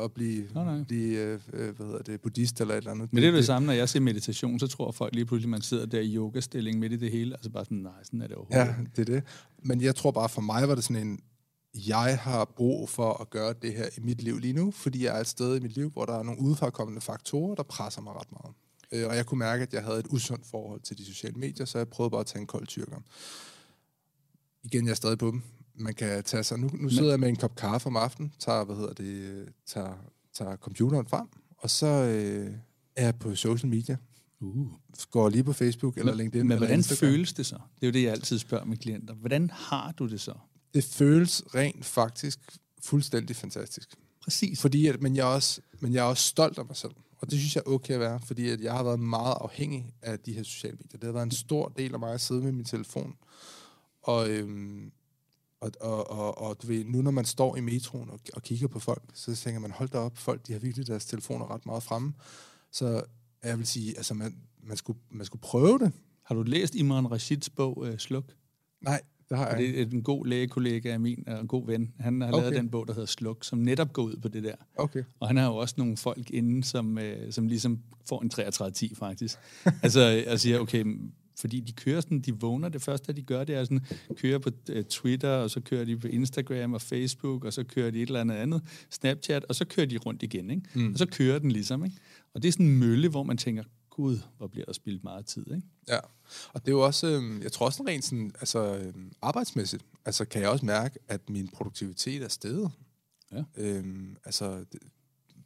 at 0.05 0.13
blive, 0.13 0.45
Nej, 0.55 0.65
nej. 0.65 0.85
blive 0.85 1.19
øh, 1.19 1.41
øh, 1.53 1.77
hvad 1.77 1.87
hedder 1.87 2.03
det, 2.03 2.21
buddhist 2.21 2.61
eller 2.61 2.75
et 2.75 2.79
eller 2.79 2.91
andet. 2.91 3.13
Men 3.13 3.23
det 3.23 3.29
er 3.29 3.33
jo 3.33 3.37
det 3.37 3.47
samme, 3.47 3.67
når 3.67 3.73
jeg 3.73 3.89
ser 3.89 4.01
meditation, 4.01 4.59
så 4.59 4.67
tror 4.67 4.93
folk 4.93 5.15
lige 5.15 5.27
pludselig, 5.27 5.49
man 5.49 5.63
sidder 5.63 5.87
der 5.87 6.01
i 6.01 6.17
yogastilling 6.17 6.79
midt 6.79 6.93
i 6.93 6.97
det 6.97 7.11
hele. 7.11 7.35
Altså 7.35 7.51
bare 7.51 7.65
sådan, 7.65 7.79
nej, 7.79 7.93
sådan 8.05 8.23
er 8.23 8.27
det 8.27 8.37
overhovedet. 8.37 8.67
Ja, 8.67 8.75
det 8.97 9.09
er 9.09 9.15
det. 9.15 9.23
Men 9.62 9.81
jeg 9.81 9.96
tror 9.96 10.11
bare, 10.11 10.29
for 10.29 10.40
mig 10.40 10.68
var 10.68 10.75
det 10.75 10.85
sådan 10.85 11.07
en, 11.07 11.20
jeg 11.75 12.18
har 12.18 12.44
brug 12.44 12.88
for 12.88 13.12
at 13.20 13.31
gøre 13.31 13.55
det 13.62 13.73
her 13.75 13.88
i 13.96 14.01
mit 14.01 14.23
liv 14.23 14.38
lige 14.38 14.53
nu, 14.53 14.70
fordi 14.70 15.05
jeg 15.05 15.16
er 15.16 15.20
et 15.20 15.27
sted 15.27 15.57
i 15.57 15.61
mit 15.61 15.73
liv, 15.73 15.90
hvor 15.90 16.05
der 16.07 16.18
er 16.18 16.23
nogle 16.23 16.40
udefrakommende 16.40 17.01
faktorer, 17.01 17.55
der 17.55 17.62
presser 17.62 18.03
mig 18.03 18.14
ret 18.14 18.33
meget. 18.33 18.55
Øh, 18.92 19.09
Og 19.09 19.16
jeg 19.16 19.27
kunne 19.27 19.38
mærke, 19.38 19.62
at 19.62 19.75
jeg 19.75 19.83
havde 19.85 19.99
et 19.99 20.07
usundt 20.11 20.46
forhold 20.46 20.81
til 20.81 20.99
de 20.99 21.05
sociale 21.05 21.38
medier, 21.38 21.66
så 21.66 21.79
jeg 21.79 21.88
prøvede 21.88 22.11
bare 22.11 22.20
at 22.20 22.27
tage 22.27 22.40
en 22.40 22.46
kold 22.46 22.66
tyrker. 22.66 23.01
Igen, 24.62 24.85
jeg 24.85 24.90
er 24.90 24.94
stadig 24.94 25.18
på 25.18 25.27
dem. 25.27 25.42
Man 25.75 25.94
kan 25.94 26.25
tage 26.25 26.42
sig... 26.42 26.59
Nu, 26.59 26.70
nu 26.75 26.88
sidder 26.88 27.11
jeg 27.11 27.20
med 27.20 27.29
en 27.29 27.37
kop 27.37 27.55
kaffe 27.57 27.87
om 27.87 27.96
aftenen, 27.96 28.33
tager, 28.38 28.64
hvad 28.64 28.77
hedder 28.77 28.92
det, 28.92 29.49
tager, 29.66 29.94
tager 30.35 30.57
computeren 30.57 31.07
frem, 31.07 31.27
og 31.59 31.70
så 31.70 31.87
øh, 31.87 32.55
er 32.96 33.05
jeg 33.05 33.18
på 33.18 33.35
social 33.35 33.70
media. 33.70 33.96
Uh. 34.40 34.66
Går 35.11 35.29
lige 35.29 35.44
på 35.44 35.53
Facebook 35.53 35.98
eller 35.98 36.12
Men, 36.12 36.18
LinkedIn 36.18 36.46
men 36.46 36.53
eller 36.53 36.59
hvordan 36.59 36.79
Instagram. 36.79 37.11
føles 37.11 37.33
det 37.33 37.46
så? 37.46 37.55
Det 37.55 37.83
er 37.83 37.87
jo 37.87 37.92
det, 37.92 38.03
jeg 38.03 38.12
altid 38.12 38.38
spørger 38.38 38.64
mine 38.64 38.76
klienter. 38.76 39.14
Hvordan 39.14 39.50
har 39.50 39.92
du 39.92 40.07
det 40.07 40.20
så? 40.20 40.35
det 40.74 40.85
føles 40.85 41.42
rent 41.55 41.85
faktisk 41.85 42.38
fuldstændig 42.83 43.37
fantastisk. 43.37 43.94
Præcis. 44.22 44.61
Fordi 44.61 44.87
at, 44.87 45.03
men, 45.03 45.16
jeg 45.16 45.31
er 45.31 45.35
også, 45.35 45.61
men 45.81 45.92
jeg 45.92 46.00
er 46.00 46.05
også 46.09 46.24
stolt 46.24 46.59
af 46.59 46.64
mig 46.66 46.76
selv. 46.76 46.92
Og 47.18 47.31
det 47.31 47.38
synes 47.38 47.57
jeg 47.57 47.62
er 47.66 47.70
okay 47.70 47.94
at 47.94 48.00
være, 48.00 48.20
fordi 48.20 48.48
at 48.48 48.61
jeg 48.61 48.72
har 48.72 48.83
været 48.83 49.00
meget 49.00 49.35
afhængig 49.40 49.94
af 50.03 50.18
de 50.18 50.33
her 50.33 50.42
sociale 50.42 50.76
medier. 50.76 50.98
Det 50.98 51.05
har 51.05 51.12
været 51.12 51.24
en 51.24 51.31
stor 51.31 51.68
del 51.68 51.92
af 51.94 52.00
mig 52.00 52.14
at 52.14 52.20
sidde 52.20 52.42
med 52.42 52.53
min 52.53 52.64
telefon. 52.64 53.16
Og, 54.03 54.31
øhm, 54.31 54.92
og, 55.61 55.70
og, 55.81 56.11
og, 56.11 56.38
og 56.38 56.62
du 56.62 56.66
ved, 56.66 56.85
nu 56.85 57.03
når 57.03 57.11
man 57.11 57.24
står 57.24 57.57
i 57.57 57.61
metroen 57.61 58.11
og, 58.11 58.20
og 58.33 58.42
kigger 58.42 58.68
på 58.68 58.79
folk, 58.79 59.03
så 59.14 59.37
tænker 59.37 59.61
man, 59.61 59.70
hold 59.70 59.88
da 59.88 59.98
op, 59.98 60.18
folk 60.18 60.46
de 60.46 60.53
har 60.53 60.61
virkelig 60.61 60.87
deres 60.87 61.07
telefoner 61.07 61.50
ret 61.55 61.66
meget 61.66 61.83
fremme. 61.83 62.12
Så 62.72 63.03
jeg 63.44 63.59
vil 63.59 63.66
sige, 63.66 63.96
altså 63.96 64.14
man, 64.14 64.35
man, 64.62 64.76
skulle, 64.76 64.98
man 65.11 65.26
skulle 65.26 65.42
prøve 65.42 65.79
det. 65.79 65.92
Har 66.22 66.35
du 66.35 66.42
læst 66.42 66.74
Imran 66.74 67.11
Rashids 67.11 67.50
bog 67.50 67.79
uh, 67.79 67.96
Sluk? 67.98 68.24
Nej, 68.81 69.00
det 69.29 69.38
har 69.38 69.48
jeg 69.48 69.59
det 69.59 69.81
er 69.81 69.87
en 69.87 70.03
god 70.03 70.26
lægekollega 70.26 70.92
af 70.92 71.00
min, 71.00 71.24
og 71.26 71.40
en 71.40 71.48
god 71.48 71.66
ven. 71.66 71.92
Han 72.00 72.20
har 72.20 72.29
okay. 72.29 72.40
lavet 72.40 72.57
den 72.57 72.68
bog, 72.70 72.87
der 72.87 72.92
hedder 72.92 73.07
Sluk, 73.07 73.44
som 73.44 73.59
netop 73.59 73.92
går 73.92 74.03
ud 74.03 74.16
på 74.16 74.29
det 74.29 74.44
der. 74.44 74.55
Okay. 74.76 75.05
Og 75.20 75.26
han 75.26 75.37
har 75.37 75.46
jo 75.46 75.57
også 75.57 75.74
nogle 75.79 75.96
folk 75.96 76.31
inde, 76.31 76.64
som, 76.64 76.98
øh, 76.98 77.33
som 77.33 77.46
ligesom 77.46 77.79
får 78.09 78.22
en 78.22 78.31
3310 78.31 78.94
faktisk. 78.94 79.38
altså, 79.83 80.24
og 80.31 80.40
siger, 80.40 80.59
okay, 80.59 80.85
fordi 81.40 81.61
de 81.61 81.72
kører 81.72 82.00
sådan, 82.00 82.20
de 82.20 82.40
vågner, 82.40 82.68
det 82.68 82.83
første, 82.83 83.12
de 83.12 83.22
gør, 83.22 83.44
det 83.44 83.55
er 83.55 83.64
sådan, 83.64 83.81
kører 84.16 84.38
på 84.38 84.50
uh, 84.76 84.83
Twitter, 84.83 85.31
og 85.31 85.50
så 85.50 85.61
kører 85.61 85.85
de 85.85 85.96
på 85.96 86.07
Instagram 86.07 86.72
og 86.72 86.83
Facebook, 86.83 87.44
og 87.44 87.53
så 87.53 87.64
kører 87.64 87.90
de 87.90 88.03
et 88.03 88.07
eller 88.07 88.20
andet 88.20 88.35
andet, 88.35 88.62
Snapchat, 88.90 89.44
og 89.48 89.55
så 89.55 89.64
kører 89.64 89.87
de 89.87 89.98
rundt 89.98 90.22
igen, 90.22 90.50
ikke? 90.50 90.62
Mm. 90.74 90.92
Og 90.92 90.98
så 90.98 91.07
kører 91.07 91.38
den 91.38 91.53
ligesom, 91.53 91.85
ikke? 91.85 91.96
Og 92.35 92.42
det 92.42 92.48
er 92.48 92.53
sådan 92.53 92.66
en 92.66 92.79
mølle, 92.79 93.09
hvor 93.09 93.22
man 93.22 93.37
tænker, 93.37 93.62
gud, 93.90 94.18
hvor 94.38 94.46
bliver 94.46 94.64
der 94.64 94.72
spildt 94.72 95.05
meget 95.05 95.26
tid, 95.26 95.46
ikke? 95.55 95.66
Ja, 95.88 95.98
og 96.53 96.61
det 96.61 96.68
er 96.68 96.72
jo 96.72 96.81
også, 96.81 97.07
øh, 97.07 97.42
jeg 97.42 97.53
tror 97.53 97.66
også 97.66 97.85
rent 97.88 98.05
sådan, 98.05 98.33
altså 98.40 98.76
øh, 98.76 98.94
arbejdsmæssigt, 99.22 99.85
altså 100.05 100.24
kan 100.24 100.42
jeg 100.42 100.50
også 100.50 100.66
mærke, 100.66 100.98
at 101.09 101.31
min 101.31 101.48
produktivitet 101.48 102.22
er 102.22 102.29
steget. 102.29 102.70
Ja. 103.33 103.42
Øhm, 103.57 104.16
altså 104.24 104.64
det, 104.72 104.81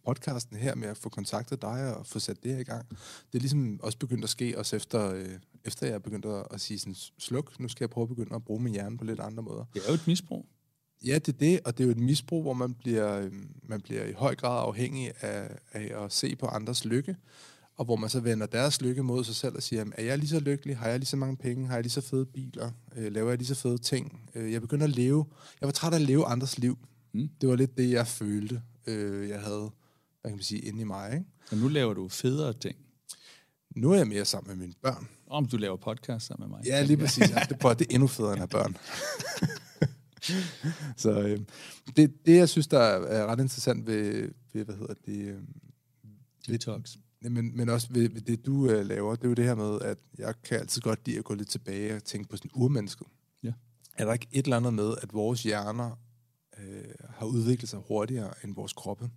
podcasten 0.06 0.56
her 0.56 0.74
med 0.74 0.88
at 0.88 0.96
få 0.96 1.08
kontaktet 1.08 1.62
dig 1.62 1.96
og 1.96 2.06
få 2.06 2.18
sat 2.18 2.42
det 2.42 2.52
her 2.52 2.60
i 2.60 2.64
gang, 2.64 2.88
det 3.32 3.38
er 3.38 3.40
ligesom 3.40 3.80
også 3.82 3.98
begyndt 3.98 4.24
at 4.24 4.30
ske, 4.30 4.58
også 4.58 4.76
efter, 4.76 5.10
øh, 5.14 5.28
efter 5.64 5.86
jeg 5.86 5.94
er 5.94 5.98
begyndt 5.98 6.26
at, 6.50 6.60
sige 6.60 6.78
sådan, 6.78 6.94
sluk, 7.18 7.60
nu 7.60 7.68
skal 7.68 7.84
jeg 7.84 7.90
prøve 7.90 8.02
at 8.02 8.08
begynde 8.08 8.34
at 8.34 8.44
bruge 8.44 8.62
min 8.62 8.72
hjerne 8.72 8.98
på 8.98 9.04
lidt 9.04 9.20
andre 9.20 9.42
måder. 9.42 9.64
Det 9.74 9.82
er 9.84 9.88
jo 9.88 9.94
et 9.94 10.06
misbrug. 10.06 10.46
Ja, 11.06 11.14
det 11.14 11.28
er 11.28 11.38
det, 11.38 11.60
og 11.64 11.78
det 11.78 11.84
er 11.84 11.88
jo 11.88 11.90
et 11.90 12.00
misbrug, 12.00 12.42
hvor 12.42 12.52
man 12.52 12.74
bliver, 12.74 13.18
øhm, 13.18 13.50
man 13.62 13.80
bliver 13.80 14.04
i 14.04 14.12
høj 14.12 14.34
grad 14.34 14.66
afhængig 14.66 15.12
af, 15.20 15.58
af 15.72 16.04
at 16.04 16.12
se 16.12 16.36
på 16.36 16.46
andres 16.46 16.84
lykke, 16.84 17.16
og 17.76 17.84
hvor 17.84 17.96
man 17.96 18.10
så 18.10 18.20
vender 18.20 18.46
deres 18.46 18.80
lykke 18.80 19.02
mod 19.02 19.24
sig 19.24 19.34
selv 19.34 19.56
og 19.56 19.62
siger, 19.62 19.80
jamen, 19.80 19.92
er 19.96 20.02
jeg 20.02 20.18
lige 20.18 20.28
så 20.28 20.40
lykkelig? 20.40 20.76
Har 20.76 20.88
jeg 20.88 20.98
lige 20.98 21.06
så 21.06 21.16
mange 21.16 21.36
penge? 21.36 21.66
Har 21.66 21.74
jeg 21.74 21.82
lige 21.82 21.92
så 21.92 22.00
fede 22.00 22.26
biler? 22.26 22.70
Øh, 22.96 23.12
laver 23.12 23.28
jeg 23.28 23.38
lige 23.38 23.48
så 23.48 23.54
fede 23.54 23.78
ting? 23.78 24.30
Øh, 24.34 24.52
jeg 24.52 24.60
begynder 24.60 24.84
at 24.84 24.96
leve. 24.96 25.26
Jeg 25.60 25.66
var 25.66 25.72
træt 25.72 25.92
af 25.92 25.96
at 25.96 26.02
leve 26.02 26.26
andres 26.26 26.58
liv. 26.58 26.78
Mm. 27.12 27.28
Det 27.40 27.48
var 27.48 27.56
lidt 27.56 27.78
det, 27.78 27.90
jeg 27.90 28.06
følte, 28.06 28.62
øh, 28.86 29.28
jeg 29.28 29.40
havde, 29.40 29.70
hvad 30.24 30.30
kan 30.32 30.36
man 30.36 30.42
sige, 30.44 30.60
inde 30.60 30.80
i 30.80 30.84
mig. 30.84 31.12
Ikke? 31.12 31.24
Og 31.50 31.56
nu 31.56 31.68
laver 31.68 31.94
du 31.94 32.08
federe 32.08 32.52
ting. 32.52 32.76
Nu 33.76 33.90
er 33.92 33.96
jeg 33.96 34.06
mere 34.08 34.24
sammen 34.24 34.48
med 34.48 34.66
mine 34.66 34.74
børn. 34.82 35.08
Om 35.26 35.46
du 35.46 35.56
laver 35.56 35.76
podcast 35.76 36.26
sammen 36.26 36.48
med 36.50 36.56
mig. 36.58 36.66
Ja, 36.66 36.82
lige 36.82 36.96
præcis. 36.96 37.30
Ja, 37.30 37.40
det, 37.48 37.58
prøv, 37.58 37.70
at- 37.70 37.78
det 37.78 37.86
er 37.90 37.94
endnu 37.94 38.06
federe 38.06 38.32
end 38.32 38.42
at 38.42 38.52
have 38.52 38.62
børn. 38.62 38.76
så 40.96 41.20
øh, 41.20 41.38
det, 41.96 42.26
det, 42.26 42.36
jeg 42.36 42.48
synes, 42.48 42.66
der 42.66 42.78
er 42.80 43.26
ret 43.26 43.40
interessant 43.40 43.86
ved, 43.86 44.30
ved 44.52 44.64
hvad 44.64 44.74
hedder 44.74 44.94
det, 45.06 45.18
øh, 45.18 45.38
TikToks. 46.44 46.98
Ja, 47.24 47.28
Men, 47.28 47.56
men 47.56 47.68
også 47.68 47.88
ved, 47.90 48.08
ved 48.10 48.20
det, 48.20 48.46
du 48.46 48.70
øh, 48.70 48.86
laver, 48.86 49.14
det 49.16 49.24
er 49.24 49.28
jo 49.28 49.34
det 49.34 49.44
her 49.44 49.54
med, 49.54 49.80
at 49.80 49.98
jeg 50.18 50.34
kan 50.44 50.58
altid 50.60 50.82
godt 50.82 51.06
lide 51.06 51.18
at 51.18 51.24
gå 51.24 51.34
lidt 51.34 51.48
tilbage 51.48 51.96
og 51.96 52.04
tænke 52.04 52.28
på 52.28 52.36
sådan 52.36 52.50
urmennesket. 52.54 53.06
Ja. 53.42 53.52
Er 53.96 54.04
der 54.04 54.12
ikke 54.12 54.26
et 54.32 54.44
eller 54.44 54.56
andet 54.56 54.74
med, 54.74 54.94
at 55.02 55.14
vores 55.14 55.42
hjerner 55.42 55.98
øh, 56.58 56.84
har 57.10 57.26
udviklet 57.26 57.68
sig 57.68 57.78
hurtigere 57.88 58.34
end 58.44 58.54
vores 58.54 58.72
kroppe? 58.72 59.10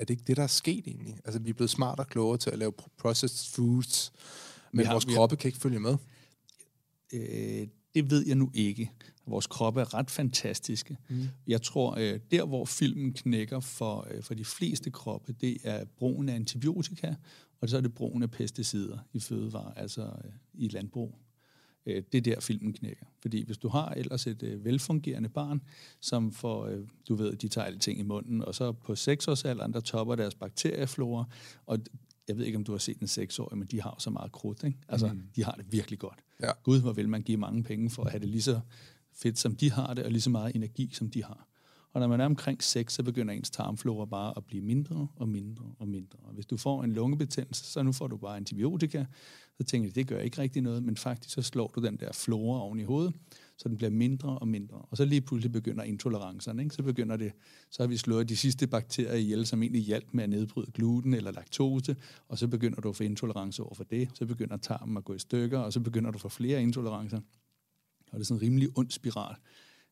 Er 0.00 0.04
det 0.04 0.10
ikke 0.10 0.24
det, 0.26 0.36
der 0.36 0.42
er 0.42 0.46
sket 0.46 0.86
egentlig? 0.86 1.18
Altså, 1.24 1.40
vi 1.40 1.50
er 1.50 1.54
blevet 1.54 1.70
smartere 1.70 2.04
og 2.06 2.08
klogere 2.10 2.38
til 2.38 2.50
at 2.50 2.58
lave 2.58 2.72
pro- 2.82 2.88
processed 2.98 3.54
foods, 3.54 4.12
men 4.72 4.86
har- 4.86 4.92
vores 4.94 5.06
vi 5.06 5.12
har- 5.12 5.16
kroppe 5.18 5.36
kan 5.36 5.48
ikke 5.48 5.58
følge 5.58 5.80
med. 5.80 5.96
Øh, 7.12 7.66
det 7.94 8.10
ved 8.10 8.26
jeg 8.26 8.36
nu 8.36 8.50
ikke. 8.54 8.90
Vores 9.26 9.46
kroppe 9.46 9.80
er 9.80 9.94
ret 9.94 10.10
fantastiske. 10.10 10.96
Mm. 11.08 11.28
Jeg 11.46 11.62
tror, 11.62 11.94
øh, 11.98 12.20
der 12.30 12.44
hvor 12.46 12.64
filmen 12.64 13.12
knækker 13.12 13.60
for, 13.60 14.06
øh, 14.10 14.22
for 14.22 14.34
de 14.34 14.44
fleste 14.44 14.90
kroppe, 14.90 15.32
det 15.32 15.58
er 15.64 15.84
brugen 15.84 16.28
af 16.28 16.34
antibiotika, 16.34 17.14
og 17.60 17.68
så 17.68 17.76
er 17.76 17.80
det 17.80 17.94
brugen 17.94 18.22
af 18.22 18.30
pesticider 18.30 18.98
i 19.12 19.20
fødevarer, 19.20 19.72
altså 19.74 20.02
øh, 20.02 20.30
i 20.54 20.68
landbrug. 20.68 21.18
Øh, 21.86 22.02
det 22.12 22.18
er 22.18 22.34
der 22.34 22.40
filmen 22.40 22.72
knækker. 22.72 23.06
Fordi 23.22 23.44
hvis 23.44 23.58
du 23.58 23.68
har 23.68 23.88
ellers 23.88 24.26
et 24.26 24.42
øh, 24.42 24.64
velfungerende 24.64 25.28
barn, 25.28 25.62
som 26.00 26.32
får, 26.32 26.66
øh, 26.66 26.78
du 27.08 27.14
ved, 27.14 27.36
de 27.36 27.48
tager 27.48 27.64
alting 27.64 27.98
i 27.98 28.02
munden, 28.02 28.42
og 28.42 28.54
så 28.54 28.72
på 28.72 28.94
seksårsalderen, 28.94 29.72
der 29.72 29.80
topper 29.80 30.14
deres 30.14 30.34
bakterieflora, 30.34 31.24
og 31.66 31.78
jeg 32.28 32.38
ved 32.38 32.44
ikke, 32.44 32.56
om 32.56 32.64
du 32.64 32.72
har 32.72 32.78
set 32.78 32.98
en 32.98 33.06
seksårig, 33.06 33.58
men 33.58 33.66
de 33.66 33.82
har 33.82 33.96
så 33.98 34.10
meget 34.10 34.32
krudt, 34.32 34.64
ikke? 34.64 34.78
Altså, 34.88 35.12
mm. 35.12 35.22
de 35.36 35.44
har 35.44 35.52
det 35.52 35.72
virkelig 35.72 35.98
godt. 35.98 36.18
Ja. 36.42 36.50
Gud, 36.62 36.80
hvor 36.80 36.92
vil 36.92 37.08
man 37.08 37.22
give 37.22 37.38
mange 37.38 37.62
penge 37.62 37.90
for 37.90 38.04
at 38.04 38.10
have 38.10 38.20
det 38.20 38.28
lige 38.28 38.42
så 38.42 38.60
fedt, 39.12 39.38
som 39.38 39.56
de 39.56 39.70
har 39.70 39.94
det, 39.94 40.04
og 40.04 40.10
lige 40.10 40.20
så 40.20 40.30
meget 40.30 40.56
energi, 40.56 40.90
som 40.92 41.10
de 41.10 41.24
har. 41.24 41.49
Og 41.92 42.00
når 42.00 42.08
man 42.08 42.20
er 42.20 42.24
omkring 42.24 42.62
6, 42.62 42.94
så 42.94 43.02
begynder 43.02 43.34
ens 43.34 43.50
tarmflora 43.50 44.04
bare 44.04 44.32
at 44.36 44.44
blive 44.44 44.62
mindre 44.62 45.08
og 45.16 45.28
mindre 45.28 45.64
og 45.78 45.88
mindre. 45.88 46.18
Og 46.22 46.32
hvis 46.32 46.46
du 46.46 46.56
får 46.56 46.84
en 46.84 46.92
lungebetændelse, 46.92 47.64
så 47.64 47.82
nu 47.82 47.92
får 47.92 48.06
du 48.06 48.16
bare 48.16 48.36
antibiotika. 48.36 49.04
Så 49.58 49.64
tænker 49.64 49.90
du, 49.90 49.94
det 49.94 50.06
gør 50.06 50.18
ikke 50.18 50.38
rigtig 50.38 50.62
noget, 50.62 50.82
men 50.82 50.96
faktisk 50.96 51.34
så 51.34 51.42
slår 51.42 51.72
du 51.74 51.80
den 51.80 51.96
der 51.96 52.12
flora 52.12 52.60
oven 52.60 52.80
i 52.80 52.82
hovedet, 52.82 53.14
så 53.56 53.68
den 53.68 53.76
bliver 53.76 53.90
mindre 53.90 54.38
og 54.38 54.48
mindre. 54.48 54.76
Og 54.76 54.96
så 54.96 55.04
lige 55.04 55.20
pludselig 55.20 55.52
begynder 55.52 55.84
intolerancerne. 55.84 56.62
Ikke? 56.62 56.74
Så 56.74 56.82
begynder 56.82 57.16
det, 57.16 57.32
så 57.70 57.82
har 57.82 57.88
vi 57.88 57.96
slået 57.96 58.28
de 58.28 58.36
sidste 58.36 58.66
bakterier 58.66 59.14
ihjel, 59.14 59.46
som 59.46 59.62
egentlig 59.62 59.82
hjalp 59.82 60.08
med 60.12 60.24
at 60.24 60.30
nedbryde 60.30 60.70
gluten 60.70 61.14
eller 61.14 61.32
laktose, 61.32 61.96
og 62.28 62.38
så 62.38 62.48
begynder 62.48 62.80
du 62.80 62.88
at 62.88 62.96
få 62.96 63.02
intolerance 63.02 63.62
over 63.62 63.74
for 63.74 63.84
det. 63.84 64.08
Så 64.14 64.26
begynder 64.26 64.56
tarmen 64.56 64.96
at 64.96 65.04
gå 65.04 65.14
i 65.14 65.18
stykker, 65.18 65.58
og 65.58 65.72
så 65.72 65.80
begynder 65.80 66.10
du 66.10 66.16
at 66.16 66.20
få 66.20 66.28
flere 66.28 66.62
intolerancer. 66.62 67.20
Og 68.12 68.12
det 68.12 68.20
er 68.20 68.24
sådan 68.24 68.38
en 68.38 68.42
rimelig 68.42 68.68
ond 68.74 68.90
spiral. 68.90 69.34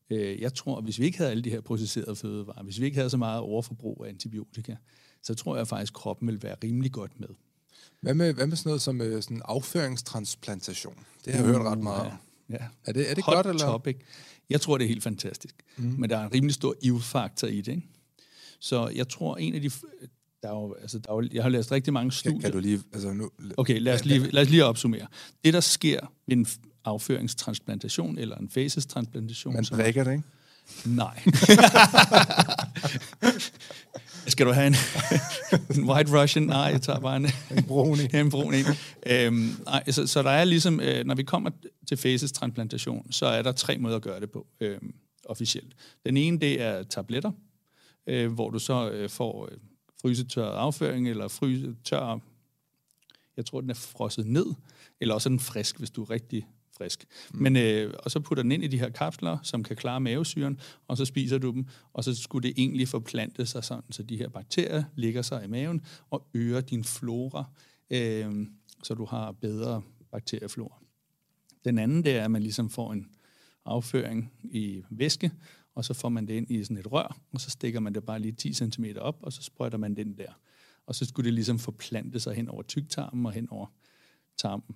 Øh, 0.09 0.41
Jeg 0.41 0.53
tror, 0.53 0.77
at 0.77 0.83
hvis 0.83 0.99
vi 0.99 1.05
ikke 1.05 1.17
havde 1.17 1.31
alle 1.31 1.43
de 1.43 1.49
her 1.49 1.61
processerede 1.61 2.15
fødevarer, 2.15 2.63
hvis 2.63 2.79
vi 2.79 2.85
ikke 2.85 2.97
havde 2.97 3.09
så 3.09 3.17
meget 3.17 3.39
overforbrug 3.41 4.03
af 4.05 4.09
antibiotika, 4.09 4.75
så 5.23 5.35
tror 5.35 5.57
jeg 5.57 5.67
faktisk, 5.67 5.91
at 5.91 5.95
kroppen 5.95 6.27
vil 6.27 6.43
være 6.43 6.55
rimelig 6.63 6.91
godt 6.91 7.19
med. 7.19 7.27
Hvad 8.01 8.13
med, 8.13 8.33
hvad 8.33 8.47
med 8.47 8.57
sådan 8.57 8.69
noget 8.69 8.81
som 8.81 9.01
øh, 9.01 9.23
sådan 9.23 9.41
afføringstransplantation? 9.45 10.95
Det 11.25 11.33
har 11.33 11.43
jeg 11.43 11.51
hørt 11.53 11.61
ret 11.65 11.79
meget 11.79 12.05
om. 12.05 12.11
Ja. 12.49 12.57
Er 12.85 12.91
det, 12.91 13.11
er 13.11 13.15
det 13.15 13.23
Hot 13.23 13.35
godt, 13.35 13.47
eller? 13.47 13.65
topic. 13.65 13.97
Jeg 14.49 14.61
tror, 14.61 14.77
det 14.77 14.83
er 14.85 14.87
helt 14.87 15.03
fantastisk. 15.03 15.55
Mm. 15.77 15.83
Men 15.97 16.09
der 16.09 16.17
er 16.17 16.25
en 16.25 16.33
rimelig 16.33 16.53
stor 16.55 16.75
ivfaktor 16.81 17.47
i 17.47 17.61
det. 17.61 17.67
Ikke? 17.71 17.87
Så 18.59 18.87
jeg 18.87 19.09
tror, 19.09 19.37
en 19.37 19.55
af 19.55 19.61
de... 19.61 19.69
Der 20.43 20.49
er 20.49 20.53
jo, 20.53 20.73
altså, 20.81 20.99
der 20.99 21.11
er 21.11 21.15
jo, 21.15 21.29
jeg 21.31 21.43
har 21.43 21.49
læst 21.49 21.71
rigtig 21.71 21.93
mange 21.93 22.11
studier. 22.11 22.39
Kan, 22.39 22.41
kan 22.41 22.51
du 22.51 22.59
lige... 22.59 22.81
Altså 22.93 23.13
nu, 23.13 23.29
Okay, 23.57 23.79
lad 23.79 23.93
os, 23.93 24.05
lige, 24.05 24.31
lad 24.31 24.43
os 24.43 24.49
lige 24.49 24.65
opsummere. 24.65 25.07
Det, 25.45 25.53
der 25.53 25.59
sker 25.59 25.99
ved 26.27 26.37
en 26.37 26.47
afføringstransplantation 26.85 28.17
eller 28.17 28.37
en 28.37 28.49
facestransplantation... 28.49 29.53
man 29.53 29.63
drikker 29.63 30.03
det, 30.03 30.11
ikke? 30.11 30.23
Nej. 30.85 31.23
Skal 34.27 34.45
du 34.45 34.51
have 34.51 34.67
en, 34.67 34.75
en 35.75 35.89
white 35.89 36.21
russian? 36.21 36.43
Nej, 36.43 36.57
jeg 36.57 36.81
tager 36.81 36.99
bare 36.99 37.17
en, 37.17 37.27
En 37.57 37.63
bruni. 37.63 38.01
en 38.19 38.29
brun 38.29 38.53
en. 38.53 38.65
Øhm, 39.05 39.55
nej, 39.65 39.91
så, 39.91 40.07
så 40.07 40.23
der 40.23 40.29
er 40.29 40.43
ligesom, 40.43 40.79
øh, 40.79 41.05
når 41.05 41.15
vi 41.15 41.23
kommer 41.23 41.49
til 41.87 41.97
facestransplantation, 41.97 43.11
så 43.11 43.25
er 43.25 43.41
der 43.41 43.51
tre 43.51 43.77
måder 43.77 43.95
at 43.95 44.01
gøre 44.01 44.19
det 44.19 44.31
på 44.31 44.47
øhm, 44.59 44.93
officielt. 45.25 45.75
Den 46.05 46.17
ene, 46.17 46.39
det 46.39 46.61
er 46.61 46.83
tabletter, 46.83 47.31
øh, 48.07 48.33
hvor 48.33 48.49
du 48.49 48.59
så 48.59 48.89
øh, 48.89 49.09
får 49.09 49.49
øh, 49.51 49.57
frysetørret 50.01 50.57
afføring, 50.57 51.09
eller 51.09 51.27
frysetør, 51.27 52.19
jeg 53.37 53.45
tror, 53.45 53.61
den 53.61 53.69
er 53.69 53.73
frosset 53.73 54.25
ned, 54.25 54.45
eller 55.01 55.13
også 55.13 55.29
er 55.29 55.31
den 55.31 55.39
frisk, 55.39 55.77
hvis 55.77 55.89
du 55.89 56.03
er 56.03 56.09
rigtig 56.09 56.47
frisk. 56.79 57.05
Mm. 57.33 57.41
Men, 57.41 57.55
øh, 57.55 57.93
og 58.03 58.11
så 58.11 58.19
putter 58.19 58.43
den 58.43 58.51
ind 58.51 58.63
i 58.63 58.67
de 58.67 58.79
her 58.79 58.89
kapsler, 58.89 59.37
som 59.43 59.63
kan 59.63 59.75
klare 59.75 59.99
mavesyren, 59.99 60.59
og 60.87 60.97
så 60.97 61.05
spiser 61.05 61.37
du 61.37 61.51
dem, 61.51 61.65
og 61.93 62.03
så 62.03 62.15
skulle 62.15 62.47
det 62.47 62.53
egentlig 62.57 62.87
forplante 62.87 63.45
sig 63.45 63.63
sådan, 63.63 63.91
så 63.91 64.03
de 64.03 64.17
her 64.17 64.29
bakterier 64.29 64.83
ligger 64.95 65.21
sig 65.21 65.45
i 65.45 65.47
maven 65.47 65.81
og 66.09 66.27
øger 66.33 66.61
din 66.61 66.83
flora, 66.83 67.45
øh, 67.89 68.47
så 68.83 68.93
du 68.93 69.05
har 69.05 69.31
bedre 69.31 69.81
bakterieflora. 70.11 70.79
Den 71.65 71.79
anden, 71.79 72.03
det 72.03 72.17
er, 72.17 72.23
at 72.23 72.31
man 72.31 72.41
ligesom 72.43 72.69
får 72.69 72.93
en 72.93 73.07
afføring 73.65 74.31
i 74.43 74.83
væske, 74.89 75.31
og 75.75 75.85
så 75.85 75.93
får 75.93 76.09
man 76.09 76.27
det 76.27 76.33
ind 76.33 76.51
i 76.51 76.63
sådan 76.63 76.77
et 76.77 76.91
rør, 76.91 77.17
og 77.31 77.41
så 77.41 77.49
stikker 77.49 77.79
man 77.79 77.93
det 77.93 78.03
bare 78.03 78.19
lige 78.19 78.31
10 78.31 78.53
cm 78.53 78.85
op, 78.99 79.17
og 79.21 79.33
så 79.33 79.41
sprøjter 79.41 79.77
man 79.77 79.95
den 79.95 80.17
der. 80.17 80.31
Og 80.85 80.95
så 80.95 81.05
skulle 81.05 81.25
det 81.25 81.33
ligesom 81.33 81.59
forplante 81.59 82.19
sig 82.19 82.35
hen 82.35 82.49
over 82.49 82.63
tyktarmen 82.63 83.25
og 83.25 83.31
hen 83.31 83.47
over 83.49 83.67
tarmen. 84.37 84.75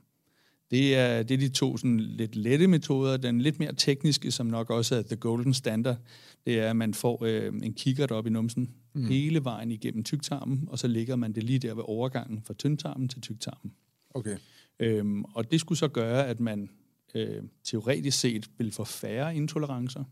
Det 0.73 0.95
er, 0.95 1.23
det 1.23 1.33
er 1.33 1.37
de 1.37 1.49
to 1.49 1.77
sådan 1.77 1.99
lidt 1.99 2.35
lette 2.35 2.67
metoder. 2.67 3.17
Den 3.17 3.41
lidt 3.41 3.59
mere 3.59 3.73
tekniske, 3.73 4.31
som 4.31 4.45
nok 4.45 4.69
også 4.69 4.95
er 4.95 5.01
the 5.01 5.15
golden 5.15 5.53
standard, 5.53 5.97
det 6.45 6.59
er, 6.59 6.69
at 6.69 6.75
man 6.75 6.93
får 6.93 7.25
øh, 7.25 7.53
en 7.63 7.73
kikkert 7.73 8.11
op 8.11 8.27
i 8.27 8.29
numsen 8.29 8.73
mm. 8.93 9.05
hele 9.05 9.43
vejen 9.43 9.71
igennem 9.71 10.03
tyktarmen, 10.03 10.67
og 10.67 10.79
så 10.79 10.87
lægger 10.87 11.15
man 11.15 11.33
det 11.33 11.43
lige 11.43 11.59
der 11.59 11.73
ved 11.73 11.83
overgangen 11.87 12.41
fra 12.43 12.53
tyndtarmen 12.53 13.09
til 13.09 13.21
tyktarmen. 13.21 13.73
Okay. 14.13 14.37
Øhm, 14.79 15.23
og 15.23 15.51
det 15.51 15.59
skulle 15.59 15.79
så 15.79 15.87
gøre, 15.87 16.27
at 16.27 16.39
man 16.39 16.69
øh, 17.15 17.43
teoretisk 17.63 18.19
set 18.19 18.49
vil 18.57 18.71
få 18.71 18.83
færre 18.83 19.35
intolerancer, 19.35 20.03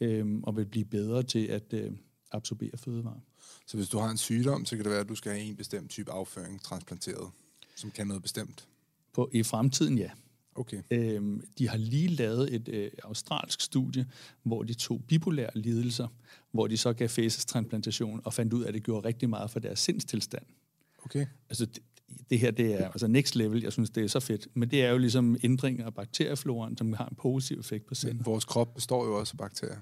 øh, 0.00 0.26
og 0.42 0.56
vil 0.56 0.66
blive 0.66 0.84
bedre 0.84 1.22
til 1.22 1.46
at 1.46 1.72
øh, 1.72 1.92
absorbere 2.32 2.78
fødevarer. 2.78 3.20
Så 3.66 3.76
hvis 3.76 3.88
du 3.88 3.98
har 3.98 4.10
en 4.10 4.18
sygdom, 4.18 4.64
så 4.64 4.76
kan 4.76 4.84
det 4.84 4.90
være, 4.90 5.00
at 5.00 5.08
du 5.08 5.14
skal 5.14 5.32
have 5.32 5.44
en 5.44 5.56
bestemt 5.56 5.90
type 5.90 6.12
afføring 6.12 6.62
transplanteret, 6.62 7.30
som 7.76 7.90
kan 7.90 8.06
noget 8.06 8.22
bestemt. 8.22 8.68
På, 9.18 9.30
I 9.32 9.42
fremtiden, 9.42 9.98
ja. 9.98 10.10
Okay. 10.54 10.82
Øhm, 10.90 11.42
de 11.58 11.68
har 11.68 11.76
lige 11.76 12.08
lavet 12.08 12.54
et 12.54 12.68
øh, 12.68 12.90
australsk 13.04 13.60
studie, 13.60 14.06
hvor 14.42 14.62
de 14.62 14.74
tog 14.74 15.00
bipolære 15.08 15.50
lidelser, 15.54 16.08
hvor 16.52 16.66
de 16.66 16.76
så 16.76 16.92
gav 16.92 17.08
facestransplantation 17.08 18.20
og 18.24 18.34
fandt 18.34 18.52
ud 18.52 18.62
af, 18.62 18.68
at 18.68 18.74
det 18.74 18.82
gjorde 18.82 19.08
rigtig 19.08 19.28
meget 19.30 19.50
for 19.50 19.60
deres 19.60 19.78
sindstilstand. 19.78 20.42
Okay. 21.04 21.26
Altså, 21.50 21.66
det, 21.66 21.82
det 22.30 22.38
her, 22.38 22.50
det 22.50 22.74
er 22.82 22.88
altså 22.88 23.06
next 23.06 23.36
level. 23.36 23.62
Jeg 23.62 23.72
synes, 23.72 23.90
det 23.90 24.04
er 24.04 24.08
så 24.08 24.20
fedt. 24.20 24.48
Men 24.54 24.70
det 24.70 24.84
er 24.84 24.90
jo 24.90 24.98
ligesom 24.98 25.36
ændringer 25.42 25.86
af 25.86 25.94
bakteriefloraen, 25.94 26.76
som 26.76 26.92
har 26.92 27.06
en 27.06 27.16
positiv 27.16 27.58
effekt 27.60 27.86
på 27.86 27.94
sindet. 27.94 28.16
Men 28.16 28.26
vores 28.26 28.44
krop 28.44 28.74
består 28.74 29.04
jo 29.06 29.18
også 29.18 29.32
af 29.34 29.38
bakterier. 29.38 29.78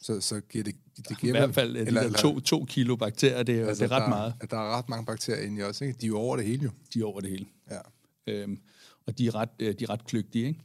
Så, 0.00 0.20
så 0.20 0.40
giver 0.40 0.64
det, 0.64 0.74
det 0.96 1.10
I 1.10 1.14
giver 1.20 1.32
hvert 1.32 1.48
vel- 1.48 1.54
fald 1.54 1.74
de 1.74 1.78
eller- 1.80 2.00
der 2.00 2.06
eller- 2.06 2.18
to, 2.18 2.40
to 2.40 2.64
kilo 2.64 2.96
bakterier, 2.96 3.42
det 3.42 3.60
er, 3.60 3.66
altså, 3.66 3.84
det 3.84 3.90
er 3.92 3.96
ret 3.96 4.02
der, 4.02 4.08
meget. 4.08 4.34
Der 4.50 4.56
er 4.56 4.78
ret 4.78 4.88
mange 4.88 5.06
bakterier 5.06 5.46
inde 5.46 5.60
i 5.60 5.62
os, 5.62 5.80
ikke? 5.80 5.92
De 6.00 6.06
er 6.06 6.08
jo 6.08 6.18
over 6.18 6.36
det 6.36 6.46
hele 6.46 6.62
jo. 6.64 6.70
De 6.94 7.00
er 7.00 7.04
over 7.04 7.20
det 7.20 7.30
hele. 7.30 7.46
Ja. 7.70 7.78
Øhm, 8.26 8.58
og 9.06 9.18
de 9.18 9.26
er 9.26 9.34
ret, 9.34 9.48
øh, 9.58 9.74
de 9.78 9.84
er 9.84 9.90
ret 9.90 10.04
kløgtige, 10.04 10.46
ikke? 10.46 10.60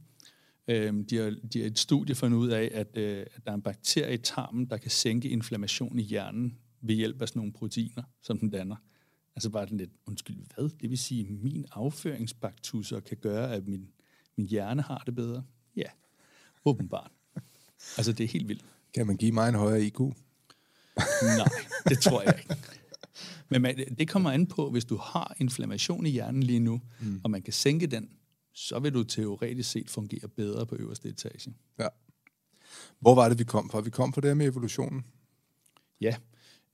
Øhm, 0.68 1.06
de, 1.06 1.18
har, 1.18 1.36
de 1.54 1.60
har 1.60 1.68
et 1.68 1.80
studie 1.80 2.16
fundet 2.16 2.38
ud 2.38 2.50
af, 2.50 2.72
at, 2.74 2.98
øh, 2.98 3.26
at 3.36 3.46
der 3.46 3.52
er 3.52 3.56
en 3.56 3.62
bakterie 3.62 4.14
i 4.14 4.18
tarmen, 4.18 4.66
der 4.66 4.78
kan 4.78 4.92
sænke 4.92 5.30
inflammation 5.30 6.00
i 6.00 6.04
hjernen 6.04 6.58
ved 6.82 6.96
hjælp 6.96 7.22
af 7.22 7.28
sådan 7.28 7.40
nogle 7.40 7.54
proteiner, 7.54 8.04
som 8.22 8.40
den 8.40 8.50
danner. 8.50 8.76
Altså 9.36 9.50
bare 9.50 9.66
lidt, 9.66 9.92
undskyld, 10.06 10.38
hvad? 10.56 10.70
Det 10.82 10.90
vil 10.90 10.98
sige, 10.98 11.22
at 11.22 11.30
min 11.30 11.66
afføringsbaktusser 11.72 13.00
kan 13.00 13.18
gøre, 13.18 13.54
at 13.54 13.68
min, 13.68 13.88
min 14.38 14.48
hjerne 14.48 14.82
har 14.82 15.04
det 15.06 15.16
bedre? 15.16 15.44
Ja, 15.76 15.90
åbenbart. 16.66 17.12
Altså, 17.98 18.14
det 18.14 18.24
er 18.24 18.28
helt 18.28 18.48
vildt. 18.48 18.66
Kan 18.94 19.08
man 19.08 19.18
give 19.18 19.32
mig 19.32 19.50
en 19.50 19.56
højere 19.56 19.82
IQ? 19.82 20.00
Nej, 20.00 21.50
det 21.90 22.00
tror 22.00 22.22
jeg 22.22 22.36
ikke. 22.38 22.56
Men 23.50 23.62
man, 23.62 23.78
det 23.98 24.10
kommer 24.10 24.32
an 24.32 24.46
på, 24.46 24.70
hvis 24.70 24.86
du 24.86 24.98
har 24.98 25.36
inflammation 25.40 26.06
i 26.06 26.10
hjernen 26.10 26.44
lige 26.44 26.60
nu, 26.60 26.82
mm. 27.02 27.22
og 27.24 27.32
man 27.32 27.42
kan 27.42 27.54
sænke 27.54 27.88
den, 27.88 28.10
så 28.54 28.80
vil 28.80 28.94
du 28.94 29.04
teoretisk 29.04 29.72
set 29.72 29.90
fungere 29.90 30.28
bedre 30.28 30.66
på 30.66 30.76
øverste 30.76 31.10
etage. 31.10 31.54
Ja. 31.80 31.88
Hvor 33.00 33.16
var 33.16 33.30
det, 33.30 33.40
vi 33.40 33.44
kom 33.44 33.70
fra? 33.70 33.82
Vi 33.82 33.90
kom 33.90 34.14
fra 34.14 34.22
det 34.22 34.30
her 34.30 34.36
med 34.36 34.48
evolutionen. 34.48 35.06
Ja. 36.02 36.16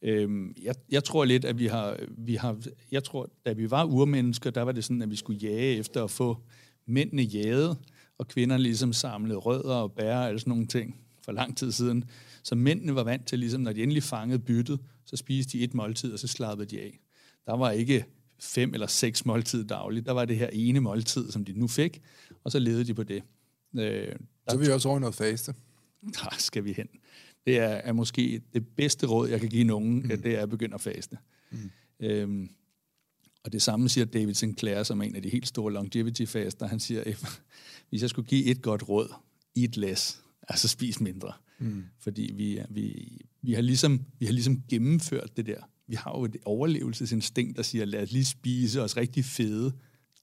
Øhm, 0.02 0.56
jeg, 0.64 0.76
jeg 0.90 1.04
tror 1.04 1.26
lidt, 1.26 1.46
at 1.46 1.60
vi 1.60 1.68
har, 1.68 1.98
vi 2.18 2.36
har... 2.36 2.58
Jeg 2.92 3.04
tror, 3.04 3.30
da 3.46 3.54
vi 3.54 3.72
var 3.72 3.86
urmennesker, 3.86 4.50
der 4.50 4.62
var 4.62 4.72
det 4.72 4.84
sådan, 4.84 5.02
at 5.02 5.10
vi 5.10 5.16
skulle 5.16 5.40
jage 5.40 5.78
efter 5.78 6.04
at 6.04 6.12
få 6.12 6.38
mændene 6.86 7.22
jaget, 7.22 7.78
og 8.18 8.28
kvinderne 8.28 8.64
ligesom 8.64 8.94
samlede 8.94 9.38
rødder 9.38 9.76
og 9.76 9.92
bær 9.92 10.18
og 10.18 10.40
sådan 10.40 10.52
nogle 10.52 10.68
ting 10.68 10.96
for 11.22 11.32
lang 11.32 11.58
tid 11.58 11.72
siden. 11.72 12.04
Så 12.44 12.56
mændene 12.56 12.96
var 12.96 13.04
vant 13.04 13.28
til, 13.28 13.40
ligesom 13.40 13.62
når 13.62 13.74
de 13.74 13.84
endelig 13.84 14.04
fangede 14.04 14.40
byttet, 14.40 14.80
så 15.06 15.16
spiste 15.16 15.58
de 15.58 15.64
et 15.64 15.74
måltid, 15.74 16.14
og 16.14 16.20
så 16.20 16.28
slappede 16.28 16.70
de 16.70 16.82
af. 16.82 17.00
Der 17.46 17.54
var 17.58 17.72
ikke 17.72 18.06
fem 18.40 18.74
eller 18.74 18.88
seks 18.88 19.26
måltid 19.26 19.64
dagligt. 19.66 20.06
Der 20.06 20.12
var 20.12 20.26
det 20.26 20.38
her 20.38 20.50
ene 20.54 20.80
måltid, 20.80 21.32
som 21.32 21.46
de 21.46 21.54
nu 21.54 21.68
fik, 21.68 22.02
og 22.44 22.52
så 22.52 22.60
levede 22.60 22.84
de 22.84 22.94
på 22.94 23.04
det. 23.04 23.24
Øh, 23.78 24.16
Så 24.50 24.58
vi 24.58 24.68
også 24.68 24.90
over 24.90 25.00
noget 25.00 25.16
faste. 25.16 25.54
der 26.02 26.36
skal 26.40 26.64
vi 26.64 26.74
hen. 26.74 26.88
Det 27.46 27.58
er, 27.60 27.68
er 27.68 27.94
måske 27.94 28.42
det 28.54 28.68
bedste 28.68 29.08
råd, 29.08 29.30
jeg 29.30 29.40
kan 29.40 29.50
give 29.50 29.64
nogen, 29.64 29.96
mm. 30.02 30.08
det 30.08 30.26
er 30.26 30.42
at 30.42 30.50
begynde 30.50 30.74
at 30.76 30.82
faste. 30.82 31.18
Mm. 31.52 31.70
Øhm, 32.00 32.50
og 33.44 33.52
det 33.54 33.62
samme 33.62 33.90
siger 33.90 34.06
David 34.06 34.34
Sinclair, 34.34 34.84
som 34.84 35.00
er 35.00 35.04
en 35.04 35.16
af 35.16 35.22
de 35.22 35.30
helt 35.30 35.48
store 35.48 35.74
longevity-faster. 35.74 36.68
Han 36.68 36.80
siger, 36.80 37.04
"If- 37.04 37.40
hvis 37.90 38.02
jeg 38.02 38.10
skulle 38.10 38.28
give 38.28 38.46
et 38.46 38.62
godt 38.62 38.90
råd, 38.90 39.14
eat 39.58 39.78
less, 39.78 40.22
altså 40.48 40.68
spis 40.68 41.00
mindre. 41.00 41.34
Mm. 41.60 41.84
Fordi 42.00 42.34
vi, 42.36 42.60
vi, 42.70 43.18
vi, 43.42 43.54
har 43.54 43.62
ligesom, 43.62 44.06
vi 44.20 44.26
har 44.26 44.34
ligesom 44.34 44.64
gennemført 44.70 45.38
det 45.38 45.46
der. 45.46 45.62
Vi 45.88 45.96
har 45.96 46.12
jo 46.18 46.26
et 46.26 46.38
overlevelsesinstinkt, 46.46 47.58
der 47.58 47.64
siger, 47.64 47.86
lad 47.86 48.04
os 48.04 48.12
lige 48.12 48.26
spise 48.26 48.82
os 48.82 48.98
rigtig 48.98 49.26
fede 49.26 49.74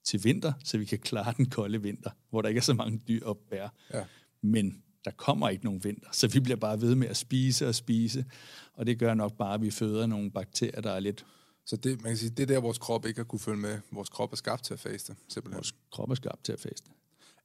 til 0.04 0.24
vinter, 0.24 0.52
så 0.64 0.78
vi 0.78 0.84
kan 0.84 0.98
klare 0.98 1.34
den 1.36 1.50
kolde 1.50 1.82
vinter, 1.82 2.10
hvor 2.30 2.42
der 2.42 2.48
ikke 2.48 2.58
er 2.58 2.62
så 2.62 2.74
mange 2.74 3.00
dyr 3.08 3.24
op 3.24 3.38
bære. 3.50 3.70
Ja. 3.94 4.04
Men 4.42 4.82
der 5.04 5.10
kommer 5.10 5.48
ikke 5.48 5.64
nogen 5.64 5.84
vinter, 5.84 6.08
så 6.12 6.28
vi 6.28 6.40
bliver 6.40 6.56
bare 6.56 6.80
ved 6.80 6.94
med 6.94 7.08
at 7.08 7.16
spise 7.16 7.68
og 7.68 7.74
spise, 7.74 8.24
og 8.74 8.86
det 8.86 8.98
gør 8.98 9.14
nok 9.14 9.36
bare, 9.38 9.54
at 9.54 9.62
vi 9.62 9.70
føder 9.70 10.06
nogle 10.06 10.30
bakterier, 10.30 10.80
der 10.80 10.90
er 10.90 11.00
lidt... 11.00 11.26
Så 11.66 11.76
det, 11.76 12.02
man 12.02 12.10
kan 12.10 12.16
sige, 12.16 12.30
det 12.30 12.42
er 12.42 12.46
der, 12.46 12.60
vores 12.60 12.78
krop 12.78 13.06
ikke 13.06 13.18
har 13.18 13.24
kunne 13.24 13.40
følge 13.40 13.58
med. 13.58 13.78
Vores 13.92 14.08
krop 14.08 14.32
er 14.32 14.36
skabt 14.36 14.64
til 14.64 14.74
at 14.74 14.80
faste, 14.80 15.14
simpelthen. 15.28 15.56
Vores 15.56 15.74
krop 15.92 16.10
er 16.10 16.14
skabt 16.14 16.44
til 16.44 16.52
at 16.52 16.60
faste. 16.60 16.90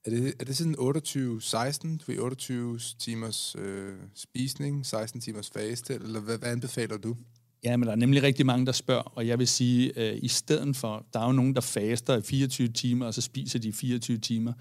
Er 0.08 0.12
det, 0.12 0.34
er 0.40 0.46
det 0.46 0.58
sådan 0.58 0.76
28-16, 0.76 2.06
for 2.06 2.24
28 2.24 2.80
timers 3.00 3.56
øh, 3.60 3.94
spisning, 4.16 4.86
16 4.86 5.22
timers 5.22 5.50
faste, 5.50 5.94
eller 5.94 6.20
hvad, 6.20 6.38
hvad 6.38 6.52
anbefaler 6.52 6.98
du? 6.98 7.16
Ja, 7.64 7.78
men 7.78 7.88
der 7.88 7.92
er 7.92 7.98
nemlig 7.98 8.24
rigtig 8.24 8.46
mange, 8.46 8.66
der 8.66 8.72
spørger, 8.72 9.18
og 9.18 9.28
jeg 9.28 9.40
vil 9.40 9.48
sige, 9.48 10.00
øh, 10.00 10.20
i 10.22 10.28
stedet 10.28 10.76
for, 10.76 11.06
der 11.14 11.20
er 11.20 11.26
jo 11.26 11.32
nogen, 11.32 11.56
der 11.56 11.62
faster 11.62 12.18
i 12.18 12.22
24 12.22 12.68
timer, 12.68 13.06
og 13.06 13.14
så 13.14 13.22
spiser 13.22 13.60
de 13.60 13.74
24 13.74 14.18
timer. 14.18 14.54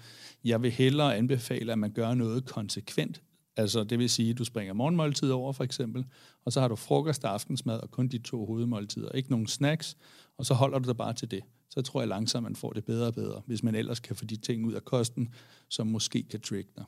Jeg 0.43 0.61
vil 0.61 0.71
hellere 0.71 1.17
anbefale, 1.17 1.71
at 1.71 1.79
man 1.79 1.91
gør 1.91 2.13
noget 2.13 2.45
konsekvent. 2.45 3.21
Altså, 3.57 3.83
det 3.83 3.99
vil 3.99 4.09
sige, 4.09 4.29
at 4.29 4.37
du 4.37 4.45
springer 4.45 4.73
morgenmåltid 4.73 5.31
over, 5.31 5.53
for 5.53 5.63
eksempel, 5.63 6.05
og 6.45 6.53
så 6.53 6.61
har 6.61 6.67
du 6.67 6.75
frokost 6.75 7.23
og 7.23 7.33
aftensmad, 7.33 7.79
og 7.79 7.91
kun 7.91 8.07
de 8.07 8.17
to 8.17 8.45
hovedmåltider. 8.45 9.11
Ikke 9.11 9.31
nogen 9.31 9.47
snacks, 9.47 9.97
og 10.37 10.45
så 10.45 10.53
holder 10.53 10.79
du 10.79 10.87
dig 10.87 10.97
bare 10.97 11.13
til 11.13 11.31
det. 11.31 11.41
Så 11.69 11.81
tror 11.81 12.01
jeg 12.01 12.07
langsomt, 12.07 12.43
man 12.43 12.55
får 12.55 12.73
det 12.73 12.85
bedre 12.85 13.07
og 13.07 13.13
bedre, 13.13 13.41
hvis 13.45 13.63
man 13.63 13.75
ellers 13.75 13.99
kan 13.99 14.15
få 14.15 14.25
de 14.25 14.35
ting 14.35 14.65
ud 14.65 14.73
af 14.73 14.85
kosten, 14.85 15.33
som 15.67 15.87
måske 15.87 16.23
kan 16.23 16.41
trigge 16.41 16.71
dig. 16.75 16.85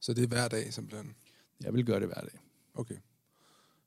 Så 0.00 0.14
det 0.14 0.24
er 0.24 0.28
hver 0.28 0.48
dag, 0.48 0.72
simpelthen. 0.74 1.14
Jeg 1.60 1.74
vil 1.74 1.84
gøre 1.84 2.00
det 2.00 2.08
hver 2.08 2.20
dag. 2.20 2.40
Okay. 2.74 2.94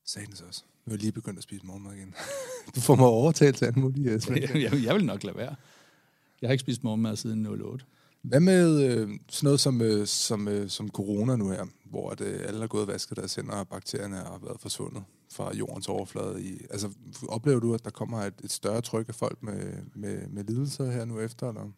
Sagtens 0.06 0.42
også. 0.42 0.64
Nu 0.86 0.92
er 0.92 0.96
jeg 0.96 1.02
lige 1.02 1.12
begyndt 1.12 1.38
at 1.38 1.44
spise 1.44 1.66
morgenmad 1.66 1.94
igen. 1.94 2.16
du 2.76 2.82
får 2.82 2.96
mig 2.96 3.06
overtalt 3.06 3.58
til 3.58 3.66
alt 3.66 3.78
muligt. 3.78 4.12
Jesper. 4.12 4.36
jeg, 4.60 4.84
jeg 4.84 4.96
vil 4.96 5.06
nok 5.06 5.24
lade 5.24 5.38
være. 5.38 5.56
Jeg 6.42 6.48
har 6.48 6.52
ikke 6.52 6.62
spist 6.62 6.84
morgenmad 6.84 7.16
siden 7.16 7.46
08. 7.46 7.86
Hvad 8.22 8.40
med 8.40 8.84
øh, 8.84 9.10
sådan 9.30 9.48
noget 9.48 9.60
som, 9.60 9.82
øh, 9.82 10.08
som, 10.08 10.48
øh, 10.48 10.70
som 10.70 10.90
corona 10.90 11.36
nu 11.36 11.50
her, 11.50 11.66
hvor 11.86 12.10
at, 12.10 12.22
øh, 12.22 12.40
alle 12.48 12.60
har 12.60 12.68
gået 12.68 12.82
og 12.82 12.88
vasket 12.88 13.18
deres 13.18 13.36
hænder, 13.36 13.54
og 13.54 13.68
bakterierne 13.68 14.16
har 14.16 14.40
været 14.44 14.62
forsvundet 14.62 15.04
fra 15.32 15.56
jordens 15.56 15.88
overflade? 15.88 16.44
I, 16.44 16.66
altså, 16.70 16.90
oplever 17.30 17.60
du, 17.60 17.74
at 17.74 17.84
der 17.84 17.90
kommer 17.90 18.18
et, 18.18 18.34
et 18.44 18.52
større 18.52 18.82
tryk 18.82 19.10
af 19.10 19.16
folk 19.16 19.44
med, 19.44 19.74
med, 19.96 20.28
med 20.28 20.44
lidelser 20.44 20.92
her 20.92 21.06
nu 21.06 21.20
efter? 21.20 21.50
Eller? 21.50 21.72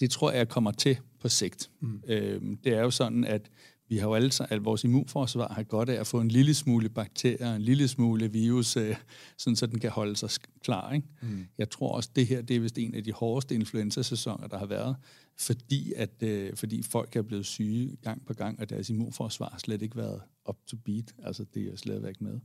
Det 0.00 0.10
tror 0.10 0.30
jeg 0.30 0.48
kommer 0.48 0.72
til 0.72 0.98
på 1.20 1.28
sigt. 1.28 1.70
Mm. 1.80 2.02
Øhm, 2.08 2.56
det 2.56 2.74
er 2.74 2.80
jo 2.80 2.90
sådan, 2.90 3.24
at 3.24 3.50
vi 3.90 3.96
har 3.96 4.08
jo 4.08 4.14
alle, 4.14 4.30
at 4.50 4.64
vores 4.64 4.84
immunforsvar 4.84 5.52
har 5.52 5.62
godt 5.62 5.88
af 5.88 6.00
at 6.00 6.06
få 6.06 6.20
en 6.20 6.28
lille 6.28 6.54
smule 6.54 6.88
bakterier, 6.88 7.54
en 7.54 7.62
lille 7.62 7.88
smule 7.88 8.32
virus, 8.32 8.76
øh, 8.76 8.96
sådan 9.36 9.56
så 9.56 9.66
den 9.66 9.78
kan 9.78 9.90
holde 9.90 10.16
sig 10.16 10.30
klar. 10.64 10.92
Ikke? 10.92 11.08
Mm. 11.22 11.46
Jeg 11.58 11.70
tror 11.70 11.92
også, 11.92 12.10
det 12.16 12.26
her 12.26 12.42
det 12.42 12.56
er 12.56 12.60
vist 12.60 12.78
en 12.78 12.94
af 12.94 13.04
de 13.04 13.12
hårdeste 13.12 13.54
influenza-sæsoner, 13.54 14.46
der 14.46 14.58
har 14.58 14.66
været, 14.66 14.96
fordi, 15.38 15.92
at, 15.96 16.22
øh, 16.22 16.56
fordi 16.56 16.82
folk 16.82 17.16
er 17.16 17.22
blevet 17.22 17.46
syge 17.46 17.96
gang 18.02 18.26
på 18.26 18.34
gang, 18.34 18.60
og 18.60 18.70
deres 18.70 18.90
immunforsvar 18.90 19.48
har 19.48 19.58
slet 19.58 19.82
ikke 19.82 19.96
været 19.96 20.20
up 20.48 20.56
to 20.66 20.76
beat. 20.76 21.14
Altså, 21.22 21.44
det 21.54 21.72
er 21.72 21.76
slet 21.76 22.08
ikke 22.08 22.24
med. 22.24 22.40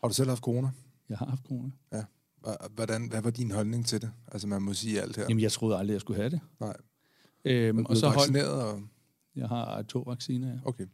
Har 0.00 0.08
du 0.08 0.14
selv 0.14 0.28
haft 0.28 0.42
corona? 0.42 0.70
Jeg 1.08 1.18
har 1.18 1.26
haft 1.26 1.42
corona. 1.42 1.70
Ja. 1.92 2.02
Hvordan, 2.74 3.08
hvad 3.08 3.22
var 3.22 3.30
din 3.30 3.50
holdning 3.50 3.86
til 3.86 4.00
det? 4.00 4.10
Altså, 4.32 4.48
man 4.48 4.62
må 4.62 4.74
sige 4.74 5.00
alt 5.00 5.16
her. 5.16 5.24
Jamen, 5.28 5.42
jeg 5.42 5.52
troede 5.52 5.76
aldrig, 5.76 5.92
jeg 5.92 6.00
skulle 6.00 6.20
have 6.20 6.30
det. 6.30 6.40
Nej. 6.60 6.76
Øhm, 7.44 7.86
og 7.86 7.96
så 7.96 8.08
vaccineret? 8.08 8.62
Og... 8.62 8.82
Jeg 9.38 9.48
har 9.48 9.82
to 9.82 10.04
vacciner, 10.06 10.48
ja. 10.48 10.58
Okay. 10.64 10.86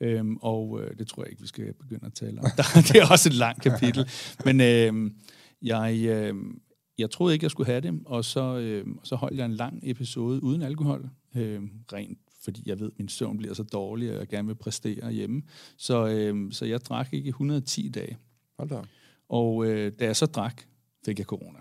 Øhm, 0.00 0.36
og 0.36 0.80
øh, 0.82 0.98
det 0.98 1.08
tror 1.08 1.22
jeg 1.22 1.30
ikke, 1.30 1.42
vi 1.42 1.48
skal 1.48 1.72
begynde 1.72 2.06
at 2.06 2.14
tale 2.14 2.38
om. 2.38 2.44
det 2.88 2.96
er 2.96 3.06
også 3.10 3.28
et 3.28 3.34
langt 3.34 3.62
kapitel. 3.62 4.08
Men 4.44 4.60
øh, 4.60 5.10
jeg, 5.62 5.98
øh, 6.08 6.34
jeg 6.98 7.10
troede 7.10 7.34
ikke, 7.34 7.44
jeg 7.44 7.50
skulle 7.50 7.66
have 7.66 7.80
det, 7.80 8.00
og 8.06 8.24
så, 8.24 8.58
øh, 8.58 8.86
så 9.04 9.16
holdt 9.16 9.38
jeg 9.38 9.44
en 9.44 9.54
lang 9.54 9.80
episode 9.82 10.42
uden 10.42 10.62
alkohol, 10.62 11.08
øh, 11.36 11.62
rent 11.92 12.18
fordi 12.40 12.62
jeg 12.66 12.80
ved, 12.80 12.86
at 12.86 12.98
min 12.98 13.08
søvn 13.08 13.38
bliver 13.38 13.54
så 13.54 13.62
dårlig, 13.62 14.12
og 14.12 14.18
jeg 14.18 14.28
gerne 14.28 14.48
vil 14.48 14.54
præstere 14.54 15.12
hjemme. 15.12 15.42
Så, 15.76 16.08
øh, 16.08 16.52
så 16.52 16.64
jeg 16.64 16.80
drak 16.80 17.12
ikke 17.12 17.28
110 17.28 17.88
dage. 17.88 18.18
Hold 18.58 18.68
da. 18.68 18.82
Og 19.28 19.66
øh, 19.66 19.92
da 19.98 20.04
jeg 20.04 20.16
så 20.16 20.26
drak, 20.26 20.62
fik 21.04 21.18
jeg 21.18 21.26
corona. 21.26 21.58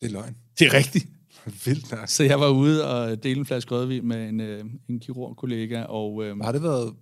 Det 0.00 0.06
er 0.06 0.12
løgn. 0.12 0.36
Det 0.58 0.66
er 0.66 0.74
rigtigt. 0.74 1.06
Vildt 1.64 1.90
nok. 1.90 2.08
Så 2.08 2.24
jeg 2.24 2.40
var 2.40 2.48
ude 2.48 2.88
og 2.88 3.22
dele 3.22 3.38
en 3.38 3.46
flaske 3.46 3.74
rødvin 3.74 4.08
med 4.08 4.28
en, 4.28 4.40
øh, 4.40 4.64
en 4.88 5.00
kirurgkollega. 5.00 5.82
Og, 5.82 6.24
øh, 6.24 6.38
har 6.38 6.52
det 6.52 6.62
været 6.62 6.94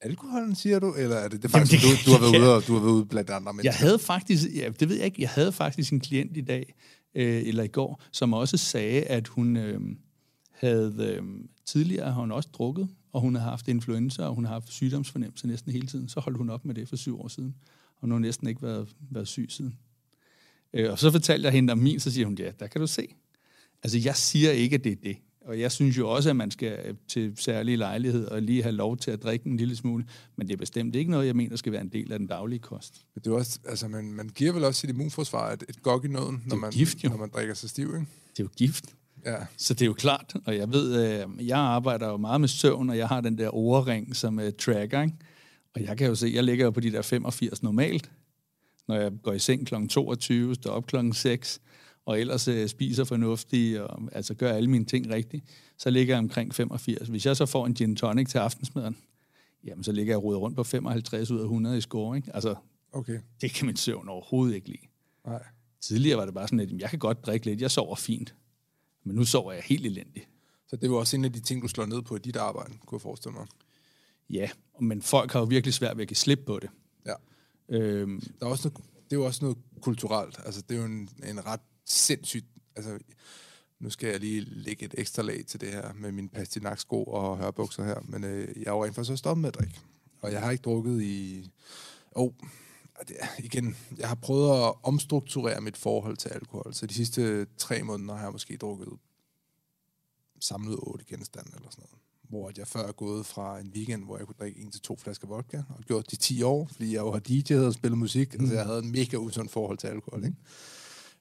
alkoholen, 0.00 0.54
siger 0.54 0.78
du? 0.78 0.94
Eller 0.94 1.16
er 1.16 1.28
det, 1.28 1.42
det 1.42 1.50
faktisk, 1.50 1.84
Jamen, 1.84 1.96
det, 1.96 2.06
du, 2.06 2.10
du, 2.10 2.16
har 2.16 2.20
været 2.20 2.40
ude, 2.42 2.54
og, 2.54 2.66
du 2.66 2.72
har 2.72 2.80
været 2.80 2.92
ude 2.92 3.06
blandt 3.06 3.30
andre 3.30 3.52
mennesker? 3.52 3.70
Jeg 3.70 3.88
havde 3.88 3.98
faktisk, 3.98 4.44
ja, 4.54 4.68
det 4.80 4.88
ved 4.88 4.96
jeg 4.96 5.04
ikke, 5.04 5.22
jeg 5.22 5.30
havde 5.30 5.52
faktisk 5.52 5.92
en 5.92 6.00
klient 6.00 6.36
i 6.36 6.40
dag, 6.40 6.74
øh, 7.14 7.42
eller 7.46 7.62
i 7.62 7.68
går, 7.68 8.02
som 8.12 8.32
også 8.32 8.56
sagde, 8.56 9.02
at 9.02 9.28
hun 9.28 9.56
øh, 9.56 9.80
havde 10.52 11.16
øh, 11.18 11.22
tidligere 11.66 12.12
har 12.12 12.20
hun 12.20 12.32
også 12.32 12.48
drukket, 12.52 12.88
og 13.12 13.20
hun 13.20 13.34
har 13.34 13.42
haft 13.42 13.68
influenza, 13.68 14.22
og 14.22 14.34
hun 14.34 14.44
har 14.44 14.52
haft 14.52 14.72
sygdomsfornemmelse 14.72 15.46
næsten 15.46 15.72
hele 15.72 15.86
tiden. 15.86 16.08
Så 16.08 16.20
holdt 16.20 16.38
hun 16.38 16.50
op 16.50 16.64
med 16.64 16.74
det 16.74 16.88
for 16.88 16.96
syv 16.96 17.20
år 17.20 17.28
siden, 17.28 17.54
og 17.94 18.00
hun 18.00 18.10
har 18.10 18.18
næsten 18.18 18.48
ikke 18.48 18.62
været, 18.62 18.88
været 19.10 19.28
syg 19.28 19.46
siden. 19.48 19.78
Øh, 20.72 20.92
og 20.92 20.98
så 20.98 21.10
fortalte 21.10 21.44
jeg 21.44 21.52
hende 21.52 21.72
om 21.72 21.78
min, 21.78 22.00
så 22.00 22.10
siger 22.10 22.26
hun, 22.26 22.36
ja, 22.38 22.50
der 22.60 22.66
kan 22.66 22.80
du 22.80 22.86
se. 22.86 23.14
Altså, 23.86 23.98
jeg 23.98 24.16
siger 24.16 24.50
ikke, 24.50 24.74
at 24.74 24.84
det 24.84 24.92
er 24.92 24.96
det. 25.02 25.16
Og 25.44 25.60
jeg 25.60 25.72
synes 25.72 25.98
jo 25.98 26.08
også, 26.10 26.30
at 26.30 26.36
man 26.36 26.50
skal 26.50 26.96
til 27.08 27.32
særlige 27.36 27.76
lejligheder 27.76 28.28
og 28.28 28.42
lige 28.42 28.62
have 28.62 28.72
lov 28.72 28.96
til 28.96 29.10
at 29.10 29.22
drikke 29.22 29.46
en 29.46 29.56
lille 29.56 29.76
smule. 29.76 30.04
Men 30.36 30.46
det 30.46 30.52
er 30.52 30.56
bestemt 30.56 30.96
ikke 30.96 31.10
noget, 31.10 31.26
jeg 31.26 31.36
mener 31.36 31.56
skal 31.56 31.72
være 31.72 31.80
en 31.80 31.88
del 31.88 32.12
af 32.12 32.18
den 32.18 32.26
daglige 32.26 32.58
kost. 32.58 32.94
Men 33.14 33.22
det 33.24 33.30
er 33.30 33.34
også, 33.34 33.58
altså 33.68 33.88
man, 33.88 34.12
man 34.12 34.28
giver 34.28 34.52
vel 34.52 34.64
også 34.64 34.80
sit 34.80 34.90
immunforsvar 34.90 35.52
et, 35.52 35.64
et 35.68 35.82
gok 35.82 36.04
i 36.04 36.08
nåden, 36.08 36.42
når 36.46 36.56
man, 36.56 36.70
gift, 36.70 37.04
jo. 37.04 37.08
når 37.08 37.16
man 37.16 37.30
drikker 37.34 37.54
sig 37.54 37.70
stiv, 37.70 37.86
ikke? 37.86 38.06
Det 38.30 38.40
er 38.40 38.44
jo 38.44 38.48
gift. 38.56 38.84
Ja. 39.26 39.36
Så 39.56 39.74
det 39.74 39.82
er 39.82 39.86
jo 39.86 39.94
klart, 39.94 40.34
og 40.44 40.56
jeg 40.56 40.72
ved, 40.72 41.20
øh, 41.20 41.46
jeg 41.46 41.58
arbejder 41.58 42.08
jo 42.08 42.16
meget 42.16 42.40
med 42.40 42.48
søvn, 42.48 42.90
og 42.90 42.98
jeg 42.98 43.08
har 43.08 43.20
den 43.20 43.38
der 43.38 43.48
overring 43.48 44.16
som 44.16 44.38
uh, 44.38 44.44
tracker, 44.58 45.02
ikke? 45.02 45.14
Og 45.74 45.82
jeg 45.82 45.98
kan 45.98 46.06
jo 46.06 46.14
se, 46.14 46.30
jeg 46.34 46.44
ligger 46.44 46.64
jo 46.64 46.70
på 46.70 46.80
de 46.80 46.92
der 46.92 47.02
85 47.02 47.62
normalt, 47.62 48.10
når 48.88 48.96
jeg 48.96 49.12
går 49.22 49.32
i 49.32 49.38
seng 49.38 49.66
kl. 49.66 49.74
22, 49.88 50.54
står 50.54 50.70
op 50.70 50.86
kl. 50.86 50.96
6, 51.12 51.60
og 52.06 52.20
ellers 52.20 52.48
øh, 52.48 52.68
spiser 52.68 53.04
fornuftigt, 53.04 53.80
og 53.80 54.02
altså 54.12 54.34
gør 54.34 54.52
alle 54.52 54.70
mine 54.70 54.84
ting 54.84 55.10
rigtigt, 55.10 55.44
så 55.78 55.90
ligger 55.90 56.14
jeg 56.14 56.18
omkring 56.18 56.54
85. 56.54 57.08
Hvis 57.08 57.26
jeg 57.26 57.36
så 57.36 57.46
får 57.46 57.66
en 57.66 57.74
gin 57.74 57.96
tonic 57.96 58.28
til 58.28 58.38
aftensmaden, 58.38 58.96
jamen 59.64 59.84
så 59.84 59.92
ligger 59.92 60.12
jeg 60.12 60.22
rodet 60.22 60.40
rundt 60.40 60.56
på 60.56 60.64
55 60.64 61.30
ud 61.30 61.38
af 61.38 61.42
100 61.42 61.78
i 61.78 61.80
score. 61.80 62.16
Ikke? 62.16 62.30
Altså, 62.34 62.54
okay. 62.92 63.18
det 63.40 63.50
kan 63.50 63.66
min 63.66 63.76
søvn 63.76 64.08
overhovedet 64.08 64.54
ikke 64.54 64.68
lide. 64.68 64.86
Nej. 65.26 65.42
Tidligere 65.80 66.18
var 66.18 66.24
det 66.24 66.34
bare 66.34 66.48
sådan, 66.48 66.60
at 66.60 66.72
jeg 66.72 66.90
kan 66.90 66.98
godt 66.98 67.26
drikke 67.26 67.46
lidt, 67.46 67.60
jeg 67.60 67.70
sover 67.70 67.94
fint. 67.94 68.34
Men 69.04 69.16
nu 69.16 69.24
sover 69.24 69.52
jeg 69.52 69.62
helt 69.62 69.86
elendigt. 69.86 70.28
Så 70.68 70.76
det 70.76 70.90
var 70.90 70.96
også 70.96 71.16
en 71.16 71.24
af 71.24 71.32
de 71.32 71.40
ting, 71.40 71.62
du 71.62 71.68
slår 71.68 71.86
ned 71.86 72.02
på 72.02 72.16
i 72.16 72.18
dit 72.18 72.36
arbejde, 72.36 72.72
kunne 72.86 72.96
jeg 72.96 73.02
forestille 73.02 73.34
mig. 73.34 73.46
Ja, 74.30 74.50
men 74.80 75.02
folk 75.02 75.32
har 75.32 75.40
jo 75.40 75.46
virkelig 75.46 75.74
svært 75.74 75.96
ved 75.96 76.02
at 76.02 76.08
give 76.08 76.16
slip 76.16 76.40
på 76.46 76.58
det. 76.58 76.70
Ja. 77.06 77.14
Øhm, 77.68 78.20
der 78.40 78.46
er 78.46 78.50
også 78.50 78.68
noget, 78.68 78.86
det 79.04 79.16
er 79.16 79.20
jo 79.20 79.26
også 79.26 79.44
noget 79.44 79.58
kulturelt. 79.80 80.40
Altså, 80.44 80.62
det 80.68 80.76
er 80.76 80.80
jo 80.80 80.86
en, 80.86 81.08
en 81.24 81.46
ret 81.46 81.60
sindssygt... 81.86 82.46
Altså, 82.76 82.98
nu 83.78 83.90
skal 83.90 84.08
jeg 84.08 84.20
lige 84.20 84.40
lægge 84.40 84.84
et 84.84 84.94
ekstra 84.98 85.22
lag 85.22 85.44
til 85.46 85.60
det 85.60 85.68
her 85.68 85.92
med 85.92 86.12
min 86.12 86.28
pastinaksko 86.28 87.04
og 87.04 87.38
hørbukser 87.38 87.84
her, 87.84 88.00
men 88.04 88.24
øh, 88.24 88.48
jeg 88.56 88.66
er 88.66 88.70
jo 88.70 88.84
rent 88.84 88.94
faktisk 88.94 89.10
også 89.10 89.22
stoppet 89.22 89.40
med 89.40 89.48
at 89.48 89.54
drikke. 89.54 89.80
Og 90.20 90.32
jeg 90.32 90.40
har 90.40 90.50
ikke 90.50 90.62
drukket 90.62 91.02
i... 91.02 91.50
Oh, 92.12 92.32
det, 93.08 93.16
igen, 93.38 93.76
jeg 93.98 94.08
har 94.08 94.14
prøvet 94.14 94.66
at 94.66 94.74
omstrukturere 94.82 95.60
mit 95.60 95.76
forhold 95.76 96.16
til 96.16 96.28
alkohol, 96.28 96.74
så 96.74 96.86
de 96.86 96.94
sidste 96.94 97.46
tre 97.56 97.82
måneder 97.82 98.14
har 98.14 98.22
jeg 98.22 98.32
måske 98.32 98.56
drukket 98.56 98.88
samlet 100.40 100.78
otte 100.82 101.04
genstande 101.04 101.50
eller 101.56 101.70
sådan 101.70 101.84
noget. 101.90 102.02
Hvor 102.28 102.52
jeg 102.56 102.66
før 102.66 102.86
er 102.86 102.92
gået 102.92 103.26
fra 103.26 103.60
en 103.60 103.72
weekend, 103.74 104.04
hvor 104.04 104.18
jeg 104.18 104.26
kunne 104.26 104.36
drikke 104.38 104.60
en 104.60 104.70
til 104.70 104.80
to 104.80 104.96
flasker 104.96 105.28
vodka, 105.28 105.62
og 105.68 105.84
gjort 105.84 106.10
det 106.10 106.18
10 106.18 106.42
år, 106.42 106.68
fordi 106.72 106.92
jeg 106.94 107.00
jo 107.00 107.12
har 107.12 107.20
DJ'et 107.28 107.66
og 107.66 107.74
spillet 107.74 107.98
musik, 107.98 108.34
mm. 108.34 108.40
altså 108.40 108.56
jeg 108.56 108.64
havde 108.64 108.78
en 108.78 108.92
mega 108.92 109.16
usund 109.16 109.48
forhold 109.48 109.78
til 109.78 109.86
alkohol, 109.86 110.24
ikke? 110.24 110.36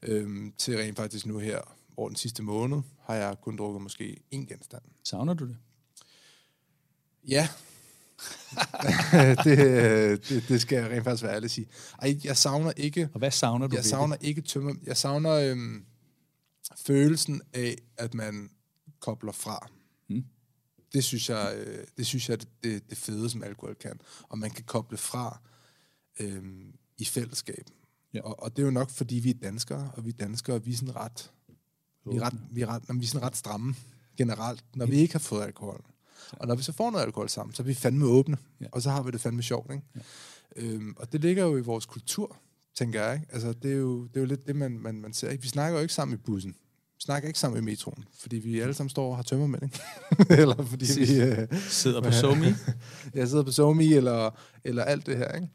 Øhm, 0.02 0.54
til 0.58 0.78
rent 0.78 0.98
faktisk 0.98 1.26
nu 1.26 1.38
her, 1.38 1.62
over 1.98 2.10
den 2.10 2.16
sidste 2.16 2.44
måned, 2.44 2.82
har 3.00 3.16
jeg 3.16 3.36
kun 3.42 3.58
drukket 3.58 3.82
måske 3.82 4.18
én 4.34 4.46
genstand. 4.46 4.82
Savner 5.04 5.34
du 5.34 5.48
det? 5.48 5.58
Ja. 7.28 7.50
det, 9.44 10.30
det, 10.30 10.48
det 10.48 10.62
skal 10.62 10.76
jeg 10.76 10.92
rent 10.92 11.04
faktisk 11.04 11.24
være 11.24 11.34
ærlig 11.36 11.46
at 11.46 11.52
sige. 11.52 11.68
Ej, 12.02 12.20
jeg 12.24 12.38
savner 12.38 12.72
ikke... 12.78 13.10
Og 13.14 13.20
hvad 13.20 13.32
savner 13.32 13.68
du 13.68 13.76
Jeg 13.76 13.86
savner 13.86 14.16
det? 14.16 14.28
ikke 14.28 14.42
tømmer... 14.42 14.76
Jeg 14.84 14.98
savner 14.98 15.32
øhm, 15.32 15.86
følelsen 16.78 17.42
af, 17.54 17.76
at 17.98 18.14
man 18.14 18.50
kobler 19.00 19.32
fra. 19.32 19.70
Hmm. 20.08 20.26
Det 20.94 21.04
synes 21.04 21.30
jeg, 21.30 21.54
øh, 21.58 21.88
det 21.98 22.06
synes 22.06 22.30
jeg 22.30 22.40
det, 22.40 22.50
det, 22.64 22.90
det 22.90 22.98
fede, 22.98 23.30
som 23.30 23.44
alkohol 23.44 23.76
kan. 23.76 24.00
Og 24.22 24.38
man 24.38 24.52
kan 24.52 24.64
koble 24.64 24.98
fra 24.98 25.40
øhm, 26.20 26.74
i 26.98 27.06
fællesskab. 27.06 27.70
Ja. 28.16 28.22
Og, 28.22 28.44
og 28.44 28.56
det 28.56 28.62
er 28.62 28.66
jo 28.66 28.72
nok, 28.72 28.90
fordi 28.90 29.16
vi 29.16 29.30
er 29.30 29.40
danskere, 29.42 29.92
og 29.94 30.06
vi 30.06 30.10
er 30.10 30.14
danskere, 30.20 30.64
vi 30.64 30.72
er 30.72 30.76
sådan 30.76 30.96
ret, 30.96 31.32
vi 32.12 32.18
er 32.18 32.22
ret, 32.22 32.34
vi 32.52 32.62
er 32.62 32.68
ret, 32.68 32.84
vi 32.94 33.04
er 33.04 33.08
sådan 33.08 33.28
ret 33.28 33.38
stramme 33.38 33.76
generelt, 34.18 34.66
når 34.76 34.86
vi 34.86 34.98
ikke 34.98 35.14
har 35.14 35.20
fået 35.20 35.44
alkohol. 35.44 35.84
Ja. 36.34 36.38
Og 36.38 36.48
når 36.48 36.56
vi 36.56 36.64
så 36.64 36.72
får 36.72 36.92
noget 36.92 37.06
alkohol 37.06 37.30
sammen, 37.30 37.54
så 37.54 37.64
er 37.64 37.66
vi 37.68 37.74
fandme 37.74 38.06
åbne, 38.06 38.38
ja. 38.62 38.66
og 38.72 38.82
så 38.82 38.90
har 38.90 39.04
vi 39.04 39.12
det 39.12 39.22
fandme 39.22 39.44
sjovt. 39.44 39.72
Ikke? 39.72 39.84
Ja. 39.96 40.02
Øhm, 40.56 40.96
og 40.98 41.12
det 41.12 41.22
ligger 41.22 41.44
jo 41.44 41.58
i 41.58 41.62
vores 41.62 41.86
kultur, 41.86 42.38
tænker 42.76 43.04
jeg. 43.04 43.14
Ikke? 43.14 43.28
Altså, 43.34 43.54
det, 43.54 43.72
er 43.72 43.76
jo, 43.76 44.04
det 44.08 44.16
er 44.16 44.20
jo 44.20 44.26
lidt 44.26 44.48
det, 44.48 44.56
man, 44.56 44.80
man, 44.80 45.02
man 45.02 45.14
ser. 45.14 45.30
Ikke? 45.30 45.42
Vi 45.42 45.50
snakker 45.50 45.78
jo 45.78 45.82
ikke 45.82 45.94
sammen 45.94 46.16
i 46.16 46.18
bussen. 46.18 46.52
Vi 46.96 47.02
snakker 47.02 47.28
ikke 47.28 47.40
sammen 47.40 47.64
i 47.64 47.66
metroen, 47.66 48.06
fordi 48.20 48.36
vi 48.36 48.60
alle 48.60 48.74
sammen 48.74 48.90
står 48.90 49.10
og 49.10 49.16
har 49.16 49.24
tømmermænd, 49.24 49.64
ikke? 49.64 49.80
eller 50.42 50.66
fordi 50.66 50.86
vi... 51.00 51.22
Øh, 51.22 51.48
sidder 51.70 52.02
på 52.02 52.12
SoMe. 52.12 52.56
jeg 53.14 53.28
sidder 53.28 53.44
på 53.44 53.52
SoMe, 53.52 53.86
eller, 53.86 54.32
eller 54.64 54.84
alt 54.84 55.06
det 55.06 55.18
her, 55.18 55.32
ikke? 55.32 55.50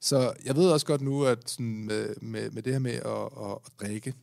Så 0.00 0.32
jeg 0.44 0.56
ved 0.56 0.70
også 0.70 0.86
godt 0.86 1.00
nu, 1.00 1.24
at 1.24 1.50
sådan 1.50 1.84
med, 1.84 2.14
med, 2.22 2.50
med 2.50 2.62
det 2.62 2.72
her 2.72 2.80
med 2.80 2.92
at, 2.92 3.44
at, 3.44 3.58
at 3.66 3.72
drikke, 3.80 4.14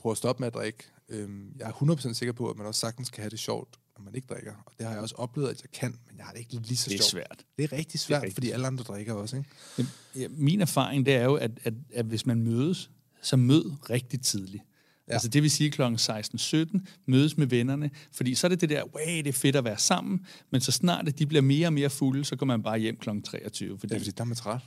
prøve 0.00 0.10
at 0.10 0.16
stoppe 0.16 0.40
med 0.40 0.46
at 0.46 0.54
drikke, 0.54 0.84
øhm, 1.08 1.52
jeg 1.58 1.68
er 1.68 1.72
100% 1.72 2.14
sikker 2.14 2.32
på, 2.32 2.50
at 2.50 2.56
man 2.56 2.66
også 2.66 2.80
sagtens 2.80 3.10
kan 3.10 3.22
have 3.22 3.30
det 3.30 3.38
sjovt, 3.38 3.78
når 3.98 4.04
man 4.04 4.14
ikke 4.14 4.26
drikker. 4.34 4.52
Og 4.66 4.72
det 4.78 4.86
har 4.86 4.92
jeg 4.92 5.02
også 5.02 5.14
oplevet, 5.18 5.48
at 5.48 5.62
jeg 5.62 5.70
kan, 5.70 5.98
men 6.08 6.16
jeg 6.16 6.24
har 6.24 6.32
det 6.32 6.40
ikke 6.40 6.54
lige 6.54 6.76
så 6.76 6.90
sjovt. 6.90 6.98
Det 6.98 7.04
er 7.04 7.08
svært. 7.08 7.44
Det 7.56 7.64
er 7.64 7.72
rigtig 7.72 8.00
svært, 8.00 8.18
er 8.18 8.22
rigtig 8.22 8.34
fordi 8.34 8.50
alle 8.50 8.66
andre 8.66 8.84
drikker 8.84 9.14
også. 9.14 9.36
Ikke? 9.36 9.90
Ja, 10.16 10.26
min 10.30 10.60
erfaring, 10.60 11.06
det 11.06 11.14
er 11.14 11.24
jo, 11.24 11.34
at, 11.34 11.50
at, 11.64 11.74
at 11.94 12.04
hvis 12.04 12.26
man 12.26 12.42
mødes, 12.42 12.90
så 13.22 13.36
mød 13.36 13.72
rigtig 13.90 14.20
tidligt. 14.20 14.62
Ja. 15.08 15.12
Altså 15.12 15.28
det 15.28 15.42
vil 15.42 15.50
sige 15.50 15.70
kl. 15.70 15.82
16-17, 15.82 16.78
mødes 17.06 17.36
med 17.36 17.46
vennerne, 17.46 17.90
fordi 18.12 18.34
så 18.34 18.46
er 18.46 18.48
det 18.48 18.60
det 18.60 18.68
der, 18.68 18.82
wow, 18.82 19.16
det 19.16 19.26
er 19.26 19.32
fedt 19.32 19.56
at 19.56 19.64
være 19.64 19.78
sammen, 19.78 20.26
men 20.50 20.60
så 20.60 20.72
snart 20.72 21.08
at 21.08 21.18
de 21.18 21.26
bliver 21.26 21.42
mere 21.42 21.66
og 21.66 21.72
mere 21.72 21.90
fulde, 21.90 22.24
så 22.24 22.36
går 22.36 22.46
man 22.46 22.62
bare 22.62 22.78
hjem 22.78 22.96
kl. 22.96 23.08
23. 23.24 23.78
Fordi, 23.78 23.94
ja, 23.94 23.98
fordi 23.98 24.10
der 24.10 24.20
er 24.20 24.24
man 24.24 24.36
træt 24.36 24.60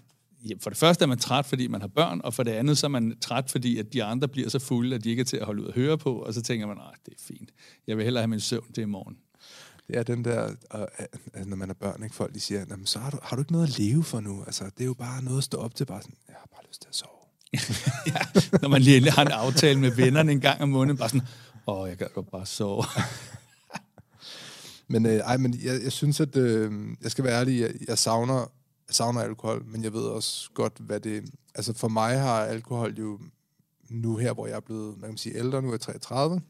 for 0.61 0.69
det 0.69 0.79
første 0.79 1.03
er 1.03 1.07
man 1.07 1.17
træt, 1.17 1.45
fordi 1.45 1.67
man 1.67 1.81
har 1.81 1.87
børn, 1.87 2.21
og 2.23 2.33
for 2.33 2.43
det 2.43 2.51
andet 2.51 2.77
så 2.77 2.87
er 2.87 2.89
man 2.89 3.17
træt, 3.21 3.51
fordi 3.51 3.77
at 3.77 3.93
de 3.93 4.03
andre 4.03 4.27
bliver 4.27 4.49
så 4.49 4.59
fulde, 4.59 4.95
at 4.95 5.03
de 5.03 5.09
ikke 5.09 5.19
er 5.19 5.25
til 5.25 5.37
at 5.37 5.45
holde 5.45 5.61
ud 5.61 5.67
og 5.67 5.73
høre 5.73 5.97
på, 5.97 6.13
og 6.13 6.33
så 6.33 6.41
tænker 6.41 6.67
man, 6.67 6.77
at 6.77 6.99
det 7.05 7.13
er 7.13 7.21
fint. 7.27 7.49
Jeg 7.87 7.97
vil 7.97 8.03
hellere 8.03 8.21
have 8.21 8.27
min 8.27 8.39
søvn 8.39 8.73
til 8.73 8.81
i 8.81 8.85
morgen. 8.85 9.17
Det 9.87 9.97
er 9.97 10.03
den 10.03 10.25
der, 10.25 10.49
uh, 10.73 11.45
når 11.45 11.55
man 11.55 11.69
er 11.69 11.73
børn, 11.73 12.03
ikke? 12.03 12.15
folk 12.15 12.33
de 12.33 12.39
siger, 12.39 12.65
så 12.85 12.99
har 12.99 13.09
du, 13.09 13.17
har 13.23 13.35
du 13.35 13.41
ikke 13.41 13.51
noget 13.51 13.67
at 13.67 13.79
leve 13.79 14.03
for 14.03 14.19
nu? 14.19 14.43
Altså, 14.45 14.63
det 14.63 14.81
er 14.81 14.85
jo 14.85 14.93
bare 14.93 15.23
noget 15.23 15.37
at 15.37 15.43
stå 15.43 15.57
op 15.57 15.75
til, 15.75 15.85
bare 15.85 16.01
sådan, 16.01 16.15
jeg 16.27 16.35
har 16.39 16.47
bare 16.51 16.63
lyst 16.69 16.81
til 16.81 16.89
at 16.89 16.95
sove. 16.95 17.11
ja, 18.13 18.41
når 18.61 18.69
man 18.69 18.81
lige 18.81 19.11
har 19.11 19.21
en 19.21 19.31
aftale 19.31 19.79
med 19.79 19.91
vennerne 19.91 20.31
en 20.31 20.41
gang 20.41 20.61
om 20.61 20.69
måneden, 20.69 20.97
bare 20.97 21.09
sådan, 21.09 21.27
åh, 21.67 21.89
jeg 21.89 21.97
kan 21.97 22.07
godt 22.15 22.31
bare 22.31 22.45
sove. 22.45 22.83
Men, 24.87 25.05
øh, 25.05 25.13
ej, 25.13 25.37
men 25.37 25.59
jeg, 25.63 25.83
jeg 25.83 25.91
synes, 25.91 26.19
at 26.19 26.35
øh, 26.35 26.71
jeg 27.01 27.11
skal 27.11 27.23
være 27.23 27.39
ærlig, 27.39 27.61
jeg, 27.61 27.71
jeg 27.87 27.97
savner, 27.97 28.51
jeg 28.87 28.95
savner 28.95 29.21
alkohol, 29.21 29.65
men 29.65 29.83
jeg 29.83 29.93
ved 29.93 30.03
også 30.03 30.49
godt, 30.53 30.73
hvad 30.79 30.99
det... 30.99 31.25
Altså 31.55 31.73
for 31.73 31.87
mig 31.87 32.19
har 32.19 32.39
alkohol 32.45 32.93
jo 32.99 33.19
nu 33.89 34.17
her, 34.17 34.33
hvor 34.33 34.47
jeg 34.47 34.55
er 34.55 34.59
blevet, 34.59 34.97
man 34.97 35.09
kan 35.09 35.17
sige, 35.17 35.37
ældre, 35.37 35.61
nu 35.61 35.67
er 35.67 35.73
jeg 35.73 35.81
33, 35.81 36.41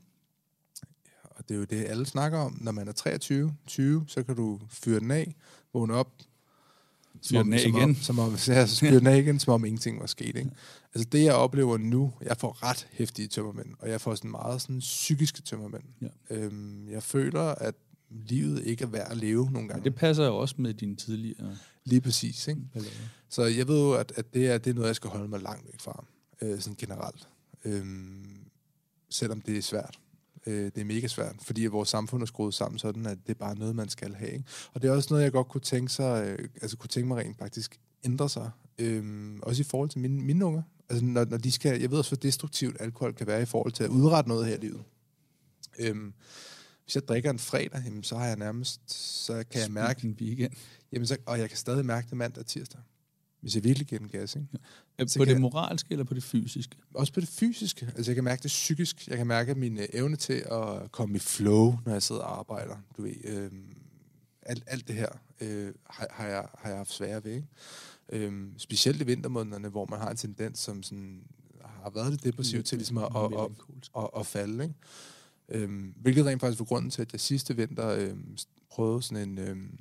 og 1.24 1.50
det 1.50 1.56
er 1.56 1.60
jo 1.60 1.66
det, 1.66 1.86
alle 1.86 2.06
snakker 2.06 2.40
om. 2.40 2.58
Når 2.62 2.72
man 2.72 2.88
er 2.88 2.92
23, 2.92 3.56
20, 3.68 4.06
så 4.08 4.24
kan 4.24 4.36
du 4.36 4.60
fyre 4.70 5.00
den 5.00 5.12
af, 5.12 5.36
vågne 5.74 5.94
op, 5.94 6.12
Fyre 7.30 7.44
den 7.44 7.54
af 7.54 7.60
som 7.60 7.76
igen. 7.76 7.84
Om, 7.90 7.96
som 7.96 8.20
om, 8.20 8.32
ja, 8.48 8.66
så 8.68 8.80
fyre 8.80 9.00
den 9.00 9.08
af 9.08 9.18
igen, 9.18 9.40
som 9.40 9.54
om 9.54 9.66
ingenting 9.66 10.00
var 10.00 10.06
sket. 10.06 10.36
Ikke? 10.36 10.52
Altså 10.96 11.10
det, 11.12 11.24
jeg 11.24 11.34
oplever 11.34 11.78
nu, 11.78 12.14
jeg 12.22 12.38
får 12.38 12.64
ret 12.64 12.88
hæftige 12.92 13.28
tømmermænd, 13.28 13.68
og 13.80 13.90
jeg 13.90 14.02
får 14.02 14.16
sådan 14.16 14.32
meget 14.32 14.62
sådan 14.62 14.80
psykiske 14.80 15.42
tømmermænd. 15.42 15.84
Ja. 16.02 16.08
Øhm, 16.30 16.90
jeg 16.90 17.04
føler, 17.04 17.42
at 17.42 17.76
livet 18.10 18.64
ikke 18.64 18.84
er 18.84 18.88
værd 18.88 19.12
at 19.12 19.18
leve 19.18 19.44
nogle 19.44 19.60
Men 19.60 19.68
gange. 19.68 19.84
det 19.84 19.96
passer 19.96 20.26
jo 20.26 20.38
også 20.38 20.56
med 20.58 20.74
dine 20.74 20.96
tidligere 20.96 21.58
Lige 21.86 22.02
præcis, 22.02 22.48
ikke? 22.48 22.62
Så 23.30 23.44
jeg 23.44 23.68
ved 23.68 23.80
jo, 23.80 23.94
at, 23.94 24.14
at 24.16 24.34
det, 24.34 24.48
er, 24.48 24.58
det 24.58 24.70
er 24.70 24.74
noget, 24.74 24.88
jeg 24.88 24.96
skal 24.96 25.10
holde 25.10 25.28
mig 25.28 25.42
langt 25.42 25.66
væk 25.66 25.80
fra, 25.80 26.06
øh, 26.42 26.60
sådan 26.60 26.76
generelt. 26.76 27.30
Øhm, 27.66 28.38
selvom 29.10 29.42
det 29.42 29.58
er 29.58 29.62
svært. 29.62 30.00
Øh, 30.46 30.66
det 30.66 30.78
er 30.78 30.86
mega 30.86 31.08
svært, 31.08 31.36
fordi 31.42 31.66
vores 31.66 31.90
samfund 31.90 32.22
er 32.22 32.26
skruet 32.26 32.54
sammen 32.54 32.80
sådan, 32.80 33.06
at 33.06 33.18
det 33.28 33.30
er 33.30 33.38
bare 33.38 33.56
noget, 33.56 33.76
man 33.76 33.90
skal 33.90 34.14
have. 34.16 34.32
Ikke? 34.32 34.46
Og 34.74 34.82
det 34.82 34.88
er 34.88 34.92
også 34.92 35.08
noget, 35.12 35.24
jeg 35.24 35.32
godt 35.32 35.48
kunne 35.48 35.62
tænke, 35.62 35.92
sig, 35.92 36.28
øh, 36.28 36.50
altså 36.62 36.78
kunne 36.78 36.88
tænke 36.88 37.08
mig 37.08 37.18
rent 37.18 37.38
faktisk 37.38 37.80
ændre 38.04 38.30
sig. 38.30 38.52
Øhm, 38.80 39.40
også 39.44 39.62
i 39.62 39.64
forhold 39.64 39.90
til 39.90 40.00
mine, 40.00 40.22
mine 40.22 40.46
unger. 40.46 40.62
Altså 40.90 41.06
når, 41.06 41.26
når 41.26 41.38
de 41.38 41.52
skal, 41.52 41.82
jeg 41.82 41.92
ved 41.92 41.98
også, 41.98 42.10
hvor 42.10 42.18
destruktivt 42.22 42.78
alkohol 42.80 43.14
kan 43.14 43.28
være 43.28 43.42
i 43.42 43.46
forhold 43.46 43.72
til 43.72 43.84
at 43.84 43.90
udrette 43.90 44.30
noget 44.30 44.46
her 44.46 44.56
i 44.56 44.60
livet. 44.60 44.84
Øhm, 45.80 46.14
hvis 46.84 46.96
jeg 46.96 47.08
drikker 47.08 47.30
en 47.30 47.40
fredag, 47.40 47.82
jamen, 47.86 48.04
så 48.04 48.18
har 48.18 48.26
jeg 48.26 48.38
nærmest, 48.38 48.92
så 49.26 49.44
kan 49.52 49.62
jeg 49.62 49.72
mærke, 49.72 50.08
en 50.08 50.18
weekend. 50.22 50.54
Jamen, 50.96 51.08
så, 51.08 51.18
og 51.26 51.40
jeg 51.40 51.50
kan 51.50 51.58
stadig 51.58 51.86
mærke 51.86 52.08
det 52.10 52.18
mandag 52.18 52.40
og 52.42 52.46
tirsdag. 52.48 52.82
Hvis 53.42 53.56
jeg 53.56 53.64
virkelig 53.64 53.88
giver 53.88 54.00
den 54.00 54.10
gas, 54.10 54.36
ikke? 54.36 54.48
Ja. 55.00 55.08
Så 55.08 55.20
På 55.20 55.26
det 55.26 55.32
jeg- 55.32 55.42
moralske 55.42 55.88
eller 55.92 56.06
på 56.06 56.14
det 56.14 56.24
fysiske? 56.24 56.76
Også 56.94 57.14
på 57.14 57.20
det 57.20 57.30
fysiske. 57.30 57.86
Altså, 57.96 58.12
jeg 58.12 58.16
kan 58.16 58.24
mærke 58.24 58.44
det 58.44 58.48
psykisk. 58.50 59.08
Jeg 59.08 59.18
kan 59.18 59.28
mærke 59.28 59.56
min 59.56 59.78
øh, 59.80 59.86
evne 59.94 60.16
til 60.16 60.34
at 60.52 60.92
komme 60.92 61.16
i 61.16 61.20
flow, 61.20 61.78
når 61.86 61.92
jeg 61.92 62.04
sidder 62.04 62.22
og 62.22 62.40
arbejder. 62.40 62.76
Du 62.98 63.02
ved, 63.02 63.14
øh, 63.24 63.52
alt, 64.42 64.64
alt 64.68 64.88
det 64.88 64.96
her 64.96 65.10
øh, 65.42 65.74
har, 65.90 66.08
har, 66.12 66.28
jeg, 66.28 66.46
har 66.58 66.70
jeg 66.70 66.78
haft 66.78 66.92
svære 66.92 67.24
ved. 67.24 67.32
Ikke? 67.32 67.48
Øh, 68.10 68.48
specielt 68.58 69.02
i 69.02 69.06
vintermånederne, 69.06 69.70
hvor 69.70 69.86
man 69.90 70.00
har 70.00 70.10
en 70.12 70.18
tendens, 70.18 70.60
som 70.60 70.84
sådan, 70.84 71.24
har 71.84 71.90
været 71.90 72.12
lidt 72.12 72.24
depressiv 72.24 72.64
til 72.64 72.78
ligesom 72.78 72.98
at, 72.98 73.04
at, 73.16 73.32
at, 73.40 73.50
at, 73.98 74.10
at 74.20 74.26
falde. 74.26 74.64
Ikke? 74.64 74.76
Øhm, 75.50 75.94
hvilket 76.02 76.26
rent 76.26 76.42
faktisk 76.42 76.60
var 76.60 76.66
grunden 76.66 76.92
til, 76.92 77.02
at 77.02 77.12
jeg 77.14 77.20
sidste 77.22 77.56
vinter 77.56 77.88
øhm, 77.90 78.38
prøvede 78.72 79.02
sådan 79.02 79.30
en 79.30 79.38
øhm, 79.38 79.80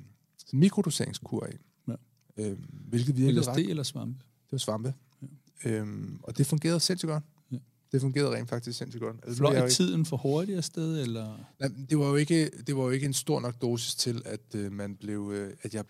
en 0.53 0.59
mikrodoseringskur 0.59 1.45
af. 1.45 1.57
Ja. 1.87 1.93
Øhm, 2.37 2.65
hvilket 2.69 3.17
virkede 3.17 3.39
LSD 3.39 3.49
ret 3.49 3.69
eller 3.69 3.83
svampe? 3.83 4.23
det 4.45 4.51
var 4.51 4.57
svampe. 4.57 4.93
Ja. 5.21 5.69
Øhm, 5.69 6.19
og 6.23 6.37
det 6.37 6.45
fungerede 6.47 6.79
sindssygt 6.79 7.09
godt. 7.09 7.23
Ja. 7.51 7.57
Det 7.91 8.01
fungerede 8.01 8.35
rent 8.35 8.49
faktisk 8.49 8.77
sindssygt 8.77 9.01
godt. 9.01 9.15
Altså, 9.23 9.37
Fløj 9.37 9.57
jo 9.57 9.69
tiden 9.69 10.05
for 10.05 10.17
hurtigt 10.17 10.57
afsted, 10.57 11.01
eller? 11.01 11.37
ikke, 11.37 11.45
nej, 11.59 11.85
det, 11.89 11.99
var 11.99 12.05
jo 12.05 12.15
ikke, 12.15 12.49
det 12.67 12.77
var 12.77 12.83
jo 12.83 12.89
ikke 12.89 13.05
en 13.05 13.13
stor 13.13 13.39
nok 13.39 13.61
dosis 13.61 13.95
til, 13.95 14.21
at 14.25 14.55
øh, 14.55 14.71
man 14.71 14.95
blev, 14.95 15.31
øh, 15.33 15.53
at 15.61 15.73
jeg, 15.73 15.83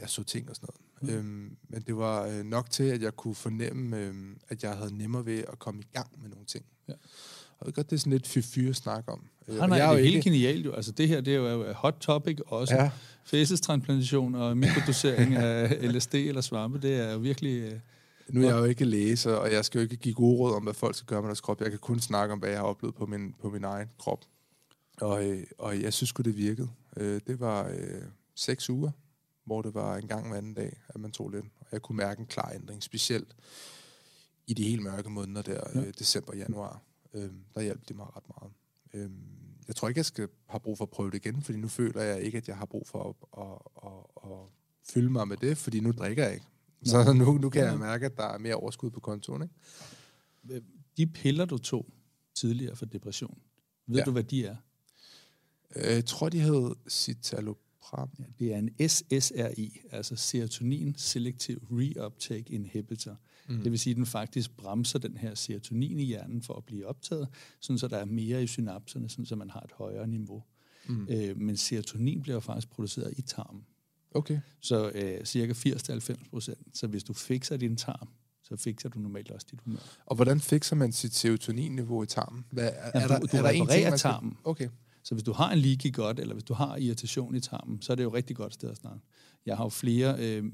jeg 0.00 0.08
så 0.08 0.22
ting 0.22 0.50
og 0.50 0.56
sådan 0.56 0.68
noget. 1.02 1.14
Mm. 1.14 1.18
Øhm, 1.18 1.56
men 1.68 1.82
det 1.82 1.96
var 1.96 2.26
øh, 2.26 2.44
nok 2.44 2.70
til, 2.70 2.84
at 2.84 3.02
jeg 3.02 3.16
kunne 3.16 3.34
fornemme, 3.34 3.98
øh, 3.98 4.14
at 4.48 4.62
jeg 4.62 4.76
havde 4.76 4.98
nemmere 4.98 5.26
ved 5.26 5.38
at 5.38 5.58
komme 5.58 5.80
i 5.80 5.86
gang 5.92 6.22
med 6.22 6.30
nogle 6.30 6.44
ting. 6.46 6.64
Ja. 6.88 6.94
Og 7.66 7.74
godt, 7.74 7.90
det 7.90 7.96
er 7.96 8.00
sådan 8.00 8.12
lidt 8.12 8.26
fyr 8.26 8.70
at 8.70 8.76
snakke 8.76 9.12
om. 9.12 9.24
Øh, 9.48 9.56
Nej, 9.56 9.66
nej, 9.66 9.78
jeg 9.78 9.88
det 9.88 9.94
jo 9.94 9.98
er 9.98 10.10
helt 10.10 10.24
genialt 10.24 10.64
jo. 10.66 10.72
Altså 10.72 10.92
det 10.92 11.08
her, 11.08 11.20
det 11.20 11.34
er 11.34 11.38
jo 11.38 11.62
et 11.62 11.74
hot 11.74 11.96
topic 12.00 12.38
også. 12.46 12.74
Ja, 12.74 12.90
Fæsestransplantation 13.24 14.34
og 14.34 14.56
mikrodosering 14.56 15.34
af 15.34 15.78
LSD 15.94 16.14
eller 16.14 16.40
svampe, 16.40 16.78
det 16.80 16.94
er 16.96 17.12
jo 17.12 17.18
virkelig... 17.18 17.62
øh, 17.62 17.78
Nu 18.28 18.40
er 18.42 18.46
jeg 18.48 18.58
jo 18.58 18.64
ikke 18.64 18.84
læser, 18.84 19.32
og 19.32 19.52
jeg 19.52 19.64
skal 19.64 19.78
jo 19.78 19.82
ikke 19.82 19.96
give 19.96 20.14
gode 20.14 20.38
råd 20.38 20.54
om, 20.54 20.62
hvad 20.62 20.74
folk 20.74 20.96
skal 20.96 21.06
gøre 21.06 21.20
med 21.22 21.26
deres 21.28 21.40
krop. 21.40 21.60
Jeg 21.60 21.70
kan 21.70 21.78
kun 21.78 22.00
snakke 22.00 22.32
om, 22.32 22.38
hvad 22.38 22.48
jeg 22.50 22.58
har 22.58 22.64
oplevet 22.66 22.94
på 22.94 23.06
min, 23.06 23.34
på 23.42 23.50
min 23.50 23.64
egen 23.64 23.88
krop. 23.98 24.24
Og, 25.00 25.30
øh, 25.30 25.42
og 25.58 25.82
jeg 25.82 25.92
synes 25.92 26.08
sgu, 26.08 26.22
det 26.22 26.36
virkede. 26.36 26.68
Øh, 26.96 27.20
det 27.26 27.40
var 27.40 27.68
øh, 27.68 28.02
seks 28.36 28.70
uger, 28.70 28.90
hvor 29.46 29.62
det 29.62 29.74
var 29.74 29.96
en 29.96 30.06
gang 30.08 30.28
hver 30.28 30.38
anden 30.38 30.54
dag, 30.54 30.76
at 30.88 31.00
man 31.00 31.10
tog 31.10 31.30
lidt. 31.30 31.44
Og 31.60 31.66
jeg 31.72 31.82
kunne 31.82 31.96
mærke 31.96 32.20
en 32.20 32.26
klar 32.26 32.52
ændring, 32.54 32.82
specielt 32.82 33.28
i 34.46 34.54
de 34.54 34.62
helt 34.62 34.82
mørke 34.82 35.10
måneder 35.10 35.42
der, 35.42 35.60
Ja. 35.74 35.80
øh, 35.80 35.92
december, 35.98 36.36
januar. 36.36 36.82
Øh, 37.14 37.30
der 37.54 37.60
hjalp 37.62 37.88
det 37.88 37.96
mig 37.96 38.06
ret 38.16 38.24
meget. 38.40 38.52
Øh, 38.94 39.10
jeg 39.68 39.76
tror 39.76 39.88
ikke, 39.88 39.98
jeg 39.98 40.06
skal 40.06 40.28
have 40.46 40.60
brug 40.60 40.78
for 40.78 40.84
at 40.84 40.90
prøve 40.90 41.10
det 41.10 41.16
igen, 41.26 41.42
fordi 41.42 41.58
nu 41.58 41.68
føler 41.68 42.02
jeg 42.02 42.20
ikke, 42.22 42.38
at 42.38 42.48
jeg 42.48 42.56
har 42.56 42.66
brug 42.66 42.86
for 42.88 43.02
at, 43.08 43.14
at, 43.44 43.58
at, 43.90 44.30
at 44.32 44.38
fylde 44.94 45.10
mig 45.10 45.28
med 45.28 45.36
det, 45.36 45.58
fordi 45.58 45.80
nu 45.80 45.92
drikker 45.92 46.24
jeg 46.24 46.34
ikke. 46.34 46.46
Så 46.84 47.12
nu, 47.12 47.38
nu 47.38 47.50
kan 47.50 47.64
jeg 47.64 47.78
mærke, 47.78 48.06
at 48.06 48.16
der 48.16 48.24
er 48.24 48.38
mere 48.38 48.54
overskud 48.54 48.90
på 48.90 49.00
kontoen. 49.00 49.42
Ikke? 49.42 50.62
De 50.96 51.06
piller, 51.06 51.44
du 51.44 51.58
tog 51.58 51.86
tidligere 52.34 52.76
for 52.76 52.86
depression, 52.86 53.38
ved 53.86 53.98
Ja. 53.98 54.04
du, 54.04 54.10
hvad 54.10 54.24
de 54.24 54.46
er? 54.46 54.56
Øh, 55.76 55.82
Jeg 55.84 56.04
tror, 56.06 56.28
de 56.28 56.40
hed 56.40 56.74
citalopram. 56.88 58.10
Ja, 58.18 58.24
det 58.38 58.54
er 58.54 58.58
en 58.58 58.88
SSRI, 58.88 59.80
altså 59.90 60.16
Serotonin 60.16 60.94
Selective 60.98 61.60
Reuptake 61.70 62.52
Inhibitor. 62.52 63.16
Mm. 63.48 63.62
Det 63.62 63.70
vil 63.72 63.78
sige, 63.78 63.90
at 63.90 63.96
den 63.96 64.06
faktisk 64.06 64.56
bremser 64.56 64.98
den 64.98 65.16
her 65.16 65.34
serotonin 65.34 66.00
i 66.00 66.04
hjernen 66.04 66.42
for 66.42 66.54
at 66.54 66.64
blive 66.64 66.86
optaget, 66.86 67.28
sådan 67.60 67.78
så 67.78 67.88
der 67.88 67.96
er 67.96 68.04
mere 68.04 68.42
i 68.42 68.46
synapserne, 68.46 69.08
sådan 69.08 69.24
så 69.26 69.36
man 69.36 69.50
har 69.50 69.60
et 69.60 69.72
højere 69.72 70.06
niveau. 70.08 70.42
Mm. 70.88 71.06
Øh, 71.10 71.36
men 71.40 71.56
serotonin 71.56 72.22
bliver 72.22 72.40
faktisk 72.40 72.70
produceret 72.70 73.14
i 73.16 73.22
tarmen. 73.22 73.62
Okay. 74.14 74.40
Så 74.60 74.90
øh, 74.94 75.24
cirka 75.24 75.52
80-90 75.52 76.28
procent. 76.30 76.58
Så 76.74 76.86
hvis 76.86 77.04
du 77.04 77.12
fikser 77.12 77.56
din 77.56 77.76
tarm, 77.76 78.08
så 78.42 78.56
fikser 78.56 78.88
du 78.88 78.98
normalt 78.98 79.30
også 79.30 79.46
dit 79.50 79.60
humør. 79.64 79.78
Og 80.06 80.16
hvordan 80.16 80.40
fikser 80.40 80.76
man 80.76 80.92
sit 80.92 81.14
serotoninniveau 81.14 82.02
i 82.02 82.06
tarmen? 82.06 82.44
Hvad, 82.50 82.70
er, 82.74 82.90
Jamen, 82.94 83.02
er 83.02 83.08
der, 83.08 83.20
du- 83.20 83.26
du 83.32 83.36
er 83.36 83.42
der 83.42 83.48
en 83.50 83.62
reparerer 83.62 83.78
ting, 83.80 83.90
man 83.90 83.98
skal- 83.98 84.10
tarmen. 84.10 84.36
Okay. 84.44 84.68
Så 85.04 85.14
hvis 85.14 85.24
du 85.24 85.32
har 85.32 85.52
en 85.52 85.58
leaky 85.58 85.92
gut, 85.94 86.18
eller 86.18 86.34
hvis 86.34 86.44
du 86.44 86.54
har 86.54 86.76
irritation 86.76 87.34
i 87.34 87.40
tarmen, 87.40 87.82
så 87.82 87.92
er 87.92 87.96
det 87.96 88.02
jo 88.02 88.08
et 88.08 88.14
rigtig 88.14 88.36
godt 88.36 88.54
sted 88.54 88.70
at 88.70 88.76
starte. 88.76 89.00
Jeg 89.46 89.56
har 89.56 89.64
jo 89.64 89.68
flere 89.68 90.16
øh, 90.18 90.44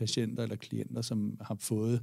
patienter 0.00 0.42
eller 0.42 0.56
klienter, 0.56 1.02
som 1.02 1.36
har 1.40 1.54
fået 1.54 2.02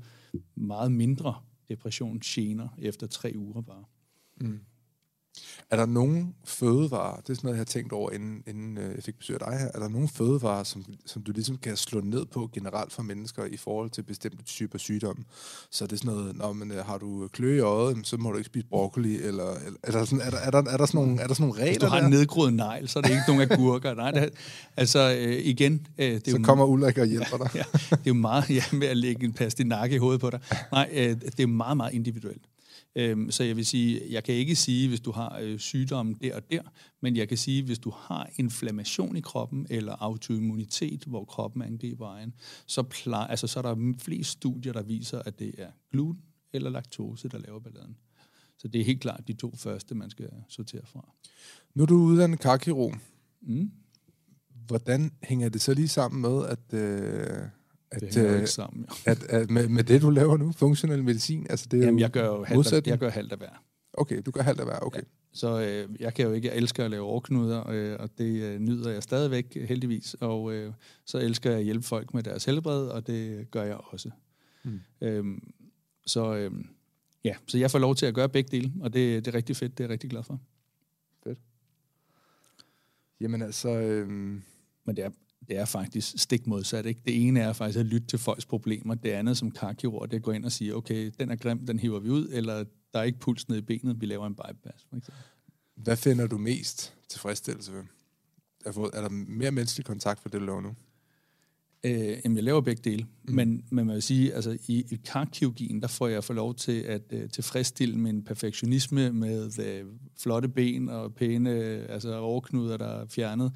meget 0.55 0.91
mindre 0.91 1.35
depressionsgener 1.69 2.67
efter 2.77 3.07
tre 3.07 3.33
uger 3.35 3.61
bare. 3.61 3.83
Mm. 4.41 4.59
Er 5.69 5.75
der 5.77 5.85
nogen 5.85 6.33
fødevarer, 6.45 7.15
det 7.21 7.29
er 7.29 7.33
sådan 7.33 7.39
noget, 7.47 7.55
jeg 7.55 7.59
har 7.59 7.65
tænkt 7.65 7.93
over, 7.93 8.11
inden, 8.11 8.43
inden 8.47 8.77
øh, 8.77 8.95
jeg 8.95 9.03
fik 9.03 9.17
besøg 9.19 9.37
af 9.41 9.47
dig 9.51 9.59
her, 9.59 9.67
er 9.73 9.79
der 9.79 9.89
nogen 9.89 10.09
fødevarer, 10.09 10.63
som, 10.63 10.85
som 11.05 11.21
du 11.21 11.31
ligesom 11.31 11.57
kan 11.57 11.77
slå 11.77 12.01
ned 12.01 12.25
på 12.25 12.49
generelt 12.53 12.93
for 12.93 13.03
mennesker 13.03 13.45
i 13.45 13.57
forhold 13.57 13.89
til 13.89 14.01
bestemte 14.03 14.43
typer 14.43 14.77
sygdomme? 14.77 15.23
Så 15.71 15.83
er 15.83 15.87
det 15.87 15.99
sådan 15.99 16.13
noget, 16.15 16.35
når 16.37 16.53
man, 16.53 16.71
har 16.85 16.97
du 16.97 17.27
kløe 17.33 17.57
i 17.57 17.59
øjet, 17.59 17.97
så 18.07 18.17
må 18.17 18.31
du 18.31 18.37
ikke 18.37 18.45
spise 18.45 18.65
broccoli, 18.67 19.15
eller, 19.15 19.53
eller 19.53 19.79
er, 19.83 19.91
der 19.91 20.05
sådan, 20.05 20.21
er, 20.21 20.29
der, 20.29 20.37
er, 20.37 20.51
der, 20.51 20.63
er, 20.71 20.77
der 20.77 20.85
sådan 20.85 21.01
nogle, 21.01 21.21
er 21.21 21.27
der 21.27 21.33
sådan 21.33 21.47
nogle 21.47 21.61
regler 21.61 21.71
Hvis 21.71 21.77
du 21.81 21.85
har 21.85 21.97
der? 21.99 22.05
en 22.05 22.11
nedgroet 22.11 22.53
negl, 22.53 22.87
så 22.87 22.99
er 22.99 23.03
det 23.03 23.09
ikke 23.09 23.23
nogen 23.27 23.51
agurker. 23.51 23.93
Nej, 23.93 24.11
det, 24.11 24.23
er- 24.23 24.29
altså 24.77 25.15
øh, 25.19 25.45
igen, 25.45 25.87
øh, 25.97 26.05
det 26.11 26.27
er 26.27 26.31
så 26.31 26.37
jo 26.37 26.43
kommer 26.43 26.65
Ulrik 26.65 26.97
og 26.97 27.05
hjælper 27.05 27.37
dig. 27.37 27.49
ja, 27.55 27.63
det 27.73 27.91
er 27.91 27.97
jo 28.07 28.13
meget 28.13 28.49
ja, 28.49 28.63
med 28.73 28.87
at 28.87 28.97
lægge 28.97 29.25
en 29.25 29.33
pastinak 29.33 29.91
i 29.91 29.97
hovedet 29.97 30.21
på 30.21 30.29
dig. 30.29 30.39
Nej, 30.71 30.89
øh, 30.93 31.09
det 31.21 31.39
er 31.39 31.47
meget, 31.47 31.77
meget 31.77 31.93
individuelt. 31.93 32.41
Øhm, 32.97 33.31
så 33.31 33.43
jeg 33.43 33.55
vil 33.55 33.65
sige, 33.65 34.01
jeg 34.09 34.23
kan 34.23 34.35
ikke 34.35 34.55
sige, 34.55 34.87
hvis 34.87 34.99
du 34.99 35.11
har 35.11 35.39
øh, 35.41 35.59
sygdommen 35.59 36.15
der 36.21 36.35
og 36.35 36.51
der, 36.51 36.61
men 37.01 37.15
jeg 37.15 37.27
kan 37.27 37.37
sige, 37.37 37.63
hvis 37.63 37.79
du 37.79 37.89
har 37.89 38.29
inflammation 38.37 39.15
i 39.15 39.21
kroppen 39.21 39.67
eller 39.69 39.95
autoimmunitet, 39.99 41.03
hvor 41.03 41.25
kroppen 41.25 41.61
angriber 41.61 42.13
egen, 42.13 42.33
så, 42.65 42.83
plejer, 42.83 43.27
altså, 43.27 43.47
så 43.47 43.59
er 43.59 43.61
der 43.61 43.93
flest 43.99 44.29
studier, 44.29 44.73
der 44.73 44.83
viser, 44.83 45.19
at 45.19 45.39
det 45.39 45.55
er 45.57 45.71
gluten 45.91 46.23
eller 46.53 46.69
laktose, 46.69 47.29
der 47.29 47.37
laver 47.37 47.59
balladen. 47.59 47.97
Så 48.57 48.67
det 48.67 48.81
er 48.81 48.85
helt 48.85 49.01
klart 49.01 49.27
de 49.27 49.33
to 49.33 49.55
første, 49.55 49.95
man 49.95 50.09
skal 50.09 50.29
sortere 50.49 50.85
fra. 50.85 51.13
Nu 51.73 51.83
er 51.83 51.87
du 51.87 51.95
uddannet 51.95 52.39
karkirurg. 52.39 52.95
Mm. 53.41 53.71
Hvordan 54.67 55.11
hænger 55.23 55.49
det 55.49 55.61
så 55.61 55.73
lige 55.73 55.87
sammen 55.87 56.21
med, 56.21 56.45
at, 56.45 56.73
øh, 56.73 57.47
at, 57.91 58.01
Det 58.01 58.15
hænger 58.15 58.31
øh, 58.33 58.39
ikke 58.39 58.49
sammen. 58.51 58.85
At, 59.05 59.23
at 59.23 59.49
med, 59.51 59.67
med 59.67 59.83
det, 59.83 60.01
du 60.01 60.09
laver 60.09 60.37
nu, 60.37 60.51
funktionel 60.51 61.03
medicin? 61.03 61.47
Altså, 61.49 61.67
det 61.71 61.79
er 61.79 61.85
Jamen, 61.85 61.99
jo 61.99 62.03
jeg 62.03 62.11
gør 62.11 62.25
jo 62.25 62.43
halvt, 62.43 62.73
af- 62.73 62.87
jeg 62.87 62.97
gør 62.97 63.09
halvt 63.09 63.31
af 63.31 63.37
hver. 63.37 63.63
Okay, 63.93 64.21
du 64.25 64.31
gør 64.31 64.41
halvt 64.41 64.59
af 64.59 64.65
hver. 64.65 64.79
Okay. 64.79 65.01
Så 65.33 65.61
øh, 65.61 66.01
jeg 66.01 66.13
kan 66.13 66.25
jo 66.25 66.31
ikke, 66.33 66.47
jeg 66.47 66.57
elsker 66.57 66.85
at 66.85 66.91
lave 66.91 67.03
overknuder, 67.03 67.69
øh, 67.69 67.95
og 67.99 68.09
det 68.17 68.43
øh, 68.43 68.59
nyder 68.59 68.91
jeg 68.91 69.03
stadigvæk 69.03 69.53
heldigvis. 69.67 70.13
Og 70.19 70.53
øh, 70.53 70.73
så 71.05 71.17
elsker 71.17 71.49
jeg 71.49 71.59
at 71.59 71.65
hjælpe 71.65 71.85
folk 71.85 72.13
med 72.13 72.23
deres 72.23 72.45
helbred, 72.45 72.87
og 72.87 73.07
det 73.07 73.51
gør 73.51 73.63
jeg 73.63 73.75
også. 73.75 74.09
Mm. 74.63 74.79
Øhm, 75.01 75.53
så 76.05 76.35
øh, 76.35 76.51
ja, 77.23 77.35
så 77.47 77.57
jeg 77.57 77.71
får 77.71 77.79
lov 77.79 77.95
til 77.95 78.05
at 78.05 78.13
gøre 78.13 78.29
begge 78.29 78.57
dele, 78.57 78.73
og 78.81 78.93
det, 78.93 79.25
det 79.25 79.31
er 79.33 79.37
rigtig 79.37 79.55
fedt, 79.55 79.77
det 79.77 79.83
er 79.83 79.87
jeg 79.87 79.91
rigtig 79.91 80.09
glad 80.09 80.23
for. 80.23 80.39
Jamen 83.21 83.41
altså, 83.41 83.69
øh, 83.69 84.07
Men 84.85 84.95
det 84.95 84.99
er, 84.99 85.09
det 85.47 85.57
er 85.57 85.65
faktisk 85.65 86.13
stik 86.17 86.47
modsat. 86.47 86.85
Ikke? 86.85 87.01
Det 87.05 87.27
ene 87.27 87.39
er 87.39 87.53
faktisk 87.53 87.79
at 87.79 87.85
lytte 87.85 88.07
til 88.07 88.19
folks 88.19 88.45
problemer. 88.45 88.95
Det 88.95 89.09
andet 89.09 89.37
som 89.37 89.51
karkirurg, 89.51 90.11
det 90.11 90.13
er 90.13 90.19
at 90.19 90.23
gå 90.23 90.31
ind 90.31 90.45
og 90.45 90.51
sige, 90.51 90.75
okay, 90.75 91.11
den 91.19 91.31
er 91.31 91.35
grim, 91.35 91.65
den 91.65 91.79
hiver 91.79 91.99
vi 91.99 92.09
ud, 92.09 92.29
eller 92.31 92.63
der 92.93 92.99
er 92.99 93.03
ikke 93.03 93.19
puls 93.19 93.49
ned 93.49 93.57
i 93.57 93.61
benet, 93.61 94.01
vi 94.01 94.05
laver 94.05 94.27
en 94.27 94.35
bypass. 94.35 94.85
For 94.89 94.97
eksempel. 94.97 95.23
hvad 95.75 95.97
finder 95.97 96.27
du 96.27 96.37
mest 96.37 96.93
tilfredsstillelse 97.09 97.73
ved? 97.73 97.83
Er, 98.65 98.89
er 98.93 99.01
der 99.01 99.09
mere 99.09 99.51
menneskelig 99.51 99.85
kontakt 99.85 100.19
for 100.19 100.29
det, 100.29 100.41
du 100.41 100.45
laver 100.45 100.61
nu? 100.61 100.75
Øh, 101.83 102.17
jamen, 102.23 102.35
jeg 102.35 102.43
laver 102.43 102.61
begge 102.61 102.81
dele. 102.89 103.05
Mm. 103.23 103.35
Men, 103.35 103.63
men 103.69 103.85
man 103.85 103.93
vil 103.95 104.03
sige, 104.03 104.33
altså 104.33 104.57
i, 104.67 104.85
i 104.89 104.99
karkirurgien, 105.05 105.81
der 105.81 105.87
får 105.87 106.07
jeg 106.07 106.23
for 106.23 106.33
lov 106.33 106.55
til 106.55 106.81
at 106.81 107.01
øh, 107.09 107.29
tilfredsstille 107.29 107.97
min 107.97 108.23
perfektionisme 108.23 109.11
med 109.11 109.59
øh, 109.59 109.85
flotte 110.19 110.49
ben 110.49 110.89
og 110.89 111.13
pæne 111.13 111.51
altså 111.89 112.17
overknuder, 112.17 112.77
der 112.77 112.87
er 112.87 113.05
fjernet. 113.07 113.51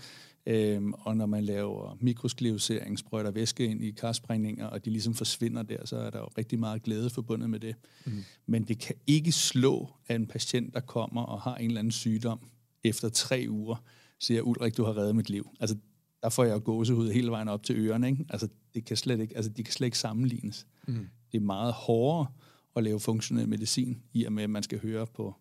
Øhm, 0.45 0.93
og 0.93 1.17
når 1.17 1.25
man 1.25 1.43
laver 1.43 1.97
mikrosklerosering, 1.99 2.99
sprøjter 2.99 3.31
væske 3.31 3.65
ind 3.65 3.83
i 3.83 3.91
karsprængninger, 3.91 4.65
og 4.65 4.85
de 4.85 4.89
ligesom 4.89 5.13
forsvinder 5.13 5.63
der, 5.63 5.85
så 5.85 5.97
er 5.97 6.09
der 6.09 6.19
jo 6.19 6.27
rigtig 6.37 6.59
meget 6.59 6.83
glæde 6.83 7.09
forbundet 7.09 7.49
med 7.49 7.59
det. 7.59 7.75
Mm. 8.05 8.11
Men 8.45 8.63
det 8.63 8.79
kan 8.79 8.95
ikke 9.07 9.31
slå, 9.31 9.89
at 10.07 10.15
en 10.15 10.27
patient, 10.27 10.73
der 10.73 10.79
kommer 10.79 11.21
og 11.21 11.41
har 11.41 11.55
en 11.55 11.67
eller 11.67 11.79
anden 11.79 11.91
sygdom, 11.91 12.39
efter 12.83 13.09
tre 13.09 13.45
uger, 13.49 13.83
siger, 14.19 14.41
Ulrik, 14.41 14.77
du 14.77 14.83
har 14.83 14.97
reddet 14.97 15.15
mit 15.15 15.29
liv. 15.29 15.49
Altså, 15.59 15.77
der 16.23 16.29
får 16.29 16.43
jeg 16.43 16.63
gåsehud 16.63 17.11
hele 17.11 17.31
vejen 17.31 17.47
op 17.47 17.63
til 17.63 17.75
ørerne. 17.75 18.09
Ikke? 18.09 18.25
Altså, 18.29 18.47
det 18.73 18.85
kan 18.85 18.97
slet 18.97 19.19
ikke, 19.19 19.35
altså, 19.35 19.51
de 19.51 19.63
kan 19.63 19.73
slet 19.73 19.87
ikke 19.87 19.97
sammenlignes. 19.97 20.67
Mm. 20.87 21.07
Det 21.31 21.37
er 21.37 21.41
meget 21.41 21.73
hårdere 21.73 22.27
at 22.75 22.83
lave 22.83 22.99
funktionel 22.99 23.49
medicin, 23.49 24.01
i 24.13 24.23
og 24.23 24.33
med, 24.33 24.43
at 24.43 24.49
man 24.49 24.63
skal 24.63 24.79
høre 24.79 25.07
på 25.07 25.35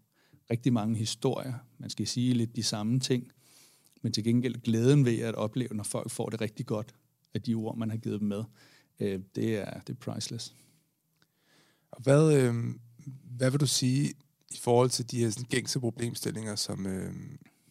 rigtig 0.50 0.72
mange 0.72 0.96
historier. 0.96 1.54
Man 1.78 1.90
skal 1.90 2.06
sige 2.06 2.34
lidt 2.34 2.56
de 2.56 2.62
samme 2.62 3.00
ting. 3.00 3.32
Men 4.02 4.12
til 4.12 4.24
gengæld 4.24 4.62
glæden 4.62 5.04
ved 5.04 5.18
at 5.18 5.34
opleve, 5.34 5.74
når 5.74 5.84
folk 5.84 6.10
får 6.10 6.28
det 6.28 6.40
rigtig 6.40 6.66
godt 6.66 6.94
af 7.34 7.42
de 7.42 7.54
ord, 7.54 7.76
man 7.76 7.90
har 7.90 7.96
givet 7.96 8.20
dem 8.20 8.28
med, 8.28 8.44
øh, 9.00 9.20
det, 9.34 9.56
er, 9.56 9.80
det 9.80 9.92
er 9.92 10.12
priceless. 10.12 10.54
Og 11.90 12.02
hvad, 12.02 12.34
øh, 12.42 12.54
hvad 13.36 13.50
vil 13.50 13.60
du 13.60 13.66
sige 13.66 14.14
i 14.50 14.58
forhold 14.60 14.90
til 14.90 15.10
de 15.10 15.18
her 15.18 15.30
sådan, 15.30 15.44
gængse 15.44 15.80
problemstillinger, 15.80 16.56
som, 16.56 16.86
øh, 16.86 17.12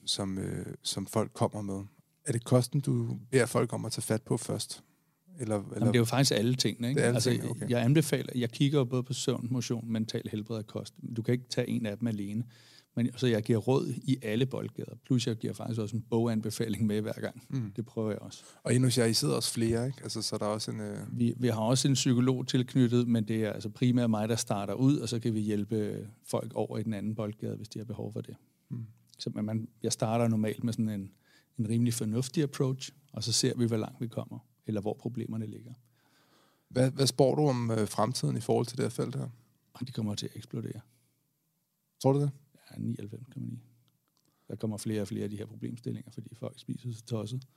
som, 0.05 0.38
øh, 0.38 0.65
som 0.84 1.07
folk 1.07 1.34
kommer 1.34 1.61
med? 1.61 1.84
Er 2.25 2.32
det 2.32 2.43
kosten, 2.43 2.80
du 2.80 3.19
beder 3.32 3.45
folk 3.45 3.73
om 3.73 3.86
at 3.86 3.91
tage 3.91 4.01
fat 4.01 4.21
på 4.21 4.38
først? 4.38 4.84
Eller, 5.39 5.55
eller? 5.55 5.73
Jamen, 5.75 5.88
det 5.88 5.95
er 5.95 5.99
jo 5.99 6.05
faktisk 6.05 6.32
alle 6.32 6.55
tingene. 6.55 6.89
Ikke? 6.89 7.01
alle 7.01 7.13
altså, 7.13 7.30
tingene, 7.30 7.51
okay. 7.51 7.69
Jeg 7.69 7.84
anbefaler, 7.84 8.32
jeg 8.36 8.51
kigger 8.51 8.84
både 8.84 9.03
på 9.03 9.13
søvn, 9.13 9.47
motion, 9.51 9.91
mental 9.91 10.30
helbred 10.32 10.57
og 10.57 10.67
kost. 10.67 10.93
Du 11.15 11.21
kan 11.21 11.32
ikke 11.32 11.45
tage 11.49 11.69
en 11.69 11.86
af 11.86 11.97
dem 11.97 12.07
alene. 12.07 12.43
Men, 12.99 13.09
så 13.15 13.27
jeg 13.27 13.43
giver 13.43 13.59
råd 13.59 13.93
i 14.03 14.17
alle 14.21 14.45
boldgader. 14.45 14.95
Plus 15.05 15.27
jeg 15.27 15.35
giver 15.35 15.53
faktisk 15.53 15.79
også 15.79 15.95
en 15.95 16.01
boganbefaling 16.01 16.85
med 16.85 17.01
hver 17.01 17.13
gang. 17.13 17.43
Mm. 17.49 17.71
Det 17.75 17.85
prøver 17.85 18.11
jeg 18.11 18.19
også. 18.19 18.43
Og 18.63 18.75
endnu 18.75 18.89
jer, 18.97 19.05
I 19.05 19.13
sidder 19.13 19.35
også 19.35 19.53
flere, 19.53 19.87
ikke? 19.87 19.99
Altså, 20.03 20.21
så 20.21 20.35
er 20.35 20.37
der 20.37 20.45
også 20.45 20.71
en... 20.71 20.79
Øh... 20.79 21.19
Vi, 21.19 21.33
vi 21.37 21.47
har 21.47 21.61
også 21.61 21.87
en 21.87 21.93
psykolog 21.93 22.47
tilknyttet, 22.47 23.07
men 23.07 23.27
det 23.27 23.43
er 23.43 23.51
altså 23.51 23.69
primært 23.69 24.09
mig, 24.09 24.29
der 24.29 24.35
starter 24.35 24.73
ud, 24.73 24.97
og 24.97 25.09
så 25.09 25.19
kan 25.19 25.33
vi 25.33 25.39
hjælpe 25.39 26.07
folk 26.25 26.53
over 26.55 26.77
i 26.77 26.83
den 26.83 26.93
anden 26.93 27.15
boldgade, 27.15 27.55
hvis 27.55 27.69
de 27.69 27.79
har 27.79 27.85
behov 27.85 28.13
for 28.13 28.21
det. 28.21 28.35
Mm. 28.69 28.85
Så 29.17 29.29
man, 29.29 29.67
jeg 29.83 29.91
starter 29.91 30.27
normalt 30.27 30.63
med 30.63 30.73
sådan 30.73 30.89
en, 30.89 31.11
en 31.57 31.69
rimelig 31.69 31.93
fornuftig 31.93 32.43
approach, 32.43 32.91
og 33.13 33.23
så 33.23 33.31
ser 33.31 33.57
vi, 33.57 33.65
hvor 33.65 33.77
langt 33.77 34.01
vi 34.01 34.07
kommer, 34.07 34.39
eller 34.67 34.81
hvor 34.81 34.93
problemerne 34.93 35.45
ligger. 35.45 35.73
Hvad, 36.69 36.91
hvad 36.91 37.07
spår 37.07 37.35
du 37.35 37.47
om 37.47 37.71
øh, 37.71 37.87
fremtiden 37.87 38.37
i 38.37 38.41
forhold 38.41 38.65
til 38.65 38.77
det 38.77 38.85
her 38.85 38.89
felt 38.89 39.15
her? 39.15 39.29
Og 39.73 39.87
de 39.87 39.91
kommer 39.91 40.15
til 40.15 40.25
at 40.25 40.35
eksplodere. 40.35 40.79
Tror 42.01 42.13
du 42.13 42.19
det? 42.21 42.31
Ja, 42.72 42.76
99,9. 42.76 43.57
Der 44.47 44.55
kommer 44.55 44.78
flere 44.78 45.01
og 45.01 45.07
flere 45.07 45.24
af 45.24 45.30
de 45.30 45.38
her 45.38 45.45
problemstillinger, 45.45 46.11
fordi 46.11 46.36
folk 46.36 46.59
spiser 46.59 46.91
så 46.91 47.03
tosset. 47.05 47.47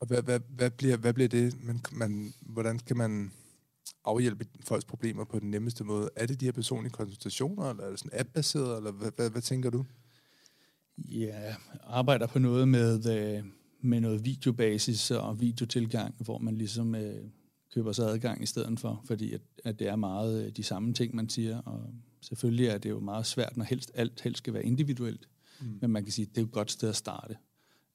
Og 0.00 0.06
hvad, 0.06 0.22
hvad, 0.22 0.40
hvad, 0.48 0.70
bliver, 0.70 0.96
hvad 0.96 1.14
bliver 1.14 1.28
det? 1.28 1.64
Man, 1.64 1.80
man, 1.92 2.34
hvordan 2.40 2.78
kan 2.78 2.96
man 2.96 3.32
afhjælpe 4.04 4.46
folks 4.60 4.84
problemer 4.84 5.24
på 5.24 5.38
den 5.38 5.50
nemmeste 5.50 5.84
måde? 5.84 6.10
Er 6.16 6.26
det 6.26 6.40
de 6.40 6.44
her 6.44 6.52
personlige 6.52 6.92
konsultationer, 6.92 7.70
eller 7.70 7.84
er 7.84 7.90
det 7.90 7.98
sådan 7.98 8.20
app-baseret, 8.20 8.76
eller 8.76 8.92
hvad, 8.92 9.10
hvad, 9.16 9.30
hvad 9.30 9.42
tænker 9.42 9.70
du? 9.70 9.84
Ja, 10.98 11.54
arbejder 11.82 12.26
på 12.26 12.38
noget 12.38 12.68
med, 12.68 13.06
øh, 13.16 13.44
med 13.80 14.00
noget 14.00 14.24
videobasis 14.24 15.10
og 15.10 15.40
videotilgang, 15.40 16.14
hvor 16.18 16.38
man 16.38 16.56
ligesom 16.56 16.94
øh, 16.94 17.24
køber 17.74 17.92
sig 17.92 18.08
adgang 18.08 18.42
i 18.42 18.46
stedet 18.46 18.80
for, 18.80 19.02
fordi 19.04 19.32
at, 19.32 19.40
at 19.64 19.78
det 19.78 19.88
er 19.88 19.96
meget 19.96 20.46
øh, 20.46 20.52
de 20.56 20.62
samme 20.62 20.94
ting, 20.94 21.14
man 21.14 21.28
siger, 21.28 21.58
og 21.58 21.94
selvfølgelig 22.20 22.66
er 22.66 22.78
det 22.78 22.90
jo 22.90 23.00
meget 23.00 23.26
svært, 23.26 23.56
når 23.56 23.64
helst 23.64 23.90
alt 23.94 24.20
helst 24.20 24.38
skal 24.38 24.54
være 24.54 24.64
individuelt, 24.64 25.28
mm. 25.60 25.78
men 25.80 25.90
man 25.90 26.04
kan 26.04 26.12
sige, 26.12 26.26
at 26.26 26.28
det 26.28 26.38
er 26.38 26.42
jo 26.42 26.46
et 26.46 26.52
godt 26.52 26.70
sted 26.70 26.88
at 26.88 26.96
starte. 26.96 27.36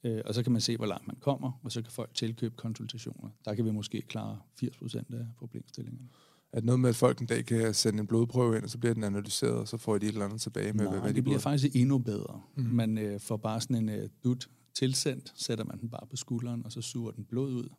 Øh, 0.03 0.21
og 0.25 0.33
så 0.33 0.43
kan 0.43 0.51
man 0.51 0.61
se, 0.61 0.77
hvor 0.77 0.85
langt 0.85 1.07
man 1.07 1.15
kommer, 1.19 1.59
og 1.63 1.71
så 1.71 1.81
kan 1.81 1.91
folk 1.91 2.13
tilkøbe 2.13 2.55
konsultationer. 2.57 3.29
Der 3.45 3.55
kan 3.55 3.65
vi 3.65 3.71
måske 3.71 4.01
klare 4.01 4.39
80 4.59 4.77
procent 4.77 5.13
af 5.13 5.25
problemstillingerne. 5.37 6.09
Er 6.53 6.57
det 6.57 6.65
noget 6.65 6.79
med, 6.79 6.89
at 6.89 6.95
folk 6.95 7.19
en 7.19 7.25
dag 7.25 7.45
kan 7.45 7.73
sende 7.73 7.99
en 7.99 8.07
blodprøve 8.07 8.55
ind, 8.55 8.63
og 8.63 8.69
så 8.69 8.77
bliver 8.77 8.93
den 8.93 9.03
analyseret, 9.03 9.53
og 9.53 9.67
så 9.67 9.77
får 9.77 9.97
de 9.97 10.05
et 10.05 10.11
eller 10.11 10.25
andet 10.25 10.41
tilbage 10.41 10.73
med, 10.73 10.83
Nej, 10.83 10.91
hvad, 10.91 11.01
hvad 11.01 11.09
de 11.09 11.15
det 11.15 11.23
bliver 11.23 11.39
faktisk 11.39 11.75
endnu 11.75 11.97
bedre. 11.97 12.41
Mm. 12.55 12.63
Man 12.63 12.97
øh, 12.97 13.19
får 13.19 13.37
bare 13.37 13.61
sådan 13.61 13.75
en 13.75 13.89
øh, 13.89 14.09
dut 14.23 14.49
tilsendt, 14.73 15.33
sætter 15.35 15.65
man 15.65 15.79
den 15.79 15.89
bare 15.89 16.07
på 16.09 16.15
skulderen, 16.15 16.65
og 16.65 16.71
så 16.71 16.81
suger 16.81 17.11
den 17.11 17.25
blod 17.25 17.53
ud, 17.53 17.69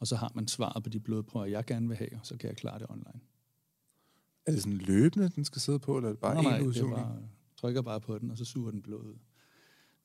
og 0.00 0.06
så 0.06 0.16
har 0.16 0.32
man 0.34 0.48
svaret 0.48 0.82
på 0.82 0.90
de 0.90 1.00
blodprøver, 1.00 1.46
jeg 1.46 1.64
gerne 1.64 1.88
vil 1.88 1.96
have, 1.96 2.10
og 2.12 2.26
så 2.26 2.36
kan 2.36 2.48
jeg 2.48 2.56
klare 2.56 2.78
det 2.78 2.86
online. 2.90 3.20
Er 4.50 4.54
det 4.54 4.62
sådan 4.62 4.78
løbende, 4.78 5.28
den 5.28 5.44
skal 5.44 5.60
sidde 5.60 5.78
på, 5.78 5.96
eller 5.96 6.08
er 6.08 6.12
det 6.12 6.20
bare 6.20 6.42
nej, 6.42 6.58
en 6.58 6.66
udsugning? 6.66 7.00
Nej, 7.00 7.18
trykker 7.56 7.82
bare 7.82 8.00
på 8.00 8.18
den, 8.18 8.30
og 8.30 8.38
så 8.38 8.44
suger 8.44 8.70
den 8.70 8.82
blod 8.82 9.04
ud. 9.04 9.18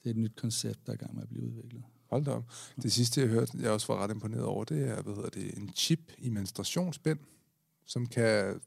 Det 0.04 0.10
er 0.10 0.14
et 0.14 0.18
nyt 0.18 0.36
koncept, 0.36 0.80
der 0.86 0.92
er 0.92 0.96
i 0.96 0.98
gang 0.98 1.16
med 1.16 1.24
at 1.24 1.30
blive 1.30 1.44
udviklet. 1.44 1.84
Hold 2.10 2.26
da 2.26 2.32
op. 2.32 2.52
Det 2.82 2.92
sidste, 2.92 3.22
jeg 3.22 3.30
hørte, 3.30 3.52
jeg 3.62 3.72
også 3.72 3.94
var 3.94 4.04
ret 4.04 4.12
imponeret 4.12 4.44
over, 4.44 4.64
det 4.64 4.90
er, 4.90 5.02
hvad 5.02 5.16
hedder 5.16 5.30
det, 5.30 5.58
en 5.58 5.72
chip 5.76 6.12
i 6.18 6.30
menstruationsbind, 6.30 7.20
som 7.86 8.06
kan 8.06 8.62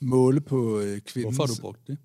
måle 0.00 0.40
på 0.40 0.80
øh, 0.80 1.00
kvindens... 1.00 1.36
Hvorfor 1.36 1.52
har 1.52 1.54
du 1.54 1.60
brugt 1.60 1.86
det? 1.86 1.98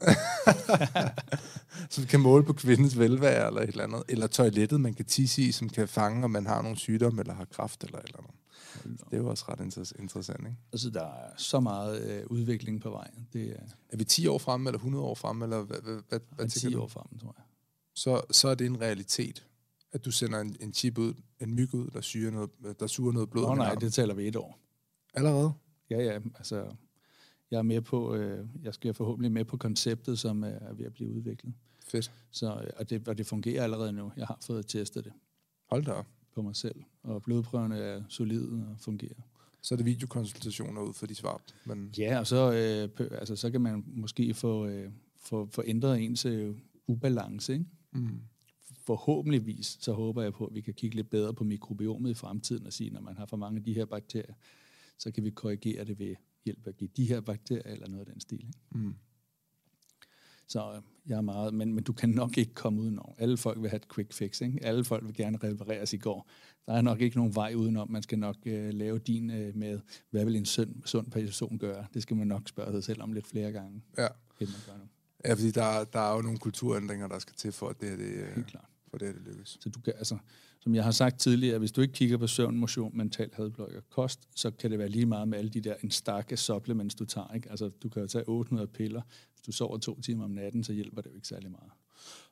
som 1.94 2.06
kan 2.06 2.20
måle 2.20 2.44
på 2.44 2.54
kvindens 2.54 3.00
velvære 3.00 3.48
eller 3.48 3.62
et 3.62 3.70
eller 3.70 3.84
andet. 3.84 4.04
Eller 4.10 4.28
toilettet, 4.28 4.82
man 4.82 4.94
kan 4.94 5.06
tisse 5.06 5.42
i, 5.42 5.52
som 5.52 5.70
kan 5.70 5.88
fange, 5.88 6.24
om 6.24 6.32
man 6.32 6.46
har 6.46 6.62
nogle 6.62 6.78
sygdomme 6.78 7.22
eller 7.22 7.34
har 7.34 7.46
kraft 7.46 7.84
eller 7.84 7.98
et 7.98 8.06
eller 8.06 8.18
andet. 8.18 8.34
Det 8.84 8.98
er 9.12 9.18
jo 9.18 9.30
også 9.30 9.46
ret 9.50 9.60
interessant, 10.00 10.40
ikke? 10.40 10.58
Altså, 10.74 10.90
der 10.90 11.06
er 11.06 11.32
så 11.38 11.60
meget 11.60 12.12
øh, 12.12 12.24
udvikling 12.28 12.82
på 12.82 12.90
vej. 12.90 13.12
Det 13.34 13.50
er, 13.50 13.64
er 13.90 13.98
vi 13.98 14.04
10 14.04 14.28
år 14.28 14.38
fremme, 14.38 14.70
eller 14.70 14.78
100 14.78 15.06
år 15.06 15.16
fremme, 15.16 15.46
eller 15.46 15.62
hvad, 15.62 15.82
hvad, 15.82 16.02
hvad, 16.10 16.20
hvad 16.36 16.48
10 16.48 16.76
år 16.76 16.88
fremme, 16.88 17.20
tror 17.20 17.36
jeg. 17.38 17.46
Så, 17.96 18.22
så 18.32 18.48
er 18.48 18.56
det 18.56 18.68
en 18.68 18.82
realitet, 18.82 19.48
at 19.92 20.06
du 20.06 20.12
sender 20.12 20.40
en, 20.40 20.56
en 20.60 20.74
chip 20.74 20.98
ud, 20.98 21.14
en 21.40 21.56
myg 21.56 21.74
ud, 21.74 21.88
der, 21.88 22.02
syger 22.02 22.32
noget, 22.32 22.50
der 22.80 22.88
suger 22.88 23.12
noget 23.12 23.30
blod. 23.30 23.48
Nå 23.48 23.56
nej, 23.56 23.76
det 23.76 23.94
taler 23.94 24.14
vi 24.14 24.28
et 24.28 24.36
år. 24.36 24.60
Allerede? 25.14 25.54
Ja, 25.90 26.04
ja, 26.04 26.20
altså, 26.36 26.76
jeg 27.52 27.58
er 27.58 27.62
med 27.62 27.82
på, 27.82 28.16
øh, 28.16 28.48
jeg 28.64 28.74
skal 28.74 28.94
forhåbentlig 28.94 29.32
med 29.32 29.46
på 29.46 29.58
konceptet, 29.58 30.20
som 30.20 30.44
er 30.44 30.74
ved 30.74 30.86
at 30.86 30.94
blive 30.94 31.10
udviklet. 31.10 31.54
Fedt. 31.88 32.12
Så, 32.32 32.72
og, 32.78 32.90
det, 32.90 33.08
og 33.08 33.18
det 33.18 33.28
fungerer 33.28 33.64
allerede 33.64 33.94
nu. 33.94 34.12
Jeg 34.18 34.28
har 34.28 34.38
fået 34.42 34.68
testet 34.68 35.06
det. 35.06 35.14
Hold 35.70 35.86
da 35.86 35.92
op 35.92 36.08
på 36.34 36.42
mig 36.42 36.56
selv, 36.56 36.84
og 37.04 37.24
blodprøverne 37.24 37.78
er 37.78 38.04
solide 38.10 38.68
og 38.72 38.80
fungerer. 38.80 39.22
Så 39.62 39.76
er 39.76 39.78
det 39.78 39.86
videokonsultationer 39.86 40.82
ud 40.82 40.94
for 40.94 41.08
de 41.08 41.16
svar? 41.16 41.42
Men... 41.66 41.94
Ja, 41.98 42.20
og 42.20 42.28
så, 42.28 42.52
øh, 42.52 43.08
altså, 43.12 43.36
så 43.36 43.52
kan 43.52 43.62
man 43.62 43.84
måske 43.88 44.34
få, 44.34 44.68
øh, 44.68 44.92
få, 45.16 45.46
få 45.46 45.64
ændret 45.66 46.02
ens 46.02 46.26
øh, 46.26 46.56
ubalance. 46.88 47.54
Ikke? 47.54 47.66
Mm. 47.92 48.22
Forhåbentligvis 48.86 49.78
så 49.82 49.94
håber 49.94 50.22
jeg 50.22 50.34
på, 50.34 50.46
at 50.46 50.56
vi 50.56 50.62
kan 50.62 50.74
kigge 50.74 50.96
lidt 50.96 51.10
bedre 51.10 51.34
på 51.34 51.44
mikrobiomet 51.44 52.10
i 52.12 52.14
fremtiden 52.14 52.66
og 52.66 52.74
sige, 52.74 52.90
når 52.90 53.02
man 53.02 53.18
har 53.18 53.26
for 53.26 53.38
mange 53.38 53.58
af 53.58 53.64
de 53.64 53.74
her 53.74 53.86
bakterier, 53.86 54.34
så 54.98 55.12
kan 55.12 55.24
vi 55.24 55.30
korrigere 55.30 55.86
det 55.86 56.00
ved 56.00 56.16
hjælp 56.46 56.68
at 56.68 56.78
give 56.78 56.90
de 56.98 57.06
her 57.06 57.22
bakterier 57.22 57.74
eller 57.74 57.88
noget 57.88 58.08
af 58.08 58.12
den 58.12 58.22
stil. 58.22 58.48
Ikke? 58.48 58.60
Mm. 58.72 58.96
Så 60.48 60.74
øh, 60.76 60.82
jeg 61.08 61.18
er 61.18 61.22
meget, 61.22 61.54
men, 61.54 61.74
men 61.74 61.84
du 61.84 61.94
kan 61.94 62.10
nok 62.10 62.38
ikke 62.38 62.54
komme 62.54 62.82
udenom. 62.82 63.14
Alle 63.18 63.38
folk 63.38 63.62
vil 63.62 63.70
have 63.70 63.78
et 63.78 63.94
quick 63.94 64.14
fix, 64.14 64.42
ikke? 64.42 64.60
Alle 64.66 64.84
folk 64.84 65.06
vil 65.06 65.14
gerne 65.14 65.38
repareres 65.44 65.94
i 65.94 65.98
går. 65.98 66.30
Der 66.66 66.74
er 66.74 66.82
nok 66.82 67.02
ikke 67.02 67.18
nogen 67.18 67.36
vej 67.36 67.54
udenom. 67.56 67.92
Man 67.92 68.04
skal 68.04 68.20
nok 68.20 68.36
øh, 68.46 68.74
lave 68.74 69.00
din 69.00 69.30
øh, 69.30 69.56
med, 69.56 69.80
hvad 70.10 70.26
vil 70.26 70.36
en 70.36 70.46
sund, 70.46 70.76
sund 70.86 71.12
person 71.12 71.58
gøre? 71.58 71.86
Det 71.94 72.02
skal 72.02 72.16
man 72.18 72.28
nok 72.28 72.42
spørge 72.50 72.72
sig 72.72 72.84
selv 72.84 73.02
om 73.02 73.14
lidt 73.14 73.28
flere 73.28 73.52
gange. 73.52 73.82
Ja. 73.98 74.08
End 74.40 74.50
man 74.50 74.60
gør 74.68 74.78
nu. 74.78 74.84
Ja, 75.26 75.34
fordi 75.34 75.52
der, 75.52 75.84
der 75.84 76.00
er 76.00 76.16
jo 76.16 76.22
nogle 76.22 76.38
kulturændringer, 76.38 77.08
der 77.08 77.20
skal 77.20 77.36
til 77.36 77.52
for, 77.52 77.70
at 77.70 77.82
det, 77.82 78.00
det, 78.00 78.06
øh, 78.06 78.36
Helt 78.36 78.48
klart. 78.48 78.66
for 78.90 78.98
det, 78.98 79.16
det 79.16 79.22
lykkes. 79.24 79.58
Så 79.62 79.70
du 79.70 79.80
kan, 79.82 79.94
altså, 79.98 80.18
som 80.62 80.76
jeg 80.76 80.84
har 80.84 80.92
sagt 80.92 81.20
tidligere, 81.20 81.60
hvis 81.60 81.72
du 81.72 81.82
ikke 81.82 81.94
kigger 81.94 82.18
på 82.18 82.28
søvn, 82.28 82.58
motion, 82.58 82.98
mental 82.98 83.30
helbred 83.38 83.66
og 83.76 83.90
kost, 83.90 84.20
så 84.36 84.52
kan 84.52 84.72
det 84.72 84.80
være 84.80 84.90
lige 84.90 85.06
meget 85.06 85.28
med 85.28 85.38
alle 85.38 85.52
de 85.52 85.62
der 85.62 85.76
en 85.84 85.92
stakke 85.92 86.38
supplements, 86.38 86.96
du 86.96 87.06
tager. 87.06 87.34
Ikke? 87.34 87.50
Altså, 87.50 87.70
du 87.70 87.90
kan 87.90 88.02
jo 88.02 88.08
tage 88.08 88.24
800 88.28 88.68
piller. 88.68 89.02
Hvis 89.34 89.42
du 89.42 89.52
sover 89.52 89.78
to 89.78 90.02
timer 90.02 90.24
om 90.24 90.32
natten, 90.32 90.64
så 90.64 90.74
hjælper 90.74 91.02
det 91.02 91.10
jo 91.10 91.16
ikke 91.16 91.28
særlig 91.28 91.52
meget. 91.52 91.72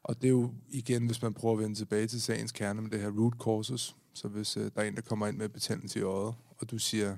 Og 0.03 0.21
det 0.21 0.27
er 0.27 0.31
jo 0.31 0.53
igen, 0.69 1.05
hvis 1.05 1.21
man 1.21 1.33
prøver 1.33 1.55
at 1.57 1.63
vende 1.63 1.75
tilbage 1.75 2.07
til 2.07 2.21
sagens 2.21 2.51
kerne 2.51 2.81
med 2.81 2.89
det 2.91 2.99
her 2.99 3.09
root 3.09 3.33
causes. 3.43 3.95
Så 4.13 4.27
hvis 4.27 4.57
øh, 4.57 4.71
der 4.75 4.81
er 4.81 4.87
en, 4.87 4.95
der 4.95 5.01
kommer 5.01 5.27
ind 5.27 5.37
med 5.37 5.49
betændelse 5.49 5.99
i 5.99 6.01
øjet, 6.01 6.35
og 6.57 6.71
du 6.71 6.77
siger, 6.77 7.17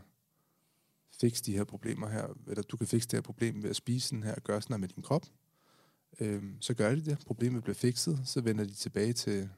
fix 1.22 1.42
de 1.42 1.54
her 1.54 1.64
problemer 1.64 2.10
her, 2.10 2.28
eller 2.48 2.64
du 2.64 2.78
kan 2.78 2.88
fikse 2.88 3.08
det 3.08 3.18
her 3.18 3.22
problem 3.22 3.64
ved 3.64 3.70
at 3.70 3.76
spise 3.76 4.16
den 4.16 4.24
her, 4.24 4.36
og 4.36 4.44
gøre 4.44 4.62
sådan 4.62 4.74
her 4.74 4.80
med 4.80 4.88
din 4.88 5.04
krop, 5.04 5.26
øh, 6.20 6.44
så 6.60 6.74
gør 6.74 6.96
de 6.96 7.06
det. 7.06 7.18
Problemet 7.26 7.64
bliver 7.64 7.76
fikset, 7.76 8.20
så 8.26 8.42
vender 8.42 8.64
de 8.64 8.74
tilbage 8.74 9.14
til 9.14 9.50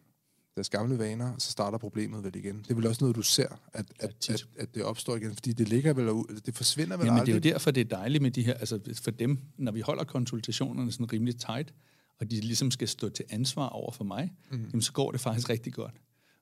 deres 0.55 0.69
gamle 0.69 0.99
vaner, 0.99 1.33
og 1.33 1.41
så 1.41 1.51
starter 1.51 1.77
problemet 1.77 2.23
vel 2.23 2.35
igen. 2.35 2.57
Det 2.57 2.71
er 2.71 2.75
vel 2.75 2.87
også 2.87 3.03
noget, 3.03 3.15
du 3.15 3.21
ser, 3.21 3.47
at, 3.73 3.85
at, 3.99 4.29
at, 4.29 4.47
at 4.57 4.75
det 4.75 4.83
opstår 4.83 5.15
igen, 5.15 5.33
fordi 5.33 5.53
det 5.53 5.69
ligger 5.69 5.93
vel 5.93 6.37
det 6.45 6.55
forsvinder 6.55 6.97
vel 6.97 7.05
Jamen, 7.05 7.19
aldrig. 7.19 7.43
det 7.43 7.45
er 7.45 7.49
jo 7.49 7.53
derfor, 7.53 7.71
det 7.71 7.81
er 7.81 7.97
dejligt 7.97 8.21
med 8.21 8.31
de 8.31 8.43
her, 8.43 8.53
altså 8.53 8.79
for 9.03 9.11
dem, 9.11 9.39
når 9.57 9.71
vi 9.71 9.81
holder 9.81 10.03
konsultationerne 10.03 10.91
sådan 10.91 11.13
rimelig 11.13 11.37
tight, 11.37 11.73
og 12.19 12.31
de 12.31 12.39
ligesom 12.41 12.71
skal 12.71 12.87
stå 12.87 13.09
til 13.09 13.25
ansvar 13.29 13.67
over 13.67 13.91
for 13.91 14.03
mig, 14.03 14.33
mm. 14.51 14.57
jamen, 14.57 14.81
så 14.81 14.93
går 14.93 15.11
det 15.11 15.21
faktisk 15.21 15.49
rigtig 15.49 15.73
godt. 15.73 15.95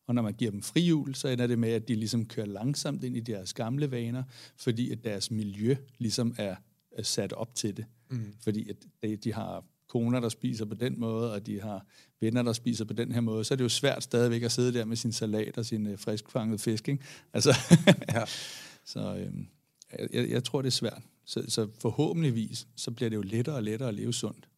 Og 0.07 0.15
når 0.15 0.21
man 0.21 0.33
giver 0.33 0.51
dem 0.51 0.61
frihjul, 0.61 1.15
så 1.15 1.27
ender 1.27 1.47
det 1.47 1.59
med, 1.59 1.69
at 1.69 1.87
de 1.87 1.95
ligesom 1.95 2.25
kører 2.25 2.45
langsomt 2.45 3.03
ind 3.03 3.17
i 3.17 3.19
deres 3.19 3.53
gamle 3.53 3.91
vaner, 3.91 4.23
fordi 4.57 4.91
at 4.91 5.03
deres 5.03 5.31
miljø 5.31 5.75
ligesom 5.97 6.35
er, 6.37 6.55
er 6.91 7.03
sat 7.03 7.33
op 7.33 7.55
til 7.55 7.77
det. 7.77 7.85
Mm. 8.09 8.33
Fordi 8.43 8.69
at 8.69 8.75
de, 9.03 9.15
de 9.15 9.33
har 9.33 9.65
koner, 9.91 10.19
der 10.19 10.29
spiser 10.29 10.65
på 10.65 10.73
den 10.73 10.99
måde, 10.99 11.33
og 11.33 11.45
de 11.45 11.61
har 11.61 11.85
venner, 12.19 12.41
der 12.43 12.53
spiser 12.53 12.85
på 12.85 12.93
den 12.93 13.11
her 13.11 13.21
måde, 13.21 13.43
så 13.43 13.53
er 13.53 13.55
det 13.55 13.63
jo 13.63 13.69
svært 13.69 14.03
stadigvæk 14.03 14.43
at 14.43 14.51
sidde 14.51 14.73
der 14.73 14.85
med 14.85 14.95
sin 14.95 15.11
salat 15.11 15.57
og 15.57 15.65
sin 15.65 15.87
øh, 15.87 15.99
friskfanget 15.99 16.61
fisk. 16.61 16.87
Ikke? 16.87 17.03
Altså, 17.33 17.55
ja. 18.13 18.23
så 18.85 19.15
øhm, 19.15 19.47
jeg, 20.13 20.29
jeg 20.29 20.43
tror, 20.43 20.61
det 20.61 20.67
er 20.67 20.71
svært. 20.71 21.01
Så, 21.25 21.43
så 21.47 21.67
forhåbentligvis, 21.79 22.67
så 22.75 22.91
bliver 22.91 23.09
det 23.09 23.15
jo 23.15 23.21
lettere 23.21 23.55
og 23.55 23.63
lettere 23.63 23.89
at 23.89 23.95
leve 23.95 24.13
sundt. 24.13 24.49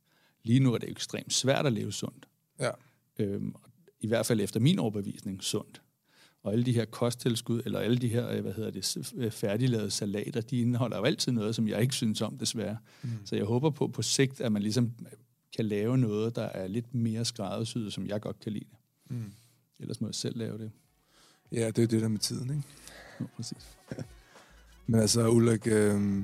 Lige 0.43 0.59
nu 0.59 0.73
er 0.73 0.77
det 0.77 0.89
ekstremt 0.89 1.34
svært 1.34 1.65
at 1.65 1.73
leve 1.73 1.91
sundt. 1.91 2.27
Ja. 2.59 2.71
Øhm, 3.19 3.55
I 3.99 4.07
hvert 4.07 4.25
fald 4.25 4.41
efter 4.41 4.59
min 4.59 4.79
overbevisning 4.79 5.43
sundt. 5.43 5.81
Og 6.43 6.51
alle 6.51 6.65
de 6.65 6.73
her 6.73 6.86
kosttilskud, 6.86 7.61
eller 7.65 7.79
alle 7.79 7.97
de 7.97 8.07
her, 8.07 8.29
øh, 8.29 8.41
hvad 8.41 8.53
hedder 8.53 8.71
det, 8.71 9.13
øh, 9.15 9.31
færdiglavede 9.31 9.91
salater, 9.91 10.41
de 10.41 10.57
indeholder 10.57 10.97
jo 10.97 11.03
altid 11.03 11.31
noget, 11.31 11.55
som 11.55 11.67
jeg 11.67 11.81
ikke 11.81 11.95
synes 11.95 12.21
om, 12.21 12.38
desværre. 12.38 12.77
Mm. 13.03 13.09
Så 13.25 13.36
jeg 13.36 13.45
håber 13.45 13.69
på 13.69 13.88
på 13.88 14.01
sigt, 14.01 14.41
at 14.41 14.51
man 14.51 14.61
ligesom 14.61 14.91
kan 15.56 15.66
lave 15.66 15.97
noget, 15.97 16.36
der 16.36 16.43
er 16.43 16.68
lidt 16.68 16.95
mere 16.95 17.26
skræddersyet, 17.26 17.93
som 17.93 18.08
jeg 18.08 18.22
godt 18.22 18.39
kan 18.39 18.51
lide. 18.51 18.70
Mm. 19.10 19.32
Ellers 19.80 20.01
må 20.01 20.08
jeg 20.08 20.16
selv 20.16 20.38
lave 20.38 20.58
det. 20.58 20.72
Ja, 21.51 21.68
det 21.68 21.84
er 21.84 21.88
det 21.88 22.01
der 22.01 22.08
med 22.08 22.20
tiden, 22.20 22.49
ikke? 22.49 22.64
Ja, 23.20 23.26
præcis. 23.36 23.78
Men 24.88 24.99
altså, 24.99 25.30
Ulrik, 25.30 25.68
øh, 25.68 26.24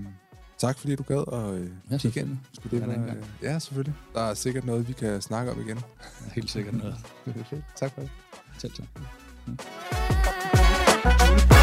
tak 0.57 0.77
fordi 0.79 0.95
du 0.95 1.03
gad 1.03 1.23
at 1.33 1.61
øh, 1.61 1.71
ja, 1.91 1.97
kigge 1.97 2.19
ind. 2.19 2.37
Skulle 2.53 2.79
det 2.79 2.87
være, 2.87 3.15
øh, 3.17 3.23
ja, 3.41 3.59
selvfølgelig. 3.59 3.95
Der 4.13 4.21
er 4.21 4.33
sikkert 4.33 4.65
noget, 4.65 4.87
vi 4.87 4.93
kan 4.93 5.21
snakke 5.21 5.51
om 5.51 5.61
igen. 5.61 5.77
Ja, 5.77 6.31
helt 6.35 6.49
sikkert 6.49 6.75
noget. 6.75 6.95
tak 7.79 7.91
for 7.93 8.01
det. 8.01 8.11
Selv 8.57 8.73
tak. 8.73 8.87
You. 11.49 11.58